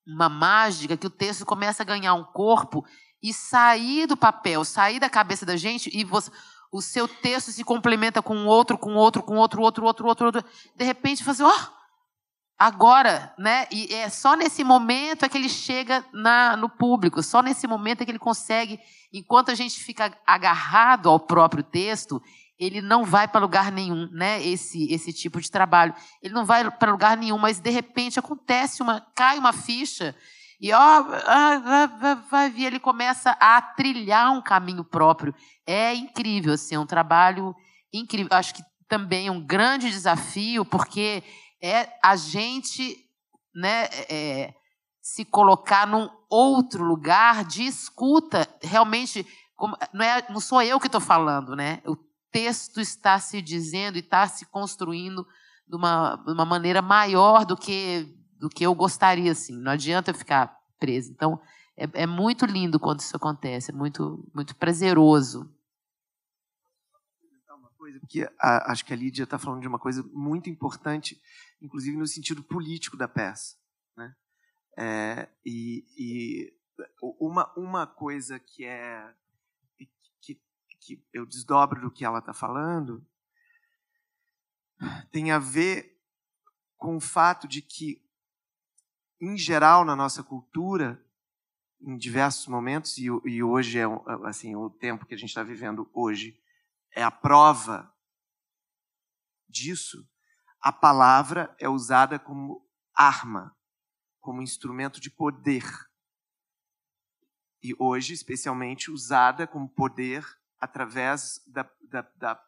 uma 0.07 0.29
mágica 0.29 0.95
que 0.95 1.05
o 1.05 1.11
texto 1.11 1.45
começa 1.45 1.83
a 1.83 1.85
ganhar 1.85 2.13
um 2.13 2.23
corpo 2.23 2.85
e 3.21 3.33
sair 3.33 4.07
do 4.07 4.15
papel, 4.15 4.63
sair 4.63 4.99
da 4.99 5.09
cabeça 5.09 5.45
da 5.45 5.55
gente 5.57 5.89
e 5.93 6.03
você, 6.05 6.31
o 6.71 6.81
seu 6.81 7.07
texto 7.07 7.51
se 7.51 7.63
complementa 7.63 8.21
com 8.21 8.45
outro, 8.45 8.77
com 8.77 8.95
outro, 8.95 9.21
com 9.21 9.35
outro, 9.35 9.61
outro, 9.61 9.85
outro, 9.85 10.07
outro, 10.07 10.25
outro. 10.27 10.45
De 10.75 10.85
repente, 10.85 11.23
você, 11.23 11.43
ó, 11.43 11.49
oh, 11.49 11.80
agora, 12.61 13.33
né? 13.39 13.65
E 13.71 13.91
é 13.91 14.07
só 14.07 14.35
nesse 14.35 14.63
momento 14.63 15.25
é 15.25 15.29
que 15.29 15.35
ele 15.35 15.49
chega 15.49 16.05
na, 16.13 16.55
no 16.55 16.69
público, 16.69 17.23
só 17.23 17.41
nesse 17.41 17.65
momento 17.65 18.01
é 18.01 18.05
que 18.05 18.11
ele 18.11 18.19
consegue, 18.19 18.79
enquanto 19.11 19.49
a 19.49 19.55
gente 19.55 19.79
fica 19.79 20.15
agarrado 20.27 21.09
ao 21.09 21.19
próprio 21.19 21.63
texto, 21.63 22.21
ele 22.59 22.79
não 22.79 23.03
vai 23.03 23.27
para 23.27 23.41
lugar 23.41 23.71
nenhum, 23.71 24.07
né? 24.11 24.45
Esse 24.45 24.93
esse 24.93 25.11
tipo 25.11 25.41
de 25.41 25.49
trabalho, 25.49 25.95
ele 26.21 26.35
não 26.35 26.45
vai 26.45 26.69
para 26.69 26.91
lugar 26.91 27.17
nenhum, 27.17 27.39
mas 27.39 27.59
de 27.59 27.71
repente 27.71 28.19
acontece 28.19 28.83
uma, 28.83 29.01
cai 29.15 29.39
uma 29.39 29.53
ficha 29.53 30.15
e 30.61 30.71
ó, 30.71 31.01
vai, 31.01 32.15
vai 32.29 32.49
vir, 32.51 32.65
ele 32.65 32.79
começa 32.79 33.31
a 33.39 33.59
trilhar 33.59 34.31
um 34.31 34.41
caminho 34.43 34.83
próprio. 34.83 35.33
É 35.65 35.95
incrível, 35.95 36.53
assim, 36.53 36.75
é 36.75 36.79
um 36.79 36.85
trabalho 36.85 37.55
incrível. 37.91 38.37
Acho 38.37 38.53
que 38.53 38.61
também 38.87 39.25
é 39.25 39.31
um 39.31 39.41
grande 39.43 39.89
desafio, 39.89 40.63
porque 40.63 41.23
é 41.61 41.89
a 42.03 42.15
gente, 42.15 43.05
né, 43.53 43.85
é, 44.09 44.53
se 45.01 45.25
colocar 45.25 45.85
num 45.85 46.09
outro 46.29 46.83
lugar 46.83 47.43
de 47.45 47.63
escuta, 47.63 48.47
realmente, 48.61 49.25
como, 49.55 49.77
não, 49.93 50.03
é, 50.03 50.25
não 50.29 50.39
sou 50.39 50.61
eu 50.61 50.79
que 50.79 50.87
estou 50.87 51.01
falando, 51.01 51.55
né? 51.55 51.81
O 51.85 51.95
texto 52.31 52.79
está 52.79 53.19
se 53.19 53.41
dizendo 53.41 53.97
e 53.97 53.99
está 53.99 54.27
se 54.27 54.45
construindo 54.45 55.27
de 55.67 55.75
uma, 55.75 56.15
de 56.15 56.31
uma 56.31 56.45
maneira 56.45 56.81
maior 56.81 57.45
do 57.45 57.57
que 57.57 58.17
do 58.41 58.49
que 58.49 58.65
eu 58.65 58.73
gostaria, 58.73 59.31
assim. 59.31 59.55
Não 59.55 59.71
adianta 59.71 60.09
eu 60.09 60.15
ficar 60.15 60.59
preso. 60.79 61.11
Então, 61.11 61.39
é, 61.77 61.87
é 61.93 62.07
muito 62.07 62.43
lindo 62.43 62.79
quando 62.79 62.99
isso 62.99 63.15
acontece, 63.15 63.69
é 63.69 63.73
muito, 63.73 64.27
muito 64.33 64.55
prazeroso. 64.55 65.47
Porque 67.99 68.27
a, 68.39 68.71
acho 68.71 68.83
que 68.83 68.93
a 68.93 68.95
Lídia 68.95 69.23
está 69.23 69.37
falando 69.37 69.61
de 69.61 69.67
uma 69.67 69.77
coisa 69.77 70.03
muito 70.11 70.49
importante, 70.49 71.21
inclusive 71.61 71.97
no 71.97 72.07
sentido 72.07 72.43
político 72.43 72.97
da 72.97 73.07
peça. 73.07 73.57
Né? 73.95 74.15
É, 74.77 75.29
e, 75.45 75.85
e 75.97 76.53
uma, 77.19 77.51
uma 77.55 77.87
coisa 77.87 78.39
que 78.39 78.65
é 78.65 79.13
que, 80.21 80.39
que 80.79 81.05
eu 81.13 81.25
desdobro 81.25 81.81
do 81.81 81.91
que 81.91 82.05
ela 82.05 82.19
está 82.19 82.33
falando 82.33 83.05
tem 85.11 85.31
a 85.31 85.37
ver 85.37 85.99
com 86.77 86.97
o 86.97 87.01
fato 87.01 87.47
de 87.47 87.61
que 87.61 88.01
em 89.21 89.37
geral, 89.37 89.85
na 89.85 89.95
nossa 89.95 90.23
cultura, 90.23 90.99
em 91.79 91.95
diversos 91.95 92.47
momentos, 92.47 92.97
e, 92.97 93.05
e 93.25 93.43
hoje 93.43 93.77
é 93.77 93.83
assim, 94.25 94.55
o 94.55 94.67
tempo 94.67 95.05
que 95.05 95.13
a 95.13 95.17
gente 95.17 95.29
está 95.29 95.43
vivendo 95.43 95.87
hoje 95.93 96.41
é 96.91 97.03
a 97.03 97.11
prova 97.11 97.93
disso, 99.47 100.07
a 100.61 100.71
palavra 100.71 101.55
é 101.59 101.67
usada 101.67 102.19
como 102.19 102.63
arma, 102.93 103.57
como 104.19 104.43
instrumento 104.43 105.01
de 105.01 105.09
poder. 105.09 105.65
E 107.63 107.75
hoje, 107.79 108.13
especialmente, 108.13 108.91
usada 108.91 109.47
como 109.47 109.67
poder 109.67 110.23
através 110.59 111.43
da, 111.47 111.67
da, 111.89 112.01
da, 112.15 112.43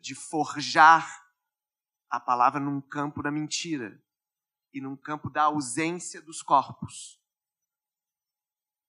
de 0.00 0.14
forjar 0.16 1.22
a 2.10 2.18
palavra 2.18 2.58
num 2.58 2.80
campo 2.80 3.22
da 3.22 3.30
mentira 3.30 4.02
e 4.72 4.80
num 4.80 4.96
campo 4.96 5.30
da 5.30 5.44
ausência 5.44 6.20
dos 6.20 6.42
corpos. 6.42 7.20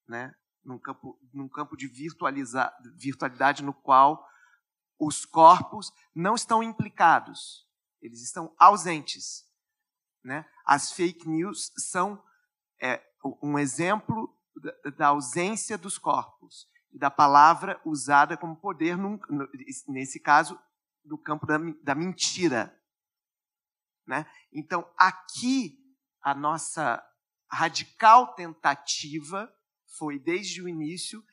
Né? 0.07 0.35
Num, 0.63 0.79
campo, 0.79 1.19
num 1.31 1.47
campo 1.47 1.77
de 1.77 1.87
virtualidade 1.87 3.63
no 3.63 3.73
qual 3.73 4.27
os 4.97 5.23
corpos 5.25 5.91
não 6.15 6.35
estão 6.35 6.63
implicados, 6.63 7.67
eles 8.03 8.21
estão 8.21 8.53
ausentes. 8.59 9.45
Né? 10.23 10.45
As 10.65 10.91
fake 10.91 11.27
news 11.27 11.71
são 11.77 12.21
é, 12.81 13.01
um 13.41 13.57
exemplo 13.57 14.37
da, 14.97 15.07
ausência 15.07 15.77
dos 15.77 15.97
corpos 15.97 16.67
e 16.91 16.99
da 16.99 17.09
palavra 17.09 17.81
usada 17.85 18.37
como 18.37 18.55
poder, 18.55 18.97
num, 18.97 19.19
nesse 19.87 20.19
caso, 20.19 20.59
no 21.03 21.17
campo 21.17 21.45
da, 21.45 21.57
da 21.81 21.95
mentira. 21.95 22.77
Né? 24.05 24.29
Então, 24.51 24.87
aqui, 24.97 25.79
a 26.21 26.35
nossa 26.35 27.01
radical 27.49 28.35
tentativa 28.35 29.51
foi, 29.97 30.19
desde 30.19 30.61
o 30.61 30.67
início, 30.67 31.23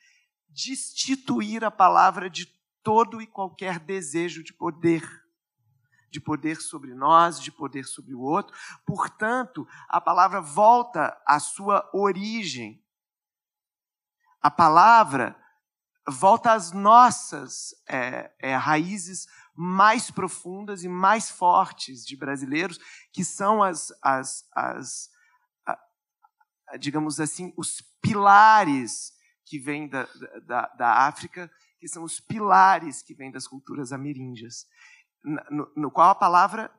destituir 0.49 1.64
a 1.64 1.71
palavra 1.71 2.31
de 2.31 2.47
todo 2.83 3.21
e 3.21 3.27
qualquer 3.27 3.79
desejo 3.79 4.43
de 4.43 4.53
poder. 4.53 5.03
De 6.11 6.21
poder 6.21 6.61
sobre 6.61 6.95
nós, 6.95 7.41
de 7.41 7.53
poder 7.53 7.85
sobre 7.85 8.15
o 8.15 8.21
outro. 8.21 8.57
Portanto, 8.85 9.67
a 9.89 10.01
palavra 10.01 10.41
volta 10.41 11.17
à 11.27 11.39
sua 11.39 11.89
origem. 11.93 12.83
A 14.43 14.51
palavra 14.51 15.37
volta 16.09 16.53
às 16.53 16.73
nossas 16.73 17.75
é, 17.89 18.33
é, 18.39 18.57
raízes 18.57 19.27
mais 19.55 20.11
profundas 20.11 20.85
e 20.85 20.89
mais 20.89 21.31
fortes 21.31 22.05
de 22.05 22.17
brasileiros, 22.17 22.79
que 23.13 23.25
são 23.25 23.63
as, 23.63 23.93
as, 24.03 24.47
as 24.55 25.11
a, 25.67 26.77
digamos 26.79 27.21
assim, 27.21 27.53
os 27.57 27.83
pilares 28.01 29.13
que 29.45 29.59
vêm 29.59 29.89
da, 29.89 30.09
da, 30.47 30.67
da, 30.69 31.07
África, 31.07 31.51
que 31.79 31.89
são 31.89 32.05
os 32.05 32.21
pilares 32.21 33.03
que 33.03 33.15
vêm 33.15 33.31
das 33.31 33.47
culturas 33.47 33.93
ameríndias, 33.93 34.67
no, 35.23 35.73
no 35.77 35.91
qual 35.91 36.11
a 36.11 36.14
palavra 36.14 36.71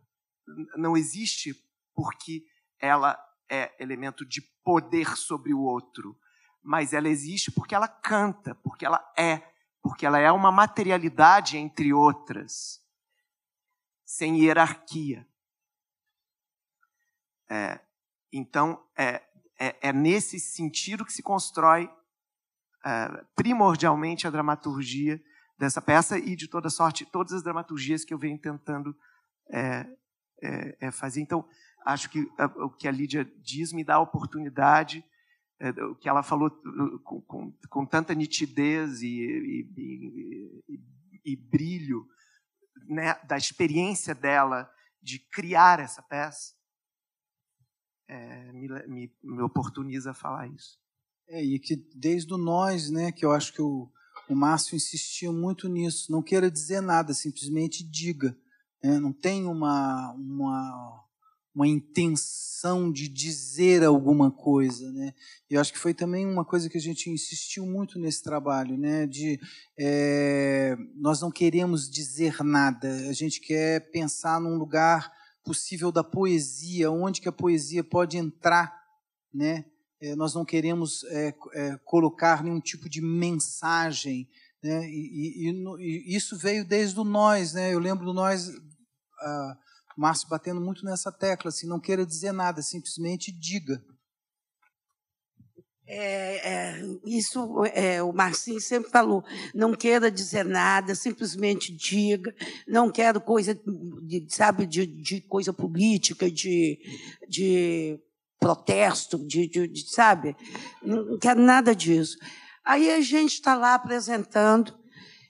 não 0.76 0.98
existe 0.98 1.54
porque 1.94 2.46
ela 2.80 3.18
é 3.50 3.76
elemento 3.82 4.26
de 4.26 4.42
poder 4.64 5.16
sobre 5.16 5.54
o 5.54 5.62
outro, 5.62 6.18
mas 6.62 6.94
ela 6.94 7.10
existe 7.10 7.52
porque 7.52 7.76
ela 7.76 7.88
canta, 7.88 8.56
porque 8.56 8.86
ela 8.86 9.14
é, 9.18 9.42
porque 9.82 10.06
ela 10.06 10.20
é 10.20 10.32
uma 10.32 10.52
materialidade 10.52 11.58
entre 11.58 11.94
outras, 11.94 12.82
sem 14.06 14.42
hierarquia. 14.42 15.28
É, 17.50 17.80
então, 18.32 18.82
é, 18.96 19.22
é, 19.60 19.90
é, 19.90 19.94
nesse 19.94 20.40
sentido 20.40 21.06
que 21.06 21.12
se 21.12 21.22
constrói 21.22 21.92
é, 22.86 23.26
primordialmente 23.36 24.26
a 24.26 24.30
dramaturgia 24.30 25.22
dessa 25.62 25.80
peça 25.80 26.18
e 26.18 26.36
de 26.36 26.48
toda 26.48 26.72
sorte, 26.72 27.06
todas 27.06 27.34
as 27.34 27.44
dramaturgias 27.44 28.04
que 28.04 28.12
eu 28.12 28.18
venho 28.18 28.36
tentando 28.36 28.98
é, 29.52 29.86
é, 30.42 30.88
é 30.88 30.92
fazer. 30.92 31.22
Então, 31.22 31.48
acho 31.86 32.10
que 32.10 32.28
o 32.58 32.70
que 32.72 32.88
a 32.88 32.92
Lídia 32.92 33.24
diz 33.44 33.72
me 33.72 33.84
dá 33.84 33.96
a 33.96 34.00
oportunidade 34.00 35.06
é, 35.60 35.70
o 35.84 35.96
que 35.96 36.10
ela 36.10 36.24
falou 36.24 36.50
com, 37.04 37.22
com, 37.22 37.52
com 37.70 37.86
tanta 37.86 38.16
nitidez 38.16 39.04
e, 39.04 39.08
e, 39.08 40.62
e, 40.68 41.34
e 41.34 41.36
brilho 41.36 42.08
né, 42.88 43.14
da 43.26 43.38
experiência 43.38 44.16
dela 44.16 44.68
de 45.00 45.20
criar 45.20 45.80
essa 45.80 46.02
peça, 46.02 46.56
é, 48.08 48.52
me, 48.52 48.68
me, 48.88 49.16
me, 49.22 49.42
oportuniza 49.44 50.10
a 50.10 50.16
falar 50.16 50.48
isso. 50.48 50.80
É, 51.28 51.44
e 51.44 51.60
que 51.60 51.76
desde 51.96 52.34
o 52.34 52.38
nós, 52.40 52.90
né, 52.90 53.12
que 53.12 53.24
eu 53.24 53.32
acho 53.32 53.54
que 53.54 53.62
o, 53.62 53.92
o 54.34 54.38
Márcio 54.38 54.76
insistia 54.76 55.32
muito 55.32 55.68
nisso, 55.68 56.12
não 56.12 56.22
queira 56.22 56.50
dizer 56.50 56.82
nada, 56.82 57.14
simplesmente 57.14 57.84
diga. 57.84 58.36
Né, 58.84 59.00
não 59.00 59.14
tem 59.14 59.46
uma, 59.46 60.12
uma 60.14 61.02
uma 61.54 61.68
intenção 61.68 62.92
de 62.92 63.10
dizer 63.10 63.84
alguma 63.84 64.32
coisa, 64.32 64.90
né? 64.92 65.14
Eu 65.50 65.60
acho 65.60 65.74
que 65.74 65.80
foi 65.80 65.94
também 65.94 66.26
uma 66.26 66.46
coisa 66.46 66.70
que 66.70 66.78
a 66.78 66.82
gente 66.82 67.10
insistiu 67.10 67.66
muito 67.66 68.00
nesse 68.00 68.24
trabalho, 68.24 68.78
né? 68.78 69.06
De 69.06 69.40
é, 69.78 70.78
nós 70.96 71.20
não 71.22 71.30
queremos 71.30 71.90
dizer 71.90 72.42
nada, 72.42 72.90
a 73.10 73.14
gente 73.14 73.42
quer 73.42 73.92
pensar 73.92 74.40
num 74.40 74.58
lugar 74.58 75.12
possível 75.44 75.92
da 75.92 76.04
poesia, 76.04 76.90
onde 76.90 77.20
que 77.20 77.28
a 77.28 77.34
poesia 77.34 77.84
pode 77.84 78.18
entrar, 78.18 78.74
né? 79.34 79.66
É, 80.02 80.16
nós 80.16 80.34
não 80.34 80.44
queremos 80.44 81.04
é, 81.06 81.32
colocar 81.86 82.44
nenhum 82.44 82.60
tipo 82.60 82.90
de 82.90 83.02
mensagem 83.02 84.28
Né? 84.64 84.88
E, 84.90 85.50
e, 85.50 85.52
e, 85.80 86.16
isso 86.16 86.38
veio 86.38 86.66
desde 86.66 87.00
o 87.00 87.04
nós. 87.04 87.54
Né? 87.54 87.74
Eu 87.74 87.80
lembro 87.80 88.06
do 88.06 88.14
nós, 88.14 88.48
uh, 88.48 89.56
Márcio 89.98 90.30
batendo 90.30 90.62
muito 90.62 90.86
nessa 90.86 91.12
tecla, 91.12 91.50
assim, 91.50 91.68
não 91.68 91.80
queira 91.80 92.06
dizer 92.06 92.32
nada, 92.32 92.62
simplesmente 92.62 93.32
diga. 93.32 93.84
É, 95.94 96.54
é, 96.54 96.82
isso 97.06 97.66
é, 97.74 98.02
o 98.02 98.14
Marcinho 98.14 98.62
sempre 98.62 98.90
falou. 98.90 99.26
Não 99.54 99.74
queira 99.74 100.10
dizer 100.10 100.46
nada, 100.46 100.96
simplesmente 100.96 101.76
diga. 101.76 102.34
Não 102.66 102.90
quero 102.90 103.20
coisa, 103.20 103.54
de, 103.54 104.26
sabe, 104.30 104.66
de, 104.66 104.86
de 104.86 105.20
coisa 105.20 105.52
política, 105.52 106.32
de, 106.32 106.80
de 107.28 108.00
protesto, 108.42 109.20
de, 109.20 109.48
de, 109.48 109.68
de, 109.68 109.88
sabe? 109.88 110.36
Não 110.82 111.20
quero 111.20 111.40
nada 111.40 111.76
disso. 111.76 112.18
Aí 112.66 112.90
a 112.90 113.00
gente 113.00 113.36
está 113.36 113.54
lá 113.54 113.76
apresentando 113.76 114.74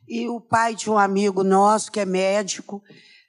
e 0.07 0.29
o 0.29 0.39
pai 0.39 0.73
de 0.73 0.89
um 0.89 0.97
amigo 0.97 1.43
nosso 1.43 1.91
que 1.91 1.99
é 1.99 2.05
médico 2.05 2.81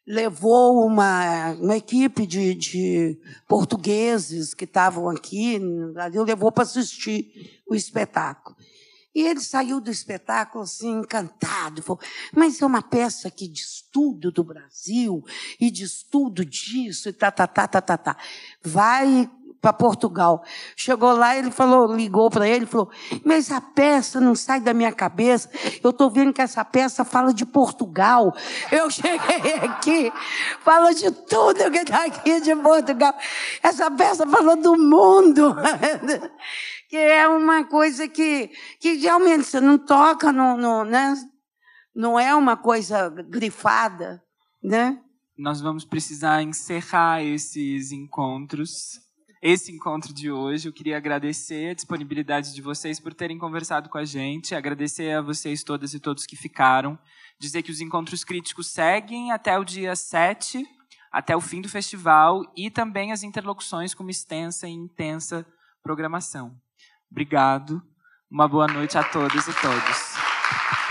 levou 0.07 0.87
uma, 0.87 1.53
uma 1.53 1.76
equipe 1.76 2.26
de, 2.26 2.55
de 2.55 3.20
portugueses 3.49 4.55
que 4.55 4.64
estavam 4.64 5.09
aqui, 5.09 5.61
levou 6.24 6.53
para 6.53 6.62
assistir 6.62 7.62
o 7.68 7.74
espetáculo. 7.74 8.57
E 9.14 9.22
ele 9.22 9.41
saiu 9.41 9.80
do 9.80 9.91
espetáculo 9.91 10.64
assim, 10.64 11.01
encantado. 11.01 11.83
Falou, 11.83 12.01
mas 12.33 12.61
é 12.62 12.66
uma 12.66 12.83
peça 12.83 13.30
que 13.30 13.47
diz 13.47 13.83
tudo 13.93 14.33
do 14.33 14.43
Brasil 14.43 15.22
e 15.61 15.70
diz 15.70 16.03
tudo 16.03 16.45
disso 16.45 17.11
e 17.11 17.12
tá, 17.12 17.30
tá, 17.30 17.47
tá, 17.47 17.68
tá, 17.68 17.80
tá, 17.83 17.99
tá. 17.99 18.16
Vai 18.62 19.30
para 19.63 19.73
Portugal. 19.73 20.43
Chegou 20.75 21.13
lá, 21.13 21.37
ele 21.37 21.53
falou, 21.53 21.95
ligou 21.95 22.29
para 22.29 22.49
ele, 22.49 22.67
falou: 22.67 22.91
"Mas 23.25 23.53
a 23.53 23.61
peça 23.61 24.21
não 24.21 24.35
sai 24.35 24.61
da 24.61 24.75
minha 24.75 24.93
cabeça. 24.93 25.49
Eu 25.83 25.91
estou 25.91 26.11
vendo 26.11 26.33
que 26.33 26.43
essa 26.43 26.65
peça 26.65 27.05
fala 27.05 27.33
de 27.33 27.47
Portugal. 27.47 28.35
Eu 28.73 28.91
cheguei 28.91 29.55
aqui, 29.63 30.13
fala 30.61 30.93
de 30.93 31.13
tudo 31.13 31.71
que 31.71 31.79
está 31.79 32.05
aqui 32.05 32.41
de 32.41 32.57
Portugal. 32.57 33.15
Essa 33.63 33.89
peça 33.91 34.27
falou 34.27 34.57
do 34.57 34.77
mundo." 34.77 35.55
que 36.91 36.99
é 36.99 37.27
uma 37.27 37.65
coisa 37.65 38.07
que, 38.07 38.51
que 38.79 38.97
realmente 38.97 39.45
você 39.45 39.59
não 39.63 39.79
toca, 39.79 40.31
no, 40.31 40.85
né? 40.85 41.15
não 41.95 42.21
é 42.21 42.35
uma 42.35 42.55
coisa 42.55 43.09
grifada. 43.09 44.23
Né? 44.63 45.01
Nós 45.39 45.63
vamos 45.63 45.87
precisar 45.87 46.43
encerrar 46.43 47.23
esses 47.23 47.93
encontros 47.93 49.01
esse 49.43 49.72
encontro 49.72 50.14
de 50.14 50.30
hoje. 50.30 50.68
Eu 50.68 50.72
queria 50.72 50.97
agradecer 50.97 51.70
a 51.70 51.74
disponibilidade 51.74 52.55
de 52.55 52.62
vocês 52.62 53.01
por 53.01 53.12
terem 53.12 53.36
conversado 53.36 53.88
com 53.88 53.99
a 53.99 54.05
gente, 54.05 54.55
agradecer 54.55 55.12
a 55.12 55.20
vocês 55.20 55.64
todas 55.64 55.93
e 55.93 55.99
todos 55.99 56.24
que 56.24 56.36
ficaram, 56.36 56.97
dizer 57.38 57.62
que 57.62 57.72
os 57.72 57.80
encontros 57.80 58.22
críticos 58.22 58.68
seguem 58.68 59.32
até 59.32 59.59
o 59.59 59.64
dia 59.64 59.97
7, 59.97 60.64
até 61.11 61.36
o 61.36 61.40
fim 61.40 61.61
do 61.61 61.68
festival, 61.68 62.40
e 62.57 62.70
também 62.70 63.11
as 63.11 63.24
interlocuções 63.24 63.93
com 63.93 64.05
uma 64.05 64.12
extensa 64.12 64.68
e 64.68 64.72
intensa 64.72 65.45
programação. 65.82 66.57
Obrigado. 67.11 67.82
Uma 68.30 68.49
boa 68.49 68.66
noite 68.66 68.97
a 68.97 69.05
todos 69.05 69.47
e 69.47 69.53
todos. 69.61 70.82